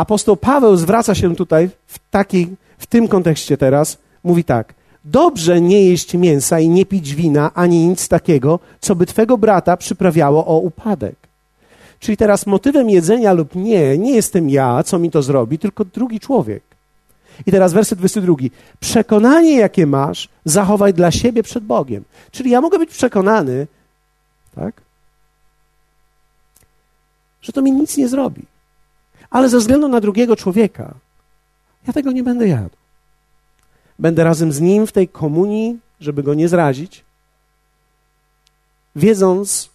Apostoł 0.00 0.36
Paweł 0.36 0.76
zwraca 0.76 1.14
się 1.14 1.36
tutaj 1.36 1.70
w, 1.86 1.98
takiej, 2.10 2.48
w 2.78 2.86
tym 2.86 3.08
kontekście 3.08 3.56
teraz, 3.56 3.98
mówi 4.24 4.44
tak. 4.44 4.74
Dobrze 5.04 5.60
nie 5.60 5.84
jeść 5.84 6.14
mięsa 6.14 6.60
i 6.60 6.68
nie 6.68 6.86
pić 6.86 7.14
wina, 7.14 7.50
ani 7.54 7.88
nic 7.88 8.08
takiego, 8.08 8.58
co 8.80 8.94
by 8.94 9.06
twego 9.06 9.38
brata 9.38 9.76
przyprawiało 9.76 10.46
o 10.46 10.58
upadek. 10.58 11.16
Czyli 11.98 12.16
teraz 12.16 12.46
motywem 12.46 12.90
jedzenia 12.90 13.32
lub 13.32 13.54
nie, 13.54 13.98
nie 13.98 14.14
jestem 14.14 14.50
ja, 14.50 14.82
co 14.82 14.98
mi 14.98 15.10
to 15.10 15.22
zrobi, 15.22 15.58
tylko 15.58 15.84
drugi 15.84 16.20
człowiek. 16.20 16.62
I 17.46 17.50
teraz 17.50 17.72
werset 17.72 17.98
22. 17.98 18.34
Przekonanie, 18.80 19.56
jakie 19.58 19.86
masz, 19.86 20.28
zachowaj 20.44 20.94
dla 20.94 21.10
siebie 21.10 21.42
przed 21.42 21.64
Bogiem. 21.64 22.04
Czyli 22.30 22.50
ja 22.50 22.60
mogę 22.60 22.78
być 22.78 22.90
przekonany, 22.90 23.66
tak, 24.54 24.80
że 27.42 27.52
to 27.52 27.62
mi 27.62 27.72
nic 27.72 27.96
nie 27.96 28.08
zrobi. 28.08 28.42
Ale 29.30 29.48
ze 29.48 29.58
względu 29.58 29.88
na 29.88 30.00
drugiego 30.00 30.36
człowieka, 30.36 30.94
ja 31.86 31.92
tego 31.92 32.12
nie 32.12 32.22
będę 32.22 32.48
jadł. 32.48 32.76
Będę 33.98 34.24
razem 34.24 34.52
z 34.52 34.60
nim 34.60 34.86
w 34.86 34.92
tej 34.92 35.08
komunii, 35.08 35.78
żeby 36.00 36.22
go 36.22 36.34
nie 36.34 36.48
zrazić, 36.48 37.04
wiedząc, 38.96 39.70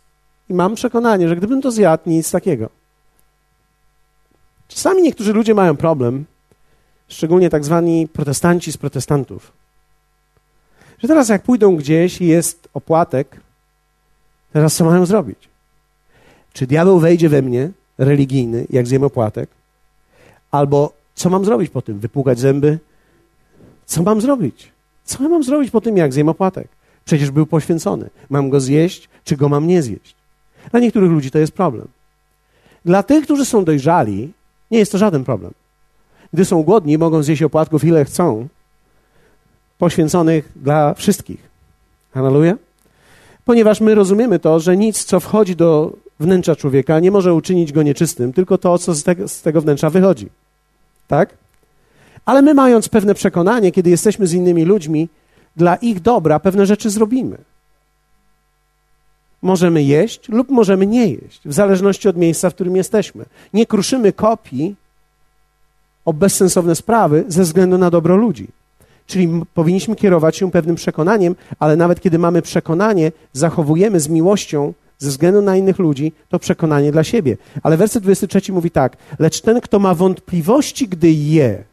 i 0.49 0.53
mam 0.53 0.76
przekonanie, 0.76 1.30
że 1.30 1.36
gdybym 1.36 1.62
to 1.62 1.72
zjadł, 1.72 2.03
nic 2.10 2.32
takiego. 2.32 2.70
Czasami 4.68 5.01
niektórzy 5.01 5.34
ludzie 5.34 5.53
mają 5.53 5.78
problem, 5.78 6.26
szczególnie 7.08 7.49
tak 7.49 7.66
zwani 7.66 8.08
protestanci 8.08 8.72
z 8.72 8.78
protestantów, 8.78 9.51
że 10.99 11.08
teraz 11.08 11.30
jak 11.30 11.43
pójdą 11.43 11.76
gdzieś 11.76 12.22
i 12.22 12.26
jest 12.26 12.70
opłatek, 12.74 13.39
teraz 14.53 14.76
co 14.76 14.86
mają 14.86 15.06
zrobić? 15.06 15.49
Czy 16.53 16.68
diabeł 16.68 16.99
wejdzie 16.99 17.30
we 17.30 17.41
mnie, 17.41 17.72
religijny, 17.98 18.66
jak 18.70 18.88
zjem 18.88 19.04
opłatek? 19.04 19.50
Albo 20.52 20.93
co 21.16 21.30
mam 21.30 21.46
zrobić 21.46 21.70
po 21.70 21.82
tym? 21.82 22.00
Wypłukać 22.00 22.39
zęby? 22.39 22.80
Co 23.86 24.04
mam 24.04 24.22
zrobić? 24.22 24.72
Co 25.04 25.24
ja 25.24 25.30
mam 25.30 25.43
zrobić 25.43 25.72
po 25.72 25.82
tym, 25.82 25.98
jak 25.98 26.14
zjem 26.14 26.30
opłatek? 26.30 26.68
Przecież 27.06 27.32
był 27.32 27.46
poświęcony. 27.46 28.10
Mam 28.30 28.50
go 28.50 28.60
zjeść, 28.60 29.10
czy 29.24 29.38
go 29.38 29.50
mam 29.50 29.68
nie 29.68 29.82
zjeść? 29.82 30.16
Dla 30.72 30.80
niektórych 30.80 31.12
ludzi 31.12 31.32
to 31.32 31.39
jest 31.39 31.54
problem. 31.54 31.88
Dla 32.86 33.04
tych, 33.04 33.24
którzy 33.24 33.46
są 33.46 33.66
dojrzali, 33.66 34.34
nie 34.72 34.80
jest 34.80 34.91
to 34.91 34.98
żaden 34.98 35.24
problem. 35.24 35.52
Gdy 36.34 36.46
są 36.46 36.64
głodni, 36.64 36.98
mogą 36.98 37.24
zjeść 37.24 37.43
opłatków 37.43 37.84
ile 37.84 38.06
chcą, 38.06 38.48
poświęconych 39.78 40.52
dla 40.56 40.93
wszystkich. 40.93 41.50
Hallelujah? 42.14 42.58
Ponieważ 43.46 43.82
my 43.82 43.96
rozumiemy 43.96 44.39
to, 44.39 44.60
że 44.60 44.78
nic, 44.78 45.04
co 45.04 45.20
wchodzi 45.20 45.56
do 45.56 45.93
wnętrza 46.20 46.55
człowieka, 46.55 46.99
nie 46.99 47.11
może 47.11 47.34
uczynić 47.34 47.72
go 47.72 47.84
nieczystym, 47.84 48.34
tylko 48.34 48.57
to, 48.57 48.78
co 48.78 48.93
z 48.93 49.03
tego, 49.03 49.28
z 49.28 49.41
tego 49.41 49.61
wnętrza 49.61 49.89
wychodzi. 49.89 50.30
Tak? 51.07 51.38
Ale 52.26 52.41
my, 52.41 52.53
mając 52.53 52.89
pewne 52.89 53.16
przekonanie, 53.16 53.72
kiedy 53.72 53.89
jesteśmy 53.89 54.28
z 54.28 54.34
innymi 54.34 54.66
ludźmi, 54.66 55.09
dla 55.55 55.76
ich 55.76 55.99
dobra 55.99 56.39
pewne 56.39 56.66
rzeczy 56.66 56.89
zrobimy 56.89 57.38
możemy 59.45 59.84
jeść 59.84 60.30
lub 60.30 60.49
możemy 60.49 60.88
nie 60.88 61.07
jeść, 61.07 61.41
w 61.45 61.53
zależności 61.53 62.09
od 62.09 62.18
miejsca, 62.18 62.49
w 62.49 62.53
którym 62.53 62.76
jesteśmy. 62.76 63.26
Nie 63.53 63.66
kruszymy 63.66 64.13
kopii 64.13 64.76
o 66.05 66.13
bezsensowne 66.13 66.76
sprawy 66.76 67.24
ze 67.28 67.43
względu 67.43 67.78
na 67.78 67.89
dobro 67.89 68.16
ludzi. 68.16 68.47
Czyli 69.07 69.41
powinniśmy 69.53 69.95
kierować 69.95 70.38
się 70.38 70.51
pewnym 70.51 70.76
przekonaniem, 70.76 71.36
ale 71.59 71.76
nawet 71.76 72.01
kiedy 72.01 72.20
mamy 72.20 72.41
przekonanie, 72.41 73.11
zachowujemy 73.34 73.99
z 73.99 74.07
miłością 74.07 74.74
ze 74.98 75.10
względu 75.10 75.41
na 75.41 75.58
innych 75.58 75.80
ludzi 75.80 76.12
to 76.30 76.39
przekonanie 76.39 76.91
dla 76.91 77.04
siebie. 77.04 77.38
Ale 77.64 77.78
werset 77.78 78.04
23 78.04 78.52
mówi 78.52 78.72
tak: 78.72 78.98
Lecz 79.20 79.41
ten, 79.41 79.62
kto 79.62 79.80
ma 79.80 79.96
wątpliwości, 79.96 80.88
gdy 80.88 81.12
je, 81.12 81.64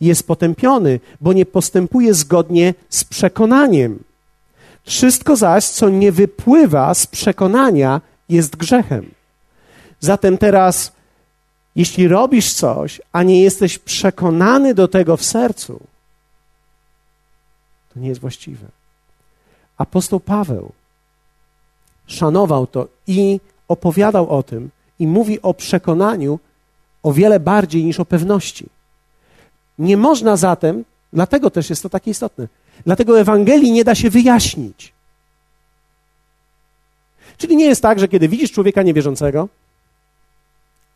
jest 0.00 0.26
potępiony, 0.26 1.00
bo 1.20 1.32
nie 1.32 1.46
postępuje 1.46 2.14
zgodnie 2.14 2.74
z 2.88 3.04
przekonaniem. 3.04 3.98
Wszystko 4.84 5.36
zaś, 5.36 5.64
co 5.64 5.88
nie 5.88 6.12
wypływa 6.12 6.94
z 6.94 7.06
przekonania, 7.06 8.00
jest 8.28 8.56
grzechem. 8.56 9.10
Zatem 10.00 10.38
teraz, 10.38 10.92
jeśli 11.76 12.08
robisz 12.08 12.52
coś, 12.52 13.00
a 13.12 13.22
nie 13.22 13.42
jesteś 13.42 13.78
przekonany 13.78 14.74
do 14.74 14.88
tego 14.88 15.16
w 15.16 15.24
sercu, 15.24 15.80
to 17.94 18.00
nie 18.00 18.08
jest 18.08 18.20
właściwe. 18.20 18.66
Apostoł 19.78 20.20
Paweł 20.20 20.72
szanował 22.12 22.66
to 22.66 22.88
i 23.06 23.40
opowiadał 23.68 24.30
o 24.30 24.42
tym 24.42 24.70
i 24.98 25.06
mówi 25.06 25.42
o 25.42 25.54
przekonaniu 25.54 26.38
o 27.02 27.12
wiele 27.12 27.40
bardziej 27.40 27.84
niż 27.84 28.00
o 28.00 28.04
pewności. 28.04 28.66
Nie 29.78 29.96
można 29.96 30.36
zatem, 30.36 30.84
dlatego 31.12 31.50
też 31.50 31.70
jest 31.70 31.82
to 31.82 31.88
takie 31.88 32.10
istotne, 32.10 32.48
Dlatego 32.86 33.20
Ewangelii 33.20 33.72
nie 33.72 33.84
da 33.84 33.94
się 33.94 34.10
wyjaśnić. 34.10 34.92
Czyli 37.38 37.56
nie 37.56 37.64
jest 37.64 37.82
tak, 37.82 37.98
że 37.98 38.08
kiedy 38.08 38.28
widzisz 38.28 38.52
człowieka 38.52 38.82
niewierzącego 38.82 39.48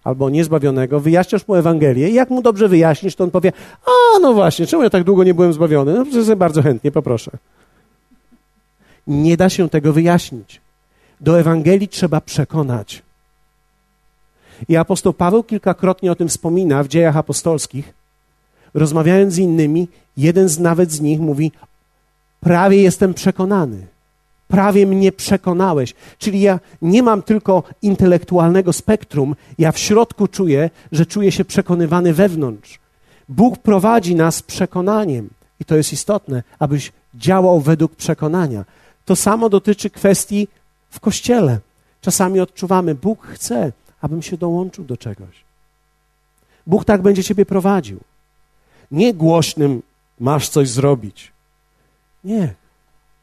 albo 0.05 0.31
niezbawionego, 0.31 1.01
wyjaśniasz 1.01 1.49
mu 1.49 1.55
Ewangelię 1.55 2.11
i 2.11 2.15
jak 2.15 2.31
mu 2.31 2.43
dobrze 2.43 2.69
wyjaśnisz, 2.69 3.15
to 3.17 3.25
on 3.25 3.31
powie, 3.31 3.53
a 3.87 4.19
no 4.19 4.35
właśnie, 4.35 4.67
czemu 4.67 4.83
ja 4.83 4.91
tak 4.91 5.05
długo 5.05 5.25
nie 5.25 5.35
byłem 5.35 5.53
zbawiony? 5.53 5.95
No 5.95 6.05
przecież 6.05 6.35
bardzo 6.35 6.63
chętnie, 6.63 6.93
poproszę. 6.93 7.31
Nie 9.07 9.37
da 9.37 9.49
się 9.49 9.69
tego 9.69 9.93
wyjaśnić. 9.93 10.61
Do 11.25 11.41
Ewangelii 11.41 11.89
trzeba 11.89 12.21
przekonać. 12.21 13.03
I 14.69 14.77
apostoł 14.77 15.13
Paweł 15.13 15.43
kilkakrotnie 15.43 16.13
o 16.13 16.15
tym 16.15 16.29
wspomina 16.29 16.83
w 16.83 16.89
dziejach 16.89 17.17
apostolskich. 17.17 17.95
Rozmawiając 18.75 19.35
z 19.35 19.39
innymi, 19.39 19.89
jeden 20.17 20.49
z 20.49 20.59
nawet 20.59 20.93
z 20.93 21.01
nich 21.01 21.21
mówi: 21.21 21.53
prawie 22.41 22.83
jestem 22.83 23.15
przekonany. 23.15 23.87
Prawie 24.49 24.87
mnie 24.87 25.13
przekonałeś. 25.13 25.95
Czyli 26.19 26.41
ja 26.41 26.61
nie 26.83 27.03
mam 27.03 27.23
tylko 27.23 27.63
intelektualnego 27.83 28.73
spektrum, 28.73 29.37
ja 29.59 29.73
w 29.73 29.79
środku 29.79 30.29
czuję, 30.29 30.71
że 30.93 31.07
czuję 31.07 31.33
się 31.33 31.45
przekonywany 31.45 32.15
wewnątrz. 32.15 32.79
Bóg 33.29 33.59
prowadzi 33.59 34.15
nas 34.15 34.43
przekonaniem 34.43 35.31
i 35.61 35.65
to 35.65 35.77
jest 35.77 35.93
istotne, 35.93 36.43
abyś 36.59 36.93
działał 37.15 37.61
według 37.61 37.97
przekonania. 37.97 38.65
To 39.05 39.17
samo 39.17 39.49
dotyczy 39.49 39.91
kwestii 39.91 40.49
w 40.95 41.01
kościele. 41.01 41.61
Czasami 42.01 42.41
odczuwamy, 42.41 42.95
Bóg 42.95 43.27
chce, 43.27 43.73
abym 44.01 44.23
się 44.23 44.37
dołączył 44.37 44.85
do 44.85 44.97
czegoś. 44.97 45.45
Bóg 46.67 46.85
tak 46.85 47.03
będzie 47.03 47.25
ciebie 47.25 47.47
prowadził. 47.47 48.01
Nie 48.91 49.15
głośnym 49.15 49.83
masz 50.21 50.49
coś 50.49 50.69
zrobić. 50.69 51.33
Nie. 52.25 52.55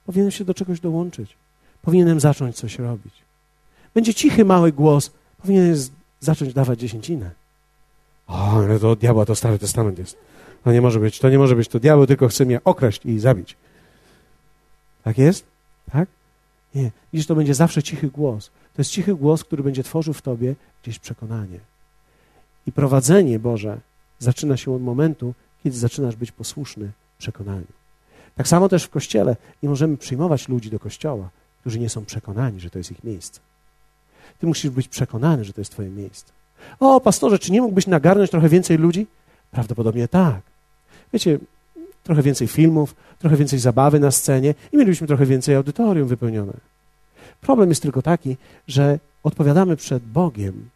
Powinienem 0.05 0.31
się 0.31 0.45
do 0.45 0.53
czegoś 0.53 0.79
dołączyć. 0.79 1.35
Powinienem 1.81 2.19
zacząć 2.19 2.55
coś 2.55 2.79
robić. 2.79 3.13
Będzie 3.93 4.13
cichy, 4.13 4.45
mały 4.45 4.71
głos. 4.71 5.11
Powinienem 5.41 5.75
zacząć 6.19 6.53
dawać 6.53 6.79
dziesięcinę. 6.79 7.31
O, 8.27 8.51
ale 8.51 8.79
to 8.79 8.91
od 8.91 8.99
diabła 8.99 9.25
to 9.25 9.35
Stary 9.35 9.59
Testament 9.59 9.99
jest. 9.99 10.17
To 10.63 10.71
nie 10.71 10.81
może 10.81 10.99
być, 10.99 11.19
to 11.19 11.29
nie 11.29 11.37
może 11.37 11.55
być. 11.55 11.67
To 11.67 11.79
diabeł 11.79 12.07
tylko 12.07 12.27
chce 12.27 12.45
mnie 12.45 12.63
okraść 12.63 13.05
i 13.05 13.19
zabić. 13.19 13.57
Tak 15.03 15.17
jest? 15.17 15.45
Tak? 15.91 16.09
Nie. 16.75 16.91
Widzisz, 17.13 17.27
to 17.27 17.35
będzie 17.35 17.53
zawsze 17.53 17.83
cichy 17.83 18.07
głos. 18.07 18.47
To 18.47 18.81
jest 18.81 18.91
cichy 18.91 19.15
głos, 19.15 19.43
który 19.43 19.63
będzie 19.63 19.83
tworzył 19.83 20.13
w 20.13 20.21
tobie 20.21 20.55
gdzieś 20.83 20.99
przekonanie. 20.99 21.59
I 22.67 22.71
prowadzenie 22.71 23.39
Boże 23.39 23.79
zaczyna 24.19 24.57
się 24.57 24.73
od 24.75 24.81
momentu, 24.81 25.33
kiedy 25.63 25.77
zaczynasz 25.77 26.15
być 26.15 26.31
posłuszny 26.31 26.91
przekonaniu. 27.17 27.67
Tak 28.35 28.47
samo 28.47 28.69
też 28.69 28.83
w 28.83 28.89
kościele 28.89 29.35
nie 29.63 29.69
możemy 29.69 29.97
przyjmować 29.97 30.49
ludzi 30.49 30.69
do 30.69 30.79
kościoła, 30.79 31.29
którzy 31.61 31.79
nie 31.79 31.89
są 31.89 32.05
przekonani, 32.05 32.59
że 32.59 32.69
to 32.69 32.77
jest 32.77 32.91
ich 32.91 33.03
miejsce. 33.03 33.39
Ty 34.39 34.47
musisz 34.47 34.71
być 34.71 34.87
przekonany, 34.87 35.43
że 35.43 35.53
to 35.53 35.61
jest 35.61 35.71
Twoje 35.71 35.89
miejsce. 35.89 36.33
O, 36.79 37.01
pastorze, 37.01 37.39
czy 37.39 37.51
nie 37.51 37.61
mógłbyś 37.61 37.87
nagarnąć 37.87 38.31
trochę 38.31 38.49
więcej 38.49 38.77
ludzi? 38.77 39.07
Prawdopodobnie 39.51 40.07
tak. 40.07 40.41
Wiecie, 41.13 41.39
trochę 42.03 42.21
więcej 42.21 42.47
filmów, 42.47 42.95
trochę 43.19 43.37
więcej 43.37 43.59
zabawy 43.59 43.99
na 43.99 44.11
scenie 44.11 44.53
i 44.71 44.77
mielibyśmy 44.77 45.07
trochę 45.07 45.25
więcej 45.25 45.55
audytorium 45.55 46.07
wypełnione. 46.07 46.53
Problem 47.41 47.69
jest 47.69 47.81
tylko 47.81 48.01
taki, 48.01 48.37
że 48.67 48.99
odpowiadamy 49.23 49.77
przed 49.77 50.03
Bogiem 50.03 50.69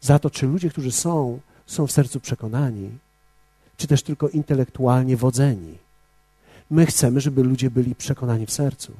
za 0.00 0.18
to, 0.18 0.30
czy 0.30 0.46
ludzie, 0.46 0.70
którzy 0.70 0.92
są, 0.92 1.40
są 1.66 1.86
w 1.86 1.92
sercu 1.92 2.20
przekonani, 2.20 2.90
czy 3.76 3.86
też 3.86 4.02
tylko 4.02 4.28
intelektualnie 4.28 5.16
wodzeni. 5.16 5.74
My 6.70 6.86
chcemy, 6.86 7.20
żeby 7.20 7.42
ludzie 7.42 7.70
byli 7.70 7.94
przekonani 7.94 8.46
w 8.46 8.52
sercu. 8.52 8.92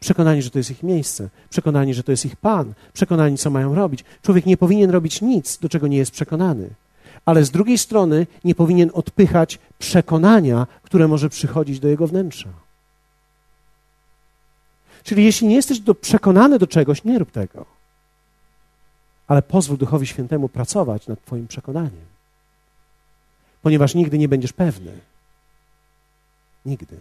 Przekonani, 0.00 0.42
że 0.42 0.50
to 0.50 0.58
jest 0.58 0.70
ich 0.70 0.82
miejsce, 0.82 1.28
przekonani, 1.50 1.94
że 1.94 2.02
to 2.02 2.10
jest 2.10 2.26
ich 2.26 2.36
Pan, 2.36 2.72
przekonani, 2.92 3.38
co 3.38 3.50
mają 3.50 3.74
robić. 3.74 4.04
Człowiek 4.22 4.46
nie 4.46 4.56
powinien 4.56 4.90
robić 4.90 5.22
nic, 5.22 5.58
do 5.58 5.68
czego 5.68 5.86
nie 5.86 5.96
jest 5.96 6.12
przekonany. 6.12 6.70
Ale 7.30 7.44
z 7.44 7.50
drugiej 7.50 7.78
strony 7.78 8.26
nie 8.44 8.54
powinien 8.54 8.90
odpychać 8.94 9.58
przekonania, 9.78 10.66
które 10.82 11.08
może 11.08 11.28
przychodzić 11.28 11.80
do 11.80 11.88
jego 11.88 12.06
wnętrza. 12.06 12.48
Czyli 15.02 15.24
jeśli 15.24 15.48
nie 15.48 15.54
jesteś 15.54 15.80
do, 15.80 15.94
przekonany 15.94 16.58
do 16.58 16.66
czegoś, 16.66 17.04
nie 17.04 17.18
rób 17.18 17.30
tego. 17.30 17.66
Ale 19.26 19.42
pozwól 19.42 19.76
Duchowi 19.76 20.06
Świętemu 20.06 20.48
pracować 20.48 21.06
nad 21.06 21.24
Twoim 21.24 21.48
przekonaniem. 21.48 22.06
Ponieważ 23.62 23.94
nigdy 23.94 24.18
nie 24.18 24.28
będziesz 24.28 24.52
pewny. 24.52 24.98
Nigdy. 26.66 27.00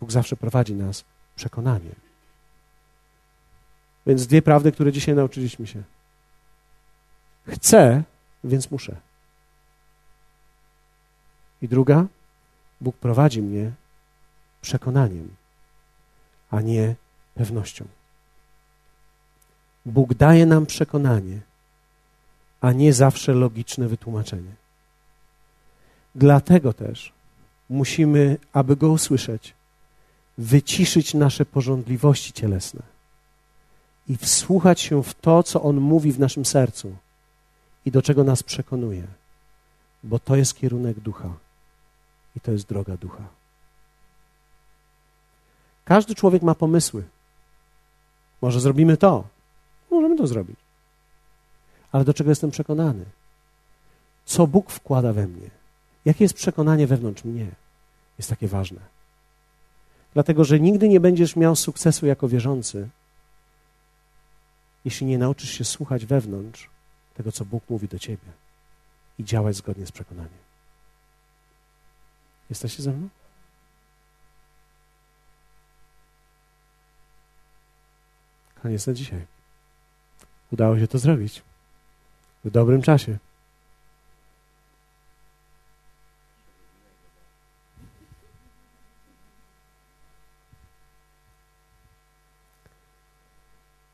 Bóg 0.00 0.12
zawsze 0.12 0.36
prowadzi 0.36 0.74
nas 0.74 1.04
przekonaniem. 1.36 1.94
Więc 4.06 4.26
dwie 4.26 4.42
prawdy, 4.42 4.72
które 4.72 4.92
dzisiaj 4.92 5.14
nauczyliśmy 5.14 5.66
się. 5.66 5.82
Chcę, 7.48 8.02
więc 8.44 8.70
muszę. 8.70 8.96
I 11.62 11.68
druga, 11.68 12.06
Bóg 12.80 12.96
prowadzi 12.96 13.42
mnie 13.42 13.72
przekonaniem, 14.62 15.28
a 16.50 16.60
nie 16.60 16.94
pewnością. 17.34 17.84
Bóg 19.86 20.14
daje 20.14 20.46
nam 20.46 20.66
przekonanie, 20.66 21.40
a 22.60 22.72
nie 22.72 22.92
zawsze 22.92 23.32
logiczne 23.32 23.88
wytłumaczenie. 23.88 24.52
Dlatego 26.14 26.72
też 26.72 27.12
musimy, 27.70 28.36
aby 28.52 28.76
go 28.76 28.88
usłyszeć, 28.88 29.54
wyciszyć 30.38 31.14
nasze 31.14 31.46
porządliwości 31.46 32.32
cielesne 32.32 32.82
i 34.08 34.16
wsłuchać 34.16 34.80
się 34.80 35.02
w 35.02 35.14
to, 35.14 35.42
co 35.42 35.62
On 35.62 35.76
mówi 35.80 36.12
w 36.12 36.18
naszym 36.18 36.44
sercu 36.44 36.96
i 37.84 37.90
do 37.90 38.02
czego 38.02 38.24
nas 38.24 38.42
przekonuje, 38.42 39.06
bo 40.02 40.18
to 40.18 40.36
jest 40.36 40.54
kierunek 40.54 41.00
ducha 41.00 41.32
i 42.36 42.40
to 42.40 42.52
jest 42.52 42.68
droga 42.68 42.96
ducha. 42.96 43.24
Każdy 45.84 46.14
człowiek 46.14 46.42
ma 46.42 46.54
pomysły. 46.54 47.04
Może 48.42 48.60
zrobimy 48.60 48.96
to, 48.96 49.24
możemy 49.90 50.16
to 50.16 50.26
zrobić. 50.26 50.56
Ale 51.92 52.04
do 52.04 52.14
czego 52.14 52.30
jestem 52.30 52.50
przekonany? 52.50 53.04
Co 54.24 54.46
Bóg 54.46 54.70
wkłada 54.70 55.12
we 55.12 55.26
mnie? 55.26 55.50
Jakie 56.04 56.24
jest 56.24 56.34
przekonanie 56.34 56.86
wewnątrz 56.86 57.24
mnie? 57.24 57.46
Jest 58.18 58.30
takie 58.30 58.48
ważne. 58.48 58.80
Dlatego, 60.14 60.44
że 60.44 60.60
nigdy 60.60 60.88
nie 60.88 61.00
będziesz 61.00 61.36
miał 61.36 61.56
sukcesu 61.56 62.06
jako 62.06 62.28
wierzący, 62.28 62.88
jeśli 64.84 65.06
nie 65.06 65.18
nauczysz 65.18 65.50
się 65.50 65.64
słuchać 65.64 66.06
wewnątrz 66.06 66.71
tego, 67.14 67.32
co 67.32 67.44
Bóg 67.44 67.70
mówi 67.70 67.88
do 67.88 67.98
ciebie 67.98 68.32
i 69.18 69.24
działać 69.24 69.56
zgodnie 69.56 69.86
z 69.86 69.92
przekonaniem. 69.92 70.42
Jesteście 72.50 72.82
ze 72.82 72.92
mną? 72.92 73.08
Koniec 78.62 78.86
na 78.86 78.92
dzisiaj. 78.92 79.26
Udało 80.52 80.78
się 80.78 80.88
to 80.88 80.98
zrobić. 80.98 81.42
W 82.44 82.50
dobrym 82.50 82.82
czasie. 82.82 83.18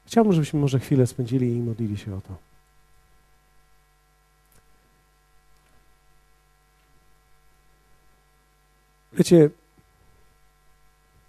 Chciałbym, 0.07 0.33
żebyśmy 0.33 0.61
może 0.61 0.81
chwilę 0.81 1.07
spędzili 1.07 1.57
i 1.57 1.61
modlili 1.61 1.99
się 1.99 2.16
o 2.16 2.21
to. 2.21 2.48
Wiecie, 9.19 9.51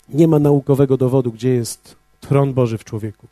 nie 0.10 0.28
ma 0.28 0.40
naukowego 0.40 0.98
dowodu, 0.98 1.32
gdzie 1.32 1.50
jest 1.50 1.96
tron 2.22 2.54
Boży 2.54 2.78
w 2.78 2.84
człowieku. 2.84 3.28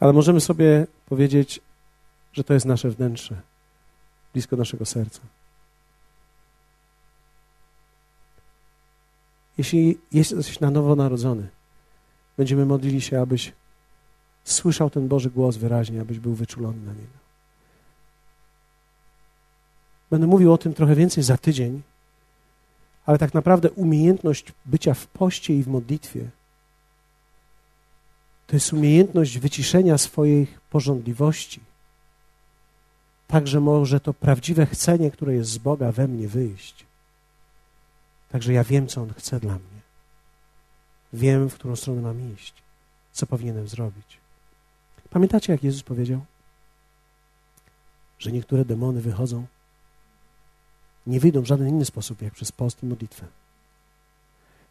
Ale 0.00 0.12
możemy 0.12 0.40
sobie 0.40 0.86
powiedzieć, 1.06 1.60
że 2.32 2.44
to 2.44 2.54
jest 2.54 2.66
nasze 2.66 2.90
wnętrze, 2.90 3.40
blisko 4.32 4.56
naszego 4.56 4.84
serca. 4.84 5.20
Jeśli 9.58 9.98
jesteś 10.12 10.60
na 10.60 10.70
nowo 10.70 10.96
narodzony, 10.96 11.48
będziemy 12.36 12.66
modlili 12.66 13.00
się, 13.00 13.20
abyś 13.20 13.52
słyszał 14.44 14.90
ten 14.90 15.08
Boży 15.08 15.30
głos 15.30 15.56
wyraźnie, 15.56 16.00
abyś 16.00 16.18
był 16.18 16.34
wyczulony 16.34 16.86
na 16.86 16.92
niego. 16.92 17.29
Będę 20.10 20.26
mówił 20.26 20.52
o 20.52 20.58
tym 20.58 20.74
trochę 20.74 20.94
więcej 20.94 21.24
za 21.24 21.36
tydzień, 21.36 21.82
ale 23.06 23.18
tak 23.18 23.34
naprawdę 23.34 23.70
umiejętność 23.70 24.52
bycia 24.66 24.94
w 24.94 25.06
poście 25.06 25.54
i 25.54 25.62
w 25.62 25.68
modlitwie 25.68 26.30
to 28.50 28.56
jest 28.56 28.72
umiejętność 28.72 29.38
wyciszenia 29.38 29.98
swoich 29.98 30.60
porządliwości, 30.60 31.60
tak 33.28 33.48
że 33.48 33.60
może 33.60 34.00
to 34.00 34.14
prawdziwe 34.14 34.66
chcenie, 34.66 35.10
które 35.10 35.34
jest 35.34 35.50
z 35.50 35.58
Boga 35.58 35.92
we 35.92 36.08
mnie 36.08 36.28
wyjść. 36.28 36.86
Także 38.28 38.52
ja 38.52 38.64
wiem, 38.64 38.86
co 38.86 39.02
On 39.02 39.12
chce 39.12 39.40
dla 39.40 39.52
mnie. 39.52 39.80
Wiem, 41.12 41.50
w 41.50 41.54
którą 41.54 41.76
stronę 41.76 42.02
mam 42.02 42.34
iść, 42.34 42.54
co 43.12 43.26
powinienem 43.26 43.68
zrobić. 43.68 44.18
Pamiętacie, 45.10 45.52
jak 45.52 45.64
Jezus 45.64 45.82
powiedział, 45.82 46.20
że 48.18 48.32
niektóre 48.32 48.64
demony 48.64 49.00
wychodzą? 49.00 49.46
Nie 51.06 51.20
wyjdą 51.20 51.40
w 51.40 51.46
żaden 51.46 51.68
inny 51.68 51.84
sposób, 51.84 52.22
jak 52.22 52.34
przez 52.34 52.52
post 52.52 52.82
i 52.82 52.86
modlitwę. 52.86 53.26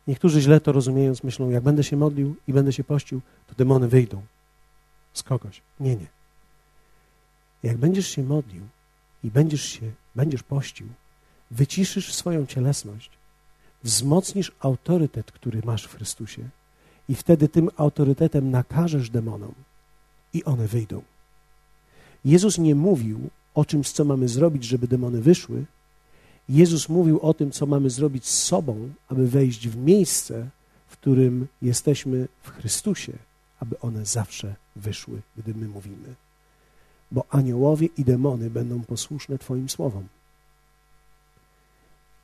Niektórzy 0.07 0.41
źle 0.41 0.61
to 0.61 0.71
rozumiejąc, 0.71 1.23
myślą, 1.23 1.49
jak 1.49 1.63
będę 1.63 1.83
się 1.83 1.97
modlił 1.97 2.35
i 2.47 2.53
będę 2.53 2.73
się 2.73 2.83
pościł, 2.83 3.21
to 3.47 3.55
demony 3.55 3.87
wyjdą 3.87 4.21
z 5.13 5.23
kogoś. 5.23 5.61
Nie, 5.79 5.95
nie. 5.95 6.07
Jak 7.63 7.77
będziesz 7.77 8.07
się 8.07 8.23
modlił 8.23 8.61
i 9.23 9.31
będziesz 9.31 9.63
się, 9.63 9.91
będziesz 10.15 10.43
pościł, 10.43 10.87
wyciszysz 11.51 12.13
swoją 12.13 12.45
cielesność, 12.45 13.09
wzmocnisz 13.83 14.51
autorytet, 14.59 15.31
który 15.31 15.61
masz 15.65 15.85
w 15.85 15.95
Chrystusie 15.95 16.49
i 17.09 17.15
wtedy 17.15 17.49
tym 17.49 17.69
autorytetem 17.77 18.51
nakażesz 18.51 19.09
demonom 19.09 19.53
i 20.33 20.43
one 20.43 20.67
wyjdą. 20.67 21.01
Jezus 22.25 22.57
nie 22.57 22.75
mówił 22.75 23.29
o 23.53 23.65
czymś, 23.65 23.91
co 23.91 24.05
mamy 24.05 24.27
zrobić, 24.27 24.63
żeby 24.63 24.87
demony 24.87 25.21
wyszły. 25.21 25.65
Jezus 26.49 26.89
mówił 26.89 27.19
o 27.19 27.33
tym, 27.33 27.51
co 27.51 27.65
mamy 27.65 27.89
zrobić 27.89 28.27
z 28.27 28.43
sobą, 28.43 28.89
aby 29.07 29.27
wejść 29.27 29.67
w 29.67 29.77
miejsce, 29.77 30.49
w 30.87 30.97
którym 30.97 31.47
jesteśmy 31.61 32.27
w 32.41 32.49
Chrystusie, 32.49 33.13
aby 33.59 33.79
one 33.79 34.05
zawsze 34.05 34.55
wyszły, 34.75 35.21
gdy 35.37 35.53
my 35.53 35.67
mówimy. 35.67 36.15
Bo 37.11 37.25
aniołowie 37.29 37.87
i 37.97 38.03
demony 38.03 38.49
będą 38.49 38.83
posłuszne 38.83 39.37
Twoim 39.37 39.69
słowom. 39.69 40.07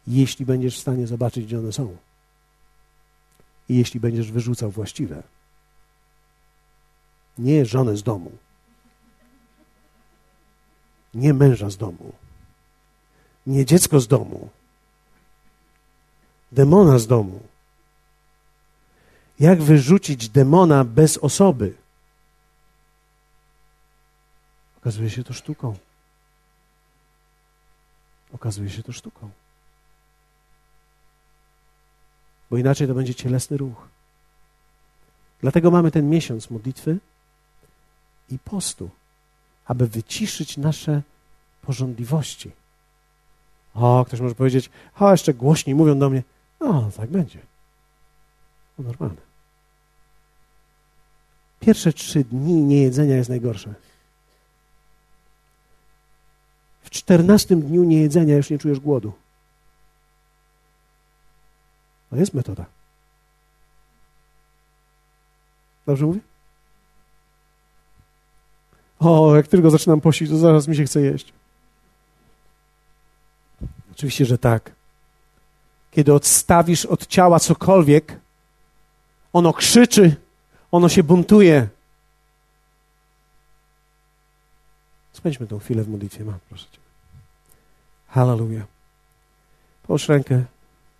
Jeśli 0.07 0.45
będziesz 0.45 0.77
w 0.77 0.81
stanie 0.81 1.07
zobaczyć, 1.07 1.45
gdzie 1.45 1.59
one 1.59 1.71
są. 1.71 1.97
I 3.69 3.75
jeśli 3.77 3.99
będziesz 3.99 4.31
wyrzucał 4.31 4.71
właściwe. 4.71 5.23
Nie 7.37 7.65
żonę 7.65 7.97
z 7.97 8.03
domu. 8.03 8.31
Nie 11.13 11.33
męża 11.33 11.69
z 11.69 11.77
domu. 11.77 12.13
Nie 13.47 13.65
dziecko 13.65 13.99
z 13.99 14.07
domu. 14.07 14.49
Demona 16.51 16.99
z 16.99 17.07
domu. 17.07 17.39
Jak 19.39 19.61
wyrzucić 19.61 20.29
demona 20.29 20.83
bez 20.83 21.17
osoby? 21.17 21.75
Okazuje 24.77 25.09
się 25.09 25.23
to 25.23 25.33
sztuką. 25.33 25.77
Okazuje 28.33 28.69
się 28.69 28.83
to 28.83 28.91
sztuką. 28.93 29.29
Bo 32.49 32.57
inaczej 32.57 32.87
to 32.87 32.93
będzie 32.93 33.15
cielesny 33.15 33.57
ruch. 33.57 33.87
Dlatego 35.41 35.71
mamy 35.71 35.91
ten 35.91 36.09
miesiąc 36.09 36.49
modlitwy 36.49 36.97
i 38.29 38.39
postu, 38.39 38.89
aby 39.65 39.87
wyciszyć 39.87 40.57
nasze 40.57 41.01
porządliwości. 41.61 42.51
O, 43.75 44.05
ktoś 44.07 44.19
może 44.19 44.35
powiedzieć, 44.35 44.69
o, 44.99 45.11
jeszcze 45.11 45.33
głośniej 45.33 45.75
mówią 45.75 45.99
do 45.99 46.09
mnie. 46.09 46.23
No, 46.59 46.91
tak 46.97 47.09
będzie. 47.09 47.39
To 48.77 48.83
normalne. 48.83 49.21
Pierwsze 51.59 51.93
trzy 51.93 52.23
dni 52.23 52.53
niejedzenia 52.53 53.15
jest 53.15 53.29
najgorsze. 53.29 53.73
W 56.81 56.89
czternastym 56.89 57.61
dniu 57.61 57.83
niejedzenia 57.83 58.35
już 58.35 58.49
nie 58.49 58.57
czujesz 58.57 58.79
głodu. 58.79 59.13
To 62.09 62.15
jest 62.15 62.33
metoda. 62.33 62.65
Dobrze 65.85 66.05
mówię? 66.05 66.19
O, 68.99 69.35
jak 69.35 69.47
tylko 69.47 69.69
zaczynam 69.69 70.01
pościć, 70.01 70.29
to 70.29 70.37
zaraz 70.37 70.67
mi 70.67 70.75
się 70.75 70.85
chce 70.85 71.01
jeść. 71.01 71.33
Oczywiście, 73.95 74.25
że 74.25 74.37
tak. 74.37 74.71
Kiedy 75.91 76.13
odstawisz 76.13 76.85
od 76.85 77.07
ciała 77.07 77.39
cokolwiek, 77.39 78.19
ono 79.33 79.53
krzyczy, 79.53 80.15
ono 80.71 80.89
się 80.89 81.03
buntuje. 81.03 81.67
Spędźmy 85.13 85.47
tą 85.47 85.59
chwilę 85.59 85.83
w 85.83 85.89
modlitwie, 85.89 86.23
mam, 86.23 86.39
proszę 86.49 86.65
Cię. 86.71 86.79
Hallelujah. 88.07 88.65
Połóż 89.83 90.09
rękę 90.09 90.43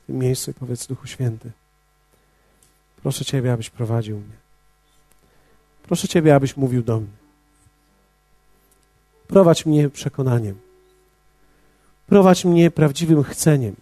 w 0.04 0.08
tym 0.08 0.18
miejscu 0.18 0.52
i 0.52 0.54
powiedz 0.54 0.88
Duchu 0.88 1.08
Święty. 1.08 1.52
Proszę 3.02 3.26
Ciebie, 3.26 3.54
abyś 3.54 3.70
prowadził 3.70 4.18
mnie. 4.18 4.36
Proszę 5.84 6.08
Ciebie, 6.08 6.36
abyś 6.36 6.58
mówił 6.58 6.84
do 6.84 7.00
mnie. 7.00 7.12
Prowadź 9.28 9.66
mnie 9.66 9.90
przekonaniem. 9.90 10.65
Prowadź 12.08 12.46
mnie 12.46 12.72
prawdziwym 12.72 13.24
chceniem. 13.24 13.76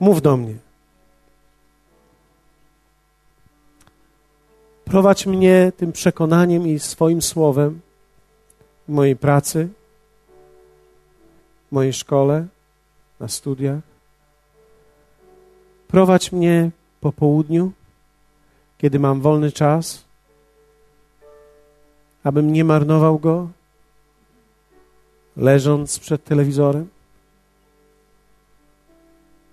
Mów 0.00 0.22
do 0.22 0.36
mnie. 0.36 0.54
Prowadź 4.84 5.26
mnie 5.26 5.72
tym 5.76 5.92
przekonaniem 5.92 6.68
i 6.68 6.78
swoim 6.78 7.22
słowem 7.22 7.80
w 8.88 8.92
mojej 8.92 9.16
pracy, 9.16 9.68
w 11.68 11.74
mojej 11.74 11.92
szkole, 11.92 12.46
na 13.20 13.28
studiach. 13.28 13.80
Prowadź 15.88 16.32
mnie 16.32 16.70
po 17.00 17.12
południu, 17.12 17.72
kiedy 18.78 18.98
mam 18.98 19.20
wolny 19.20 19.52
czas, 19.52 20.04
abym 22.24 22.52
nie 22.52 22.64
marnował 22.64 23.18
go, 23.18 23.48
leżąc 25.36 25.98
przed 25.98 26.24
telewizorem, 26.24 26.88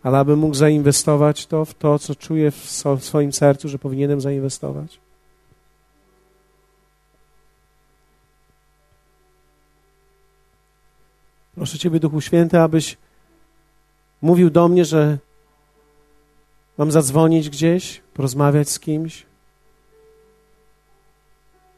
ale 0.03 0.17
abym 0.17 0.39
mógł 0.39 0.55
zainwestować 0.55 1.45
to 1.45 1.65
w 1.65 1.73
to, 1.73 1.99
co 1.99 2.15
czuję 2.15 2.51
w 2.51 2.65
swoim 2.99 3.33
sercu, 3.33 3.69
że 3.69 3.79
powinienem 3.79 4.21
zainwestować. 4.21 4.99
Proszę 11.55 11.77
Ciebie, 11.77 11.99
Duchu 11.99 12.21
Święty, 12.21 12.59
abyś 12.59 12.97
mówił 14.21 14.49
do 14.49 14.67
mnie, 14.67 14.85
że 14.85 15.17
mam 16.77 16.91
zadzwonić 16.91 17.49
gdzieś, 17.49 18.01
porozmawiać 18.13 18.69
z 18.69 18.79
kimś. 18.79 19.25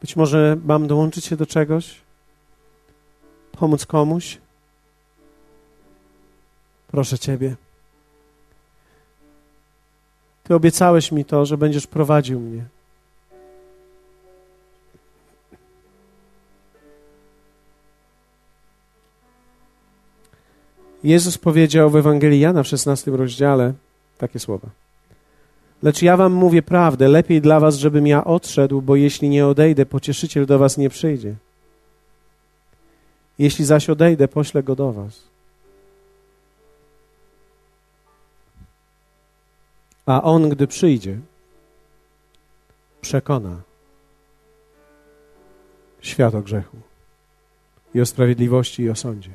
Być 0.00 0.16
może 0.16 0.56
mam 0.64 0.86
dołączyć 0.86 1.24
się 1.24 1.36
do 1.36 1.46
czegoś, 1.46 2.00
pomóc 3.62 3.86
komuś. 3.86 4.38
Proszę 6.90 7.18
Ciebie. 7.18 7.56
Ty 10.44 10.54
obiecałeś 10.54 11.12
mi 11.12 11.24
to, 11.24 11.46
że 11.46 11.58
będziesz 11.58 11.86
prowadził 11.86 12.40
mnie. 12.40 12.64
Jezus 21.04 21.38
powiedział 21.38 21.90
w 21.90 21.96
Ewangelii 21.96 22.40
Jana 22.40 22.62
w 22.62 22.66
16 22.66 23.10
rozdziale 23.10 23.72
takie 24.18 24.38
słowa. 24.38 24.68
Lecz 25.82 26.02
ja 26.02 26.16
wam 26.16 26.32
mówię 26.32 26.62
prawdę, 26.62 27.08
lepiej 27.08 27.40
dla 27.40 27.60
was, 27.60 27.76
żebym 27.76 28.06
ja 28.06 28.24
odszedł, 28.24 28.82
bo 28.82 28.96
jeśli 28.96 29.28
nie 29.28 29.46
odejdę, 29.46 29.86
pocieszyciel 29.86 30.46
do 30.46 30.58
was 30.58 30.78
nie 30.78 30.90
przyjdzie. 30.90 31.34
Jeśli 33.42 33.64
zaś 33.64 33.90
odejdę, 33.90 34.28
poślę 34.28 34.62
go 34.62 34.76
do 34.76 34.92
was. 34.92 35.22
A 40.06 40.22
on, 40.22 40.48
gdy 40.48 40.66
przyjdzie, 40.66 41.18
przekona 43.00 43.62
świat 46.00 46.34
o 46.34 46.42
grzechu 46.42 46.76
i 47.94 48.00
o 48.00 48.06
sprawiedliwości 48.06 48.82
i 48.82 48.90
o 48.90 48.94
sądzie. 48.94 49.30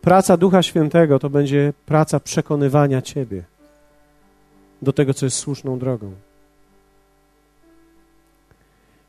Praca 0.00 0.36
Ducha 0.36 0.62
Świętego 0.62 1.18
to 1.18 1.30
będzie 1.30 1.72
praca 1.86 2.20
przekonywania 2.20 3.02
Ciebie 3.02 3.42
do 4.82 4.92
tego, 4.92 5.14
co 5.14 5.26
jest 5.26 5.38
słuszną 5.38 5.78
drogą. 5.78 6.14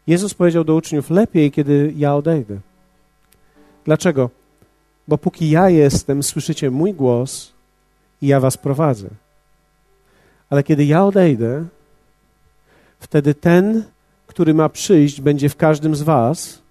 Jezus 0.07 0.33
powiedział 0.33 0.63
do 0.63 0.75
uczniów: 0.75 1.09
Lepiej, 1.09 1.51
kiedy 1.51 1.93
ja 1.95 2.15
odejdę. 2.15 2.59
Dlaczego? 3.87 4.29
Bo 5.07 5.17
póki 5.17 5.49
ja 5.49 5.69
jestem, 5.69 6.23
słyszycie 6.23 6.71
mój 6.71 6.93
głos 6.93 7.51
i 8.21 8.27
ja 8.27 8.39
was 8.39 8.57
prowadzę. 8.57 9.09
Ale 10.49 10.63
kiedy 10.63 10.85
ja 10.85 11.05
odejdę, 11.05 11.65
wtedy 12.99 13.33
ten, 13.33 13.83
który 14.27 14.53
ma 14.53 14.69
przyjść, 14.69 15.21
będzie 15.21 15.49
w 15.49 15.55
każdym 15.55 15.95
z 15.95 16.01
was 16.01 16.61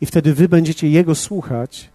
i 0.00 0.06
wtedy 0.06 0.34
wy 0.34 0.48
będziecie 0.48 0.88
jego 0.88 1.14
słuchać 1.14 1.90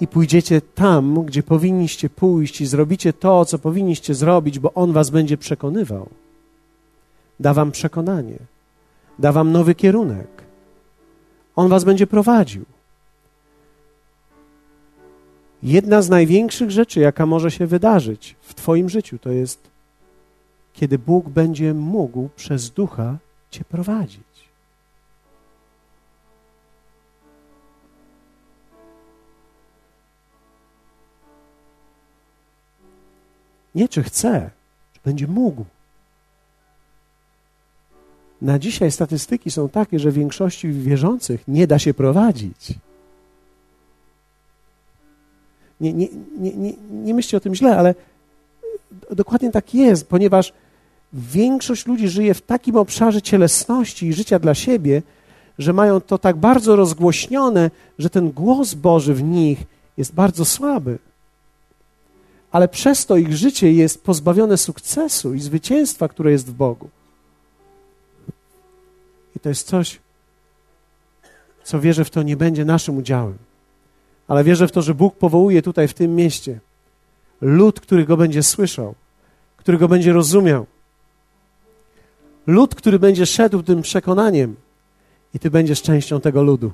i 0.00 0.06
pójdziecie 0.06 0.60
tam, 0.60 1.24
gdzie 1.24 1.42
powinniście 1.42 2.10
pójść 2.10 2.60
i 2.60 2.66
zrobicie 2.66 3.12
to, 3.12 3.44
co 3.44 3.58
powinniście 3.58 4.14
zrobić, 4.14 4.58
bo 4.58 4.74
On 4.74 4.92
was 4.92 5.10
będzie 5.10 5.36
przekonywał. 5.36 6.08
Da 7.40 7.54
wam 7.54 7.72
przekonanie, 7.72 8.38
da 9.18 9.32
wam 9.32 9.52
nowy 9.52 9.74
kierunek. 9.74 10.28
On 11.56 11.68
was 11.68 11.84
będzie 11.84 12.06
prowadził. 12.06 12.73
Jedna 15.64 16.02
z 16.02 16.08
największych 16.08 16.70
rzeczy, 16.70 17.00
jaka 17.00 17.26
może 17.26 17.50
się 17.50 17.66
wydarzyć 17.66 18.36
w 18.40 18.54
Twoim 18.54 18.88
życiu, 18.88 19.18
to 19.18 19.30
jest, 19.30 19.70
kiedy 20.72 20.98
Bóg 20.98 21.28
będzie 21.28 21.74
mógł 21.74 22.28
przez 22.36 22.70
ducha 22.70 23.16
Cię 23.50 23.64
prowadzić. 23.64 24.24
Nie 33.74 33.88
czy 33.88 34.02
chce, 34.02 34.50
czy 34.92 35.00
będzie 35.04 35.26
mógł. 35.26 35.64
Na 38.42 38.58
dzisiaj 38.58 38.90
statystyki 38.90 39.50
są 39.50 39.68
takie, 39.68 39.98
że 39.98 40.12
większości 40.12 40.72
wierzących 40.72 41.48
nie 41.48 41.66
da 41.66 41.78
się 41.78 41.94
prowadzić. 41.94 42.74
Nie, 45.84 45.92
nie, 45.92 46.08
nie, 46.38 46.52
nie, 46.56 46.72
nie 46.90 47.14
myślcie 47.14 47.36
o 47.36 47.40
tym 47.40 47.54
źle, 47.54 47.76
ale 47.78 47.94
dokładnie 49.10 49.50
tak 49.50 49.74
jest, 49.74 50.08
ponieważ 50.08 50.52
większość 51.12 51.86
ludzi 51.86 52.08
żyje 52.08 52.34
w 52.34 52.42
takim 52.42 52.76
obszarze 52.76 53.22
cielesności 53.22 54.06
i 54.06 54.12
życia 54.12 54.38
dla 54.38 54.54
siebie, 54.54 55.02
że 55.58 55.72
mają 55.72 56.00
to 56.00 56.18
tak 56.18 56.36
bardzo 56.36 56.76
rozgłośnione, 56.76 57.70
że 57.98 58.10
ten 58.10 58.30
głos 58.30 58.74
Boży 58.74 59.14
w 59.14 59.22
nich 59.22 59.58
jest 59.96 60.14
bardzo 60.14 60.44
słaby. 60.44 60.98
Ale 62.52 62.68
przez 62.68 63.06
to 63.06 63.16
ich 63.16 63.36
życie 63.36 63.72
jest 63.72 64.04
pozbawione 64.04 64.56
sukcesu 64.56 65.34
i 65.34 65.40
zwycięstwa, 65.40 66.08
które 66.08 66.30
jest 66.30 66.46
w 66.46 66.52
Bogu. 66.52 66.88
I 69.36 69.40
to 69.40 69.48
jest 69.48 69.66
coś, 69.66 70.00
co 71.64 71.80
wierzę 71.80 72.04
w 72.04 72.10
to 72.10 72.22
nie 72.22 72.36
będzie 72.36 72.64
naszym 72.64 72.96
udziałem. 72.96 73.38
Ale 74.28 74.44
wierzę 74.44 74.68
w 74.68 74.72
to, 74.72 74.82
że 74.82 74.94
Bóg 74.94 75.16
powołuje 75.16 75.62
tutaj 75.62 75.88
w 75.88 75.94
tym 75.94 76.14
mieście 76.14 76.60
lud, 77.40 77.80
który 77.80 78.04
go 78.04 78.16
będzie 78.16 78.42
słyszał, 78.42 78.94
który 79.56 79.78
go 79.78 79.88
będzie 79.88 80.12
rozumiał. 80.12 80.66
Lud, 82.46 82.74
który 82.74 82.98
będzie 82.98 83.26
szedł 83.26 83.62
tym 83.62 83.82
przekonaniem, 83.82 84.56
i 85.34 85.38
ty 85.38 85.50
będziesz 85.50 85.82
częścią 85.82 86.20
tego 86.20 86.42
ludu, 86.42 86.72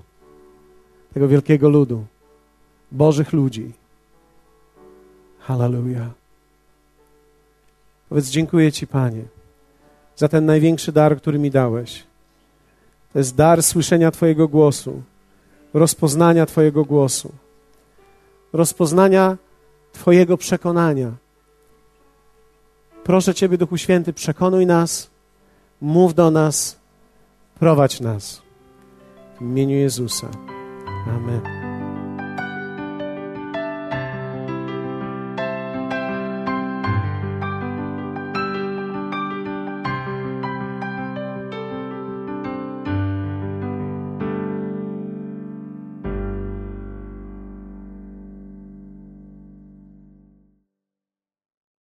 tego 1.15 1.29
wielkiego 1.29 1.69
ludu, 1.69 2.05
Bożych 2.93 3.33
ludzi. 3.33 3.73
Hallelujah. 5.39 6.11
Powiedz, 8.09 8.29
dziękuję 8.29 8.73
Ci, 8.73 8.87
Panie, 8.87 9.23
za 10.17 10.29
ten 10.29 10.47
największy 10.47 10.93
dar, 10.93 11.17
który 11.17 11.39
mi 11.39 11.51
dałeś. 11.51 12.03
To 13.13 13.19
jest 13.19 13.37
dar 13.37 13.63
słyszenia 13.63 14.11
Twojego 14.11 14.49
głosu, 14.49 15.03
rozpoznania 15.75 16.47
Twojego 16.47 16.85
głosu, 16.85 17.33
rozpoznania 18.53 19.37
Twojego 19.93 20.37
przekonania. 20.37 21.13
Proszę 23.05 23.35
Ciebie, 23.35 23.59
Duchu 23.59 23.77
Święty, 23.77 24.13
przekonuj 24.13 24.67
nas, 24.67 25.11
mów 25.81 26.15
do 26.15 26.31
nas, 26.31 26.77
prowadź 27.59 28.01
nas. 28.01 28.43
W 29.39 29.43
imieniu 29.43 29.77
Jezusa. 29.77 30.29
Amen. 31.07 31.60